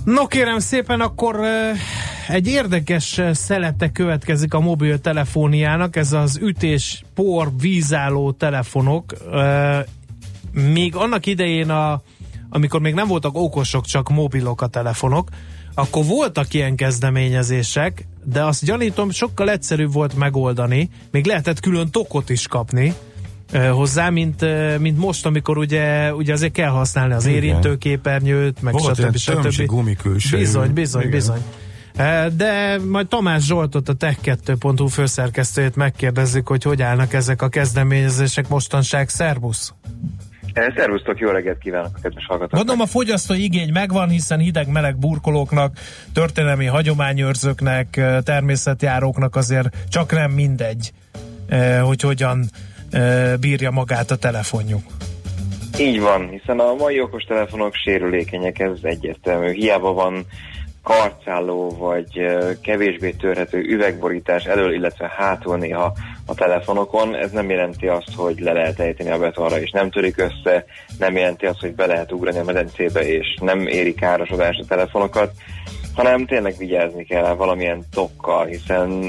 No 0.03 0.27
kérem 0.27 0.59
szépen, 0.59 1.01
akkor 1.01 1.39
egy 2.27 2.47
érdekes 2.47 3.21
szelete 3.31 3.91
következik 3.91 4.53
a 4.53 4.59
mobiltelefóniának, 4.59 5.95
ez 5.95 6.13
az 6.13 6.37
ütés, 6.41 7.03
por, 7.15 7.51
vízálló 7.59 8.31
telefonok. 8.31 9.13
Még 10.51 10.95
annak 10.95 11.25
idején, 11.25 11.69
a, 11.69 12.01
amikor 12.49 12.79
még 12.79 12.93
nem 12.93 13.07
voltak 13.07 13.35
okosok, 13.35 13.85
csak 13.85 14.09
mobilok 14.09 14.61
a 14.61 14.67
telefonok, 14.67 15.29
akkor 15.73 16.05
voltak 16.05 16.53
ilyen 16.53 16.75
kezdeményezések, 16.75 18.07
de 18.23 18.43
azt 18.43 18.65
gyanítom, 18.65 19.09
sokkal 19.09 19.49
egyszerűbb 19.49 19.93
volt 19.93 20.15
megoldani, 20.15 20.89
még 21.11 21.25
lehetett 21.25 21.59
külön 21.59 21.91
tokot 21.91 22.29
is 22.29 22.47
kapni, 22.47 22.93
hozzá, 23.71 24.09
mint, 24.09 24.45
mint 24.79 24.97
most, 24.97 25.25
amikor 25.25 25.57
ugye, 25.57 26.13
ugye 26.13 26.33
azért 26.33 26.53
kell 26.53 26.69
használni 26.69 27.13
az 27.13 27.25
Igen. 27.25 27.43
érintőképernyőt, 27.43 28.61
meg 28.61 28.73
Volt 28.73 28.95
stb. 28.95 29.17
stb. 29.17 29.65
gumikülsejű. 29.65 30.43
Bizony, 30.43 30.73
bizony, 30.73 31.01
Igen. 31.01 31.13
bizony. 31.13 31.43
De 32.35 32.79
majd 32.89 33.07
Tamás 33.07 33.45
Zsoltot, 33.45 33.89
a 33.89 33.95
Tech2.hu 33.95 34.87
főszerkesztőjét 34.87 35.75
megkérdezzük, 35.75 36.47
hogy 36.47 36.63
hogy 36.63 36.81
állnak 36.81 37.13
ezek 37.13 37.41
a 37.41 37.49
kezdeményezések 37.49 38.47
mostanság. 38.47 39.09
Szervusz! 39.09 39.73
Szervusztok, 40.53 41.19
jó 41.19 41.29
reggelt 41.29 41.57
kívánok 41.57 41.91
a 41.95 41.99
kedves 42.01 42.25
hallgatóknak. 42.25 42.59
Gondolom 42.59 42.81
a 42.81 42.91
fogyasztói 42.91 43.43
igény 43.43 43.71
megvan, 43.71 44.09
hiszen 44.09 44.39
hideg-meleg 44.39 44.97
burkolóknak, 44.97 45.77
történelmi 46.13 46.65
hagyományőrzőknek, 46.65 48.01
természetjáróknak 48.23 49.35
azért 49.35 49.75
csak 49.89 50.11
nem 50.11 50.31
mindegy, 50.31 50.91
hogy 51.81 52.01
hogyan 52.01 52.45
bírja 53.39 53.71
magát 53.71 54.11
a 54.11 54.15
telefonjuk. 54.15 54.83
Így 55.79 55.99
van, 55.99 56.29
hiszen 56.29 56.59
a 56.59 56.73
mai 56.73 57.01
okostelefonok 57.01 57.73
sérülékenyek, 57.73 58.59
ez 58.59 58.71
egyértelmű. 58.81 59.51
Hiába 59.51 59.93
van 59.93 60.25
karcálló 60.83 61.69
vagy 61.69 62.25
kevésbé 62.61 63.11
törhető 63.11 63.59
üvegborítás 63.59 64.43
elől, 64.43 64.73
illetve 64.73 65.11
hátul 65.17 65.57
néha 65.57 65.93
a 66.25 66.33
telefonokon. 66.33 67.15
Ez 67.15 67.31
nem 67.31 67.49
jelenti 67.49 67.87
azt, 67.87 68.15
hogy 68.15 68.39
le 68.39 68.51
lehet 68.51 68.79
ejteni 68.79 69.09
a 69.09 69.19
betonra 69.19 69.59
és 69.59 69.71
nem 69.71 69.89
törik 69.89 70.17
össze, 70.17 70.65
nem 70.97 71.15
jelenti 71.15 71.45
azt, 71.45 71.59
hogy 71.59 71.75
be 71.75 71.85
lehet 71.85 72.11
ugrani 72.11 72.37
a 72.37 72.43
medencébe 72.43 73.07
és 73.07 73.37
nem 73.41 73.67
éri 73.67 73.93
károsodás 73.93 74.57
a 74.57 74.65
telefonokat, 74.67 75.31
hanem 75.93 76.25
tényleg 76.25 76.57
vigyázni 76.57 77.05
kell 77.05 77.35
valamilyen 77.35 77.83
tokkal, 77.93 78.45
hiszen 78.45 79.03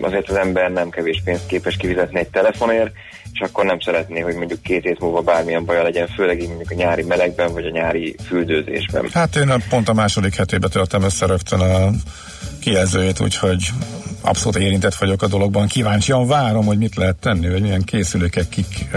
azért 0.00 0.28
az 0.28 0.36
ember 0.36 0.70
nem 0.70 0.90
kevés 0.90 1.22
pénzt 1.24 1.46
képes 1.46 1.76
kifizetni 1.76 2.18
egy 2.18 2.28
telefonért, 2.28 2.92
és 3.32 3.40
akkor 3.40 3.64
nem 3.64 3.80
szeretné, 3.80 4.20
hogy 4.20 4.34
mondjuk 4.34 4.62
két 4.62 4.82
hét 4.82 5.00
múlva 5.00 5.20
bármilyen 5.20 5.64
baja 5.64 5.82
legyen, 5.82 6.06
főleg 6.06 6.40
így 6.40 6.48
mondjuk 6.48 6.70
a 6.70 6.74
nyári 6.74 7.02
melegben, 7.02 7.52
vagy 7.52 7.64
a 7.64 7.70
nyári 7.70 8.16
füldőzésben. 8.26 9.08
Hát 9.12 9.36
én 9.36 9.52
pont 9.68 9.88
a 9.88 9.92
második 9.92 10.34
hetébe 10.34 10.68
töltem 10.68 11.02
össze 11.02 11.26
rögtön 11.26 11.60
a 11.60 11.90
kijelzőjét, 12.60 13.20
úgyhogy 13.20 13.68
abszolút 14.20 14.58
érintett 14.58 14.94
vagyok 14.94 15.22
a 15.22 15.26
dologban. 15.26 15.66
Kíváncsian 15.66 16.26
várom, 16.26 16.64
hogy 16.66 16.78
mit 16.78 16.96
lehet 16.96 17.16
tenni, 17.16 17.48
vagy 17.48 17.62
milyen 17.62 17.82
készülékek 17.82 18.48
kik 18.48 18.88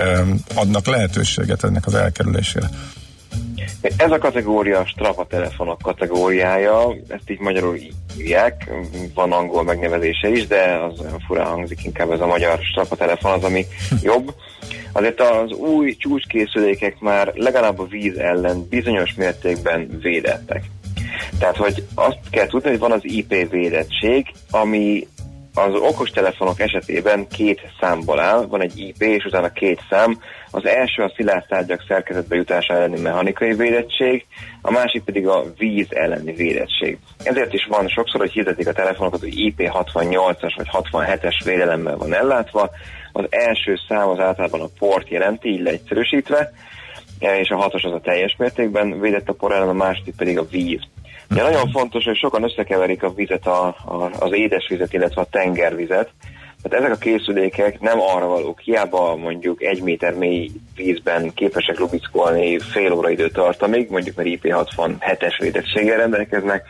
adnak 0.55 0.87
lehetőséget 0.87 1.63
ennek 1.63 1.85
az 1.85 1.93
elkerülésére. 1.93 2.69
Ez 3.97 4.11
a 4.11 4.17
kategória 4.17 4.79
a 4.79 4.85
strapa 4.85 5.25
telefonok 5.25 5.81
kategóriája, 5.81 6.95
ezt 7.07 7.29
így 7.29 7.39
magyarul 7.39 7.75
így 7.75 7.93
hívják, 8.15 8.69
van 9.13 9.31
angol 9.31 9.63
megnevezése 9.63 10.29
is, 10.29 10.47
de 10.47 10.79
az 10.91 10.99
olyan 10.99 11.19
furán 11.27 11.47
hangzik, 11.47 11.83
inkább 11.83 12.11
ez 12.11 12.19
a 12.19 12.27
magyar 12.27 12.59
strapa 12.61 12.95
telefon 12.95 13.31
az, 13.31 13.43
ami 13.43 13.65
jobb. 14.01 14.33
Azért 14.91 15.21
az 15.21 15.51
új 15.51 15.95
csúcskészülékek 15.95 16.99
már 16.99 17.31
legalább 17.35 17.79
a 17.79 17.87
víz 17.87 18.17
ellen 18.17 18.67
bizonyos 18.69 19.13
mértékben 19.13 19.99
védettek. 20.01 20.63
Tehát, 21.39 21.57
hogy 21.57 21.85
azt 21.95 22.19
kell 22.29 22.47
tudni, 22.47 22.69
hogy 22.69 22.79
van 22.79 22.91
az 22.91 23.01
IP 23.03 23.49
védettség, 23.49 24.25
ami 24.51 25.07
az 25.59 25.75
okostelefonok 25.75 26.59
esetében 26.59 27.27
két 27.27 27.61
számból 27.79 28.19
áll, 28.19 28.45
van 28.47 28.61
egy 28.61 28.77
IP 28.79 29.01
és 29.01 29.25
utána 29.25 29.51
két 29.51 29.81
szám. 29.89 30.19
Az 30.51 30.65
első 30.65 31.03
a 31.03 31.11
szilárd 31.15 31.45
tárgyak 31.47 31.83
szerkezetbe 31.87 32.35
jutása 32.35 32.73
elleni 32.73 33.01
mechanikai 33.01 33.53
védettség, 33.53 34.25
a 34.61 34.71
másik 34.71 35.03
pedig 35.03 35.27
a 35.27 35.43
víz 35.57 35.87
elleni 35.89 36.33
védettség. 36.33 36.97
Ezért 37.23 37.53
is 37.53 37.65
van 37.69 37.87
sokszor, 37.87 38.19
hogy 38.19 38.31
hirdetik 38.31 38.67
a 38.67 38.73
telefonokat, 38.73 39.19
hogy 39.19 39.33
IP68-as 39.35 40.53
vagy 40.55 40.69
67-es 40.71 41.41
védelemmel 41.43 41.97
van 41.97 42.13
ellátva. 42.13 42.69
Az 43.11 43.25
első 43.29 43.75
szám 43.87 44.07
az 44.07 44.19
általában 44.19 44.61
a 44.61 44.69
port 44.79 45.09
jelenti, 45.09 45.49
így 45.49 45.61
leegyszerűsítve, 45.61 46.51
és 47.19 47.49
a 47.49 47.57
hatos 47.57 47.83
az 47.83 47.93
a 47.93 47.99
teljes 47.99 48.35
mértékben 48.37 48.99
védett 48.99 49.29
a 49.29 49.33
por 49.33 49.51
ellen, 49.51 49.69
a 49.69 49.73
másik 49.73 50.15
pedig 50.17 50.37
a 50.37 50.47
víz. 50.51 50.81
Ja, 51.35 51.43
nagyon 51.43 51.71
fontos, 51.71 52.03
hogy 52.03 52.17
sokan 52.17 52.43
összekeverik 52.43 53.03
a 53.03 53.13
vizet, 53.13 53.47
a, 53.47 53.67
a, 53.67 54.09
az 54.19 54.33
édesvizet, 54.33 54.93
illetve 54.93 55.21
a 55.21 55.27
tengervizet. 55.29 56.09
Tehát 56.61 56.85
ezek 56.85 56.95
a 56.95 56.99
készülékek 56.99 57.79
nem 57.79 58.01
arra 58.01 58.27
valók, 58.27 58.59
hiába 58.59 59.15
mondjuk 59.15 59.63
egy 59.63 59.81
méter 59.81 60.13
mély 60.13 60.51
vízben 60.75 61.33
képesek 61.33 61.79
lubickolni 61.79 62.59
fél 62.59 62.91
óra 62.91 63.09
időt 63.09 63.33
tartamig, 63.33 63.89
mondjuk 63.89 64.15
mert 64.15 64.29
IP67-es 64.31 65.37
védettséggel 65.39 65.97
rendelkeznek, 65.97 66.65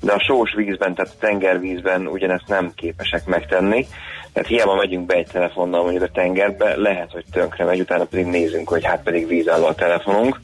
de 0.00 0.12
a 0.12 0.20
sós 0.20 0.54
vízben, 0.54 0.94
tehát 0.94 1.12
a 1.14 1.18
tengervízben 1.20 2.06
ugyanezt 2.06 2.48
nem 2.48 2.72
képesek 2.74 3.26
megtenni. 3.26 3.86
Tehát 4.32 4.48
hiába 4.48 4.74
megyünk 4.74 5.06
be 5.06 5.14
egy 5.14 5.28
telefonnal 5.32 5.82
mondjuk 5.82 6.02
a 6.02 6.10
tengerbe, 6.12 6.76
lehet, 6.76 7.12
hogy 7.12 7.24
tönkre 7.32 7.64
megy, 7.64 7.80
utána 7.80 8.04
pedig 8.04 8.26
nézünk, 8.26 8.68
hogy 8.68 8.84
hát 8.84 9.02
pedig 9.02 9.26
vízálló 9.26 9.66
a 9.66 9.74
telefonunk 9.74 10.40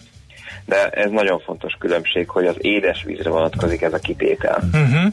de 0.67 0.89
ez 0.89 1.11
nagyon 1.11 1.39
fontos 1.39 1.77
különbség, 1.79 2.29
hogy 2.29 2.47
az 2.47 2.57
édesvízre 2.59 3.31
vonatkozik 3.31 3.83
ez 3.83 3.93
a 3.93 3.99
kitétel. 3.99 4.63
Uh-huh. 4.73 5.13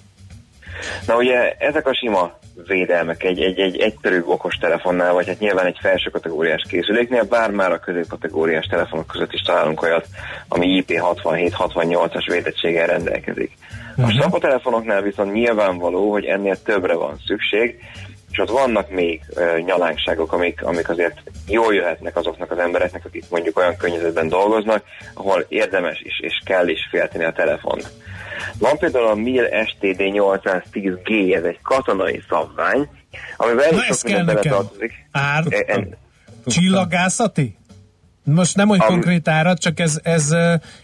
Na 1.08 1.16
ugye 1.16 1.52
ezek 1.58 1.88
a 1.88 1.96
sima 1.96 2.38
védelmek 2.68 3.24
egy, 3.24 3.42
egy, 3.42 3.60
egy 3.60 3.78
egyszerű 3.78 4.22
okos 4.26 4.56
telefonnál, 4.56 5.14
vagy 5.14 5.28
hát 5.28 5.40
nyilván 5.40 5.66
egy 5.66 5.78
felső 5.82 6.10
kategóriás 6.10 6.66
készüléknél, 6.70 7.24
bár 7.24 7.52
már 7.52 7.72
a 7.72 7.80
középkategóriás 7.80 8.66
telefonok 8.66 9.08
között 9.08 9.34
is 9.34 9.42
találunk 9.42 9.82
olyat, 9.82 10.08
ami 10.48 10.84
IP67-68-as 10.88 12.26
védettséggel 12.32 12.88
rendelkezik. 12.88 13.52
Uh-huh. 13.98 14.34
A 14.34 14.40
telefonoknál 14.40 15.02
viszont 15.02 15.34
nyilvánvaló, 15.34 16.12
hogy 16.12 16.26
ennél 16.26 16.62
többre 16.62 16.96
van 16.96 17.20
szükség, 17.28 17.80
és 18.34 18.40
ott 18.40 18.50
vannak 18.50 18.90
még 18.90 19.22
uh, 19.30 19.60
nyalánkságok, 19.60 20.34
amik, 20.34 20.64
amik 20.64 20.90
azért 20.90 21.22
jól 21.48 21.74
jöhetnek 21.74 22.16
azoknak 22.16 22.52
az 22.52 22.58
embereknek, 22.58 23.06
akik 23.06 23.30
mondjuk 23.30 23.58
olyan 23.58 23.78
környezetben 23.78 24.28
dolgoznak, 24.28 24.84
ahol 25.14 25.46
érdemes 25.48 26.02
is 26.04 26.20
és 26.20 26.42
kell 26.46 26.68
is 26.68 26.88
félteni 26.92 27.24
a 27.24 27.32
telefont. 27.32 27.92
Van 28.58 28.78
például 28.78 29.08
a 29.08 29.16
MIL 29.16 29.66
STD 29.66 30.00
810G, 30.00 31.36
ez 31.36 31.44
egy 31.44 31.60
katonai 31.62 32.24
szabvány, 32.30 32.90
amivel 33.38 33.64
elég 33.64 33.82
sok 33.82 34.04
minden 34.04 34.26
beletartozik. 34.26 34.92
Ár, 35.12 35.44
en, 35.68 35.98
csillagászati? 36.46 37.58
Most 38.24 38.56
nem, 38.56 38.68
hogy 38.68 38.80
um, 38.82 38.88
konkrét 38.88 39.28
árat, 39.28 39.60
csak 39.60 39.80
ez, 39.80 40.00
ez, 40.04 40.36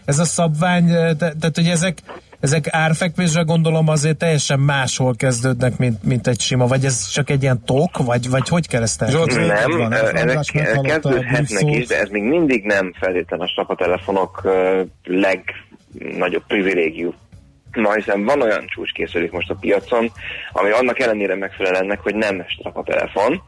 ez 0.06 0.20
a 0.20 0.26
szabvány, 0.26 0.88
tehát 1.18 1.56
hogy 1.56 1.68
ezek, 1.68 2.02
ezek 2.40 2.66
árfekvésre 2.70 3.42
gondolom 3.42 3.88
azért 3.88 4.18
teljesen 4.18 4.60
máshol 4.60 5.16
kezdődnek, 5.16 5.78
mint, 5.78 6.04
mint 6.04 6.28
egy 6.28 6.40
sima, 6.40 6.68
vagy 6.68 6.86
ez 6.86 7.08
csak 7.08 7.30
egy 7.30 7.42
ilyen 7.42 7.64
tok, 7.66 7.98
vagy, 7.98 8.30
vagy 8.30 8.48
hogy 8.48 8.68
kell 8.68 8.82
ezt 8.82 9.02
elkezdeni? 9.02 9.48
Nem, 9.48 9.78
van, 9.78 9.94
ezek 9.94 10.46
kezdődhetnek 10.82 11.76
is, 11.76 11.88
de 11.88 12.00
ez 12.00 12.10
még 12.10 12.24
mindig 12.24 12.64
nem 12.64 12.94
feltétlenül 13.00 13.46
a 13.46 13.52
sapatelefonok 13.56 14.48
legnagyobb 15.04 16.44
privilégium 16.48 17.14
Ma 17.76 17.94
hiszen 17.94 18.26
van 18.26 18.42
olyan 18.42 18.68
csúcskészülék 18.68 19.32
most 19.32 19.50
a 19.50 19.58
piacon, 19.60 20.12
ami 20.52 20.70
annak 20.70 21.00
ellenére 21.00 21.36
megfelel 21.36 21.76
ennek, 21.76 22.00
hogy 22.00 22.16
nem 22.16 22.46
strapa 22.48 22.84
telefon. 22.84 23.42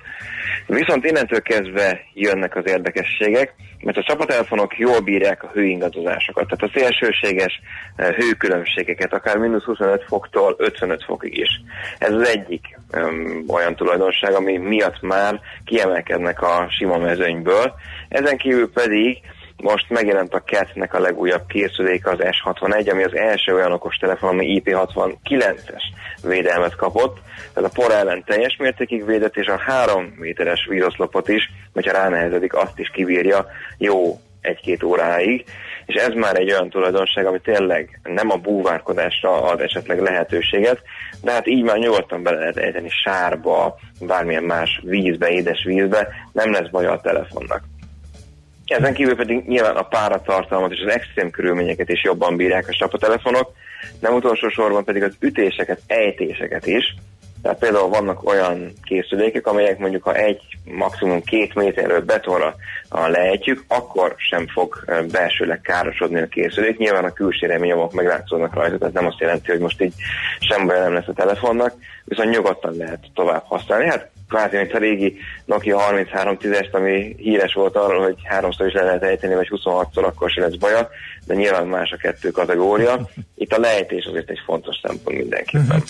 Viszont 0.65 1.05
innentől 1.05 1.41
kezdve 1.41 2.01
jönnek 2.13 2.55
az 2.55 2.67
érdekességek, 2.67 3.53
mert 3.79 3.97
a 3.97 4.03
csapatelefonok 4.03 4.77
jól 4.77 4.99
bírják 4.99 5.43
a 5.43 5.51
hőingadozásokat, 5.53 6.47
tehát 6.47 6.75
a 6.75 6.79
szélsőséges 6.79 7.61
eh, 7.95 8.13
hőkülönbségeket, 8.15 9.13
akár 9.13 9.37
mínusz 9.37 9.63
25 9.63 10.03
foktól 10.07 10.55
55 10.57 11.03
fokig 11.03 11.37
is. 11.37 11.49
Ez 11.97 12.13
az 12.13 12.27
egyik 12.27 12.79
um, 12.93 13.43
olyan 13.47 13.75
tulajdonság, 13.75 14.33
ami 14.33 14.57
miatt 14.57 15.01
már 15.01 15.39
kiemelkednek 15.65 16.41
a 16.41 16.67
sima 16.69 16.97
mezőnyből. 16.97 17.73
Ezen 18.09 18.37
kívül 18.37 18.71
pedig 18.71 19.17
most 19.61 19.89
megjelent 19.89 20.33
a 20.33 20.43
CAT-nek 20.45 20.93
a 20.93 20.99
legújabb 20.99 21.45
készüléke, 21.47 22.09
az 22.09 22.19
S61, 22.19 22.91
ami 22.91 23.03
az 23.03 23.15
első 23.15 23.53
olyan 23.53 23.71
okos 23.71 23.95
telefon, 23.95 24.29
ami 24.29 24.61
IP69-es 24.65 25.83
védelmet 26.23 26.75
kapott, 26.75 27.17
tehát 27.53 27.69
a 27.69 27.81
por 27.81 27.91
ellen 27.91 28.23
teljes 28.25 28.55
mértékig 28.57 29.05
védett, 29.05 29.35
és 29.35 29.47
a 29.47 29.57
3 29.57 30.13
méteres 30.17 30.65
vízoszlopot 30.69 31.27
is, 31.27 31.49
hogyha 31.73 31.91
ránehezedik, 31.91 32.53
azt 32.53 32.79
is 32.79 32.89
kibírja 32.89 33.45
jó 33.77 34.19
egy-két 34.41 34.83
óráig, 34.83 35.45
és 35.85 35.95
ez 35.95 36.13
már 36.13 36.35
egy 36.35 36.51
olyan 36.51 36.69
tulajdonság, 36.69 37.25
ami 37.25 37.39
tényleg 37.39 37.99
nem 38.03 38.29
a 38.29 38.35
búvárkodásra 38.35 39.41
ad 39.43 39.61
esetleg 39.61 39.99
lehetőséget, 39.99 40.81
de 41.21 41.31
hát 41.31 41.47
így 41.47 41.63
már 41.63 41.77
nyugodtan 41.77 42.23
bele 42.23 42.39
lehet 42.39 42.57
ejteni 42.57 42.89
sárba, 43.03 43.79
bármilyen 43.99 44.43
más 44.43 44.81
vízbe, 44.83 45.29
édes 45.29 45.63
vízbe, 45.63 46.07
nem 46.31 46.51
lesz 46.51 46.69
baj 46.69 46.85
a 46.85 46.99
telefonnak. 47.01 47.63
Ezen 48.71 48.93
kívül 48.93 49.15
pedig 49.15 49.43
nyilván 49.47 49.75
a 49.75 49.87
páratartalmat 49.87 50.71
és 50.71 50.83
az 50.85 50.93
extrém 50.93 51.29
körülményeket 51.29 51.89
is 51.89 52.03
jobban 52.03 52.35
bírják 52.35 52.67
a 52.67 52.73
sapatelefonok, 52.73 53.51
nem 53.99 54.13
utolsó 54.13 54.49
sorban 54.49 54.83
pedig 54.83 55.03
az 55.03 55.15
ütéseket, 55.19 55.81
ejtéseket 55.87 56.67
is. 56.67 56.95
Tehát 57.41 57.59
például 57.59 57.89
vannak 57.89 58.29
olyan 58.29 58.73
készülékek, 58.83 59.47
amelyek 59.47 59.77
mondjuk 59.77 60.03
ha 60.03 60.13
egy, 60.13 60.41
maximum 60.63 61.23
két 61.23 61.55
méterről 61.55 62.01
betonra 62.01 62.55
lejtjük, 62.89 63.63
akkor 63.67 64.15
sem 64.17 64.47
fog 64.47 64.85
belsőleg 65.11 65.61
károsodni 65.61 66.21
a 66.21 66.27
készülék. 66.27 66.77
Nyilván 66.77 67.05
a 67.05 67.13
külső 67.13 67.47
reményomok 67.47 67.93
meglátszódnak 67.93 68.53
rajta, 68.53 68.77
tehát 68.77 68.93
nem 68.93 69.05
azt 69.05 69.19
jelenti, 69.19 69.51
hogy 69.51 69.59
most 69.59 69.81
így 69.81 69.93
sem 70.39 70.67
baj 70.67 70.79
nem 70.79 70.93
lesz 70.93 71.07
a 71.07 71.13
telefonnak, 71.13 71.73
viszont 72.05 72.29
nyugodtan 72.29 72.75
lehet 72.77 73.05
tovább 73.13 73.43
használni. 73.45 73.85
Hát 73.85 74.09
kvázi, 74.31 74.57
mint 74.57 74.73
a 74.73 74.77
régi 74.77 75.17
Nokia 75.45 75.77
3310-est, 75.91 76.71
ami 76.71 77.15
híres 77.17 77.53
volt 77.53 77.75
arról, 77.75 78.03
hogy 78.03 78.15
háromszor 78.23 78.67
is 78.67 78.73
le 78.73 78.83
lehet 78.83 79.03
ejteni, 79.03 79.35
vagy 79.35 79.51
26-szor, 79.51 80.03
akkor 80.03 80.29
se 80.29 80.41
lesz 80.41 80.55
baja, 80.55 80.89
de 81.25 81.33
nyilván 81.33 81.67
más 81.67 81.91
a 81.91 81.97
kettő 81.97 82.29
kategória. 82.29 83.09
Itt 83.35 83.51
a 83.51 83.59
lejtés 83.59 84.05
azért 84.05 84.29
egy 84.29 84.39
fontos 84.45 84.75
szempont 84.81 85.17
mindenképpen. 85.17 85.83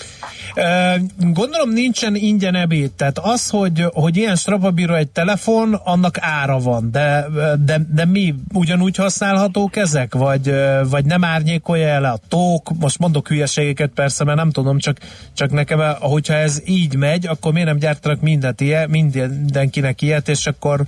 Uh-huh. 0.54 1.32
Gondolom 1.32 1.70
nincsen 1.70 2.14
ingyen 2.14 2.54
ebéd, 2.54 2.90
tehát 2.90 3.18
az, 3.18 3.50
hogy, 3.50 3.84
hogy 3.92 4.16
ilyen 4.16 4.36
strapabíró 4.36 4.94
egy 4.94 5.08
telefon, 5.08 5.74
annak 5.74 6.16
ára 6.20 6.58
van, 6.58 6.90
de, 6.90 7.26
de, 7.64 7.80
de 7.94 8.04
mi 8.04 8.34
ugyanúgy 8.54 8.96
használhatók 8.96 9.76
ezek, 9.76 10.14
vagy, 10.14 10.54
vagy 10.90 11.04
nem 11.04 11.24
árnyékolja 11.24 11.88
el 11.88 12.04
a 12.04 12.18
tók, 12.28 12.70
most 12.78 12.98
mondok 12.98 13.28
hülyeségeket 13.28 13.90
persze, 13.94 14.24
mert 14.24 14.38
nem 14.38 14.50
tudom, 14.50 14.78
csak, 14.78 14.96
csak 15.32 15.50
nekem, 15.50 15.80
hogyha 16.00 16.34
ez 16.34 16.62
így 16.64 16.96
megy, 16.96 17.26
akkor 17.26 17.52
miért 17.52 17.68
nem 17.68 17.78
gyártanak 17.78 18.20
mindent 18.20 18.60
ilyet, 18.60 18.88
mindenkinek 18.88 20.02
ilyet, 20.02 20.28
és 20.28 20.46
akkor 20.46 20.80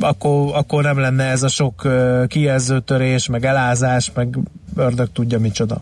akkor, 0.00 0.50
akkor 0.54 0.82
nem 0.82 0.98
lenne 0.98 1.24
ez 1.24 1.42
a 1.42 1.48
sok 1.48 1.88
kijelzőtörés, 2.26 3.28
meg 3.28 3.44
elázás, 3.44 4.12
meg 4.14 4.38
ördög 4.76 5.12
tudja 5.12 5.38
micsoda. 5.38 5.76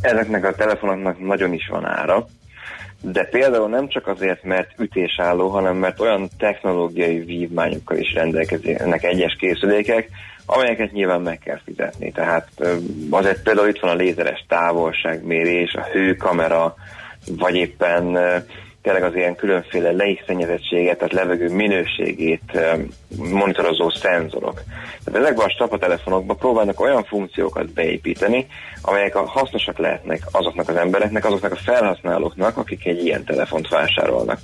Ezeknek 0.00 0.44
a 0.44 0.54
telefonoknak 0.54 1.26
nagyon 1.26 1.52
is 1.52 1.68
van 1.68 1.86
ára, 1.86 2.26
de 3.00 3.24
például 3.24 3.68
nem 3.68 3.88
csak 3.88 4.06
azért, 4.06 4.42
mert 4.42 4.70
ütésálló, 4.78 5.48
hanem 5.48 5.76
mert 5.76 6.00
olyan 6.00 6.28
technológiai 6.38 7.18
vívmányokkal 7.18 7.96
is 7.96 8.14
rendelkeznek 8.14 9.04
egyes 9.04 9.36
készülékek, 9.38 10.08
amelyeket 10.46 10.92
nyilván 10.92 11.20
meg 11.20 11.38
kell 11.38 11.60
fizetni. 11.64 12.12
Tehát 12.12 12.48
azért 13.10 13.42
például 13.42 13.68
itt 13.68 13.80
van 13.80 13.90
a 13.90 13.94
lézeres 13.94 14.44
távolságmérés, 14.48 15.74
a 15.74 15.86
hőkamera, 15.92 16.74
vagy 17.38 17.54
éppen 17.54 18.18
tényleg 18.86 19.04
az 19.04 19.14
ilyen 19.14 19.36
különféle 19.36 19.90
légszennyezettséget, 19.90 20.98
tehát 20.98 21.12
levegő 21.12 21.48
minőségét 21.48 22.58
monitorozó 23.16 23.90
szenzorok. 23.90 24.62
Tehát 25.04 25.20
ezekben 25.20 25.46
a 25.46 25.50
stapatelefonokban 25.50 26.36
próbálnak 26.36 26.80
olyan 26.80 27.04
funkciókat 27.04 27.72
beépíteni, 27.72 28.46
amelyek 28.82 29.16
a 29.16 29.26
hasznosak 29.26 29.78
lehetnek 29.78 30.22
azoknak 30.30 30.68
az 30.68 30.76
embereknek, 30.76 31.24
azoknak 31.24 31.52
a 31.52 31.56
felhasználóknak, 31.56 32.56
akik 32.56 32.86
egy 32.86 33.04
ilyen 33.04 33.24
telefont 33.24 33.68
vásárolnak. 33.68 34.38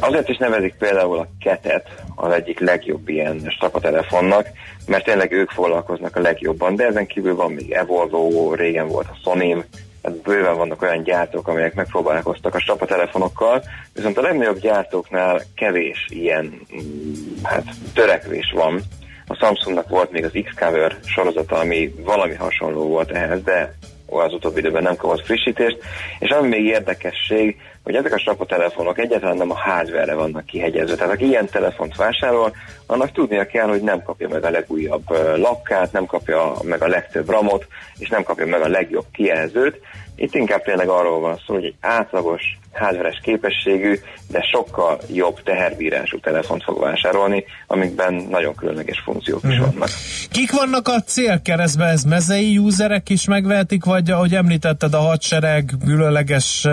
Azért 0.00 0.28
is 0.28 0.36
nevezik 0.36 0.74
például 0.78 1.18
a 1.18 1.28
ketet 1.40 2.02
az 2.16 2.32
egyik 2.32 2.60
legjobb 2.60 3.08
ilyen 3.08 3.46
strapatelefonnak, 3.48 4.46
mert 4.86 5.04
tényleg 5.04 5.32
ők 5.32 5.50
foglalkoznak 5.50 6.16
a 6.16 6.20
legjobban, 6.20 6.76
de 6.76 6.86
ezen 6.86 7.06
kívül 7.06 7.34
van 7.34 7.52
még 7.52 7.70
Evolvo, 7.70 8.54
régen 8.54 8.88
volt 8.88 9.08
a 9.08 9.18
sony 9.22 9.64
tehát 10.08 10.22
bőven 10.22 10.56
vannak 10.56 10.82
olyan 10.82 11.02
gyártók, 11.02 11.48
amelyek 11.48 11.74
megpróbálkoztak 11.74 12.54
a 12.54 12.60
strapatelefonokkal, 12.60 13.62
viszont 13.94 14.18
a 14.18 14.22
legnagyobb 14.22 14.58
gyártóknál 14.58 15.42
kevés 15.54 16.06
ilyen 16.08 16.44
mm, 16.44 17.12
hát, 17.42 17.64
törekvés 17.94 18.52
van. 18.54 18.80
A 19.26 19.34
Samsungnak 19.34 19.88
volt 19.88 20.10
még 20.10 20.24
az 20.24 20.30
X-Cover 20.44 20.98
sorozata, 21.04 21.56
ami 21.56 21.94
valami 22.04 22.34
hasonló 22.34 22.88
volt 22.88 23.10
ehhez, 23.10 23.42
de 23.42 23.74
az 24.08 24.32
utóbbi 24.32 24.58
időben 24.58 24.82
nem 24.82 24.96
kapott 24.96 25.24
frissítést, 25.24 25.78
és 26.18 26.30
ami 26.30 26.48
még 26.48 26.64
érdekesség, 26.64 27.56
hogy 27.84 27.94
ezek 27.94 28.12
a 28.12 28.18
strapotelefonok 28.18 28.98
egyáltalán 28.98 29.36
nem 29.36 29.50
a 29.50 29.58
hardware 29.58 30.14
vannak 30.14 30.46
kihegyezve. 30.46 30.94
Tehát 30.94 31.12
aki 31.12 31.24
ilyen 31.26 31.46
telefont 31.46 31.96
vásárol, 31.96 32.56
annak 32.86 33.12
tudnia 33.12 33.46
kell, 33.46 33.68
hogy 33.68 33.82
nem 33.82 34.02
kapja 34.02 34.28
meg 34.28 34.44
a 34.44 34.50
legújabb 34.50 35.36
lapkát, 35.36 35.92
nem 35.92 36.06
kapja 36.06 36.52
meg 36.62 36.82
a 36.82 36.88
legtöbb 36.88 37.28
ramot, 37.28 37.66
és 37.98 38.08
nem 38.08 38.22
kapja 38.22 38.46
meg 38.46 38.60
a 38.60 38.68
legjobb 38.68 39.06
kijelzőt. 39.12 39.80
Itt 40.20 40.34
inkább 40.34 40.62
tényleg 40.62 40.88
arról 40.88 41.20
van 41.20 41.40
szó, 41.46 41.54
hogy 41.54 41.64
egy 41.64 41.74
átlagos, 41.80 42.42
hardveres 42.72 43.20
képességű, 43.22 43.94
de 44.28 44.40
sokkal 44.52 45.00
jobb 45.12 45.42
teherbírású 45.42 46.20
telefont 46.20 46.62
fog 46.62 46.80
vásárolni, 46.80 47.44
amikben 47.66 48.14
nagyon 48.14 48.54
különleges 48.54 49.00
funkciók 49.04 49.40
is 49.48 49.54
Mhm. 49.56 49.64
vannak. 49.64 49.88
Kik 50.30 50.52
vannak 50.52 50.88
a 50.88 51.00
célkeresztben? 51.00 51.88
Ez 51.88 52.02
mezei 52.04 52.58
userek 52.58 53.08
is 53.08 53.24
megvehetik, 53.26 53.84
vagy 53.84 54.10
ahogy 54.10 54.34
említetted, 54.34 54.94
a 54.94 54.98
hadsereg, 54.98 55.70
különleges 55.84 56.66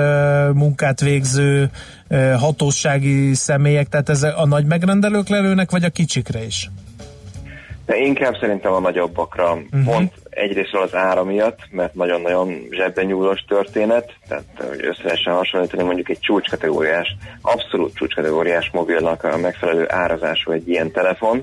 munkát 0.53 0.99
végző 1.01 1.69
hatósági 2.39 3.33
személyek, 3.33 3.87
tehát 3.87 4.09
ez 4.09 4.23
a 4.23 4.45
nagy 4.45 4.65
megrendelők 4.65 5.27
lelőnek, 5.27 5.71
vagy 5.71 5.83
a 5.83 5.89
kicsikre 5.89 6.43
is? 6.45 6.69
De 7.85 7.97
inkább 7.97 8.33
szerintem 8.39 8.71
a 8.73 8.79
nagyobbakra. 8.79 9.53
Uh-huh. 9.53 9.83
Pont 9.83 10.13
egyrésztről 10.35 10.81
az 10.81 10.95
ára 10.95 11.23
miatt, 11.23 11.59
mert 11.71 11.93
nagyon-nagyon 11.93 12.67
zsebben 12.71 13.05
nyúlós 13.05 13.43
történet, 13.47 14.13
tehát 14.27 14.45
hogy 14.57 14.85
össze 14.85 15.03
lehessen 15.03 15.33
hasonlítani 15.33 15.83
mondjuk 15.83 16.09
egy 16.09 16.19
csúcskategóriás, 16.19 17.15
abszolút 17.41 17.95
csúcskategóriás 17.95 18.69
mobilnak 18.73 19.23
a 19.23 19.37
megfelelő 19.37 19.85
árazású 19.89 20.51
egy 20.51 20.67
ilyen 20.67 20.91
telefon. 20.91 21.41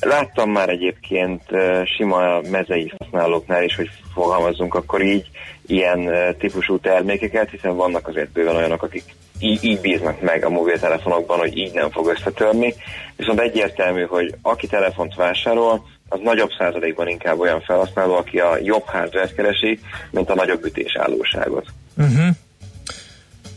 Láttam 0.00 0.50
már 0.50 0.68
egyébként 0.68 1.42
uh, 1.50 1.84
sima 1.84 2.40
mezei 2.50 2.92
használóknál 2.98 3.64
is, 3.64 3.76
hogy 3.76 3.90
fogalmazzunk 4.14 4.74
akkor 4.74 5.02
így, 5.02 5.30
ilyen 5.66 5.98
uh, 5.98 6.36
típusú 6.38 6.78
termékeket, 6.78 7.50
hiszen 7.50 7.76
vannak 7.76 8.08
azért 8.08 8.32
bőven 8.32 8.56
olyanok, 8.56 8.82
akik 8.82 9.04
így, 9.38 9.64
így 9.64 9.80
bíznak 9.80 10.20
meg 10.20 10.44
a 10.44 10.50
mobiltelefonokban, 10.50 11.38
hogy 11.38 11.56
így 11.56 11.72
nem 11.72 11.90
fog 11.90 12.06
összetörni. 12.06 12.74
Viszont 13.16 13.40
egyértelmű, 13.40 14.04
hogy 14.04 14.34
aki 14.42 14.66
telefont 14.66 15.14
vásárol, 15.14 15.84
az 16.12 16.20
nagyobb 16.22 16.50
százalékban 16.58 17.08
inkább 17.08 17.38
olyan 17.38 17.60
felhasználó, 17.60 18.14
aki 18.14 18.38
a 18.38 18.58
jobb 18.62 18.84
hardware 18.84 19.32
keresi, 19.36 19.78
mint 20.10 20.30
a 20.30 20.34
nagyobb 20.34 20.64
ütésállóságot. 20.64 21.66
Uh-huh. 21.96 22.28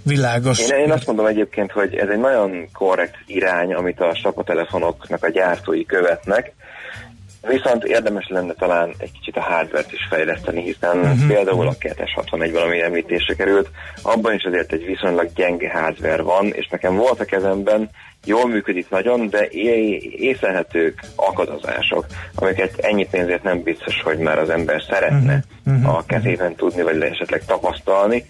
Világos. 0.03 0.59
Én, 0.59 0.77
én 0.77 0.91
azt 0.91 1.07
mondom 1.07 1.25
egyébként, 1.25 1.71
hogy 1.71 1.95
ez 1.95 2.07
egy 2.07 2.19
nagyon 2.19 2.69
korrekt 2.73 3.15
irány, 3.25 3.73
amit 3.73 3.99
a 3.99 4.15
sapotelefonoknak 4.15 5.23
a 5.23 5.29
gyártói 5.29 5.85
követnek, 5.85 6.51
Viszont 7.47 7.83
érdemes 7.83 8.27
lenne 8.27 8.53
talán 8.53 8.93
egy 8.97 9.11
kicsit 9.11 9.37
a 9.37 9.41
hardware-t 9.41 9.91
is 9.91 10.07
fejleszteni, 10.09 10.61
hiszen 10.61 10.97
uh-huh. 10.97 11.27
például 11.27 11.67
a 11.67 11.75
261 11.79 12.51
valami 12.51 12.81
említésre 12.81 13.35
került, 13.35 13.69
abban 14.01 14.33
is 14.33 14.43
azért 14.43 14.71
egy 14.71 14.85
viszonylag 14.85 15.29
gyenge 15.35 15.71
hardware 15.71 16.21
van, 16.21 16.45
és 16.45 16.67
nekem 16.67 16.95
volt 16.95 17.19
a 17.19 17.25
kezemben, 17.25 17.89
jól 18.25 18.47
működik 18.47 18.89
nagyon, 18.89 19.29
de 19.29 19.47
észlelhetők 20.17 20.99
akadozások, 21.15 22.05
amiket 22.35 22.77
ennyi 22.77 23.07
pénzért 23.07 23.43
nem 23.43 23.63
biztos, 23.63 24.01
hogy 24.01 24.17
már 24.17 24.39
az 24.39 24.49
ember 24.49 24.81
szeretne 24.89 25.43
uh-huh. 25.65 25.97
a 25.97 26.03
kezében 26.07 26.55
tudni, 26.55 26.81
vagy 26.81 27.01
esetleg 27.01 27.45
tapasztalni, 27.45 28.25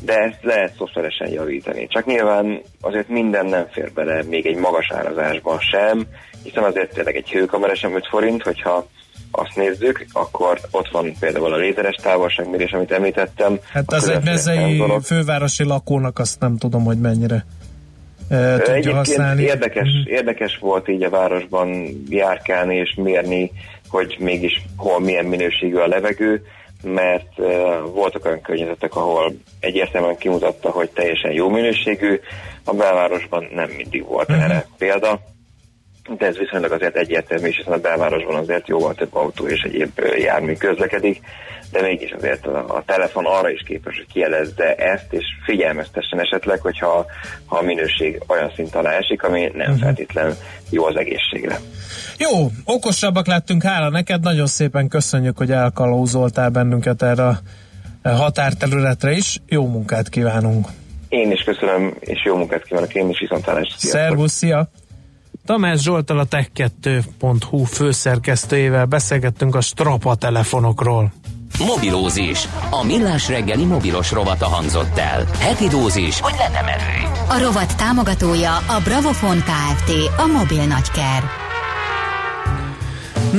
de 0.00 0.14
ezt 0.18 0.42
lehet 0.42 0.74
szoftveresen 0.76 1.28
javítani. 1.28 1.86
Csak 1.86 2.04
nyilván 2.04 2.62
azért 2.80 3.08
minden 3.08 3.46
nem 3.46 3.66
fér 3.70 3.92
bele 3.92 4.22
még 4.22 4.46
egy 4.46 4.56
magas 4.56 4.90
árazásban 4.90 5.58
sem, 5.58 6.06
hiszen 6.42 6.64
azért 6.64 6.94
tényleg 6.94 7.16
egy 7.16 7.30
hőkamera 7.30 7.74
sem 7.74 7.94
5 7.94 8.06
forint, 8.06 8.42
hogyha 8.42 8.86
azt 9.30 9.56
nézzük, 9.56 10.06
akkor 10.12 10.58
ott 10.70 10.88
van 10.88 11.14
például 11.20 11.52
a 11.52 11.56
lézeres 11.56 11.96
távolságmérés, 12.02 12.70
amit 12.70 12.92
említettem. 12.92 13.58
Hát 13.72 13.92
az 13.92 14.08
egy 14.08 14.24
mezei 14.24 14.82
fővárosi 15.02 15.64
lakónak 15.64 16.18
azt 16.18 16.40
nem 16.40 16.56
tudom, 16.56 16.84
hogy 16.84 16.98
mennyire 16.98 17.44
e, 18.28 18.56
tudja 18.56 18.72
Egyébként 18.72 18.96
használni. 18.96 19.42
Érdekes, 19.42 19.88
érdekes 20.04 20.58
volt 20.58 20.88
így 20.88 21.02
a 21.02 21.10
városban 21.10 21.86
járkálni 22.08 22.76
és 22.76 22.94
mérni, 22.94 23.50
hogy 23.88 24.16
mégis 24.18 24.62
hol 24.76 25.00
milyen 25.00 25.24
minőségű 25.24 25.76
a 25.76 25.86
levegő, 25.86 26.42
mert 26.82 27.38
uh, 27.38 27.48
voltak 27.94 28.24
olyan 28.24 28.40
környezetek, 28.40 28.96
ahol 28.96 29.32
egyértelműen 29.60 30.16
kimutatta, 30.16 30.70
hogy 30.70 30.90
teljesen 30.90 31.32
jó 31.32 31.48
minőségű, 31.48 32.20
a 32.64 32.74
belvárosban 32.74 33.48
nem 33.54 33.70
mindig 33.70 34.04
volt 34.04 34.28
uh-huh. 34.28 34.44
erre 34.44 34.66
példa, 34.78 35.20
de 36.18 36.26
ez 36.26 36.36
viszonylag 36.36 36.72
azért 36.72 36.96
egyértelmű, 36.96 37.48
és 37.48 37.56
hiszen 37.56 37.72
a 37.72 37.78
belvárosban 37.78 38.34
azért 38.34 38.68
jóval 38.68 38.94
több 38.94 39.14
autó 39.14 39.46
és 39.46 39.60
egyéb 39.60 39.90
jármű 40.18 40.52
közlekedik, 40.52 41.20
de 41.70 41.80
mégis 41.80 42.10
azért 42.10 42.46
a, 42.46 42.76
a 42.76 42.82
telefon 42.86 43.24
arra 43.26 43.50
is 43.50 43.62
képes, 43.66 43.96
hogy 43.96 44.06
kijelezze 44.12 44.74
ezt, 44.74 45.06
és 45.12 45.24
figyelmeztessen 45.44 46.20
esetleg, 46.20 46.60
hogyha 46.60 47.06
ha 47.46 47.56
a 47.56 47.62
minőség 47.62 48.22
olyan 48.26 48.52
szint 48.54 48.74
alá 48.74 48.90
esik, 48.90 49.22
ami 49.22 49.40
nem 49.40 49.70
uh-huh. 49.70 49.78
feltétlen 49.78 50.34
jó 50.70 50.84
az 50.86 50.96
egészségre. 50.96 51.58
Jó, 52.18 52.50
okosabbak 52.64 53.26
lettünk, 53.26 53.62
hála 53.62 53.88
neked, 53.88 54.22
nagyon 54.22 54.46
szépen 54.46 54.88
köszönjük, 54.88 55.38
hogy 55.38 55.50
elkalauzoltál 55.50 56.48
bennünket 56.48 57.02
erre 57.02 57.24
a 57.24 57.38
határterületre 58.08 59.12
is. 59.12 59.38
Jó 59.46 59.66
munkát 59.66 60.08
kívánunk! 60.08 60.66
Én 61.08 61.30
is 61.30 61.42
köszönöm, 61.42 61.96
és 62.00 62.24
jó 62.24 62.36
munkát 62.36 62.64
kívánok, 62.64 62.94
én 62.94 63.08
is 63.08 63.18
viszontlátásra. 63.18 63.76
Szervusz, 63.76 64.32
szia! 64.32 64.68
Tamás 65.44 65.80
Zsoltal 65.80 66.18
a 66.18 66.26
tech2.hu 66.26 67.64
főszerkesztőjével 67.64 68.86
beszélgettünk 68.86 69.54
a 69.54 69.60
strapa 69.60 70.14
telefonokról. 70.14 71.12
Mobilózis. 71.58 72.48
A 72.70 72.84
millás 72.84 73.28
reggeli 73.28 73.64
mobilos 73.64 74.10
rovata 74.10 74.46
hangzott 74.46 74.98
el. 74.98 75.26
Heti 75.38 75.68
dózis, 75.68 76.20
hogy 76.20 76.34
lenne 76.38 76.60
merő. 76.62 77.12
A 77.28 77.38
rovat 77.38 77.76
támogatója 77.76 78.56
a 78.56 78.80
Bravofon 78.84 79.38
Kft. 79.38 79.90
A 80.16 80.26
mobil 80.26 80.66
nagyker. 80.66 81.22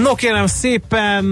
No 0.01 0.15
kérem 0.15 0.47
szépen, 0.47 1.25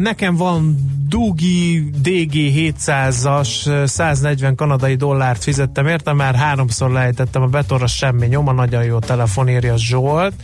nekem 0.00 0.36
van 0.36 0.76
Dugi 1.08 1.90
DG700-as 2.02 3.84
140 3.86 4.54
kanadai 4.54 4.94
dollárt 4.94 5.42
fizettem 5.42 5.86
érte, 5.86 6.12
már 6.12 6.34
háromszor 6.34 6.90
lejtettem 6.90 7.42
a 7.42 7.46
betonra 7.46 7.86
semmi 7.86 8.26
nyoma, 8.26 8.52
nagyon 8.52 8.84
jó 8.84 8.98
telefon 8.98 9.48
írja 9.48 9.76
Zsolt. 9.76 10.34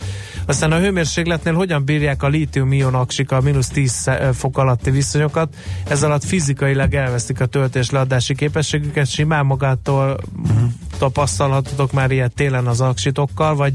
Aztán 0.45 0.71
a 0.71 0.79
hőmérsékletnél 0.79 1.53
hogyan 1.53 1.85
bírják 1.85 2.23
a 2.23 2.27
lítium-ion 2.27 2.93
aksik 2.93 3.31
a 3.31 3.41
mínusz 3.41 3.67
10 3.67 4.09
fok 4.33 4.57
alatti 4.57 4.91
viszonyokat? 4.91 5.55
Ez 5.87 6.03
alatt 6.03 6.23
fizikailag 6.23 6.93
elvesztik 6.93 7.41
a 7.41 7.45
töltés 7.45 7.89
leadási 7.89 8.35
képességüket, 8.35 9.07
simán 9.07 9.45
magától 9.45 10.17
uh-huh. 10.43 10.69
tapasztalhatotok 10.97 11.91
már 11.91 12.11
ilyet 12.11 12.33
télen 12.33 12.67
az 12.67 12.81
aksitokkal, 12.81 13.55
vagy 13.55 13.73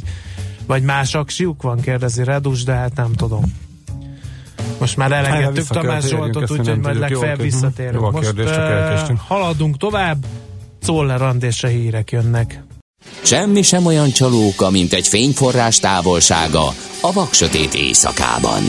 vagy 0.71 0.83
más 0.83 1.15
aksiuk 1.15 1.63
van, 1.63 1.81
kérdezi 1.81 2.25
Redus, 2.25 2.65
de 2.65 2.73
hát 2.73 2.95
nem 2.95 3.13
tudom. 3.13 3.45
Most 4.79 4.97
már 4.97 5.13
elegettük 5.13 5.67
Tamás 5.67 6.05
Zsoltot, 6.05 6.51
úgyhogy 6.51 6.79
majd 6.79 6.99
legfeljebb 6.99 7.41
visszatérünk. 7.41 7.95
Jó, 7.95 8.11
Most 8.11 8.35
kérdés, 8.35 8.57
uh, 9.09 9.19
haladunk 9.27 9.77
tovább, 9.77 10.25
Czoller 10.83 11.23
Andésre 11.23 11.69
hírek 11.69 12.11
jönnek. 12.11 12.63
Semmi 13.23 13.63
sem 13.63 13.87
olyan 13.87 14.11
csalóka, 14.11 14.71
mint 14.71 14.93
egy 14.93 15.09
fényforrás 15.09 15.79
távolsága 15.79 16.67
a 17.01 17.13
vaksötét 17.13 17.75
éjszakában. 17.75 18.63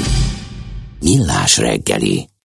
Millás 0.99 1.57
reggeli. 1.57 2.30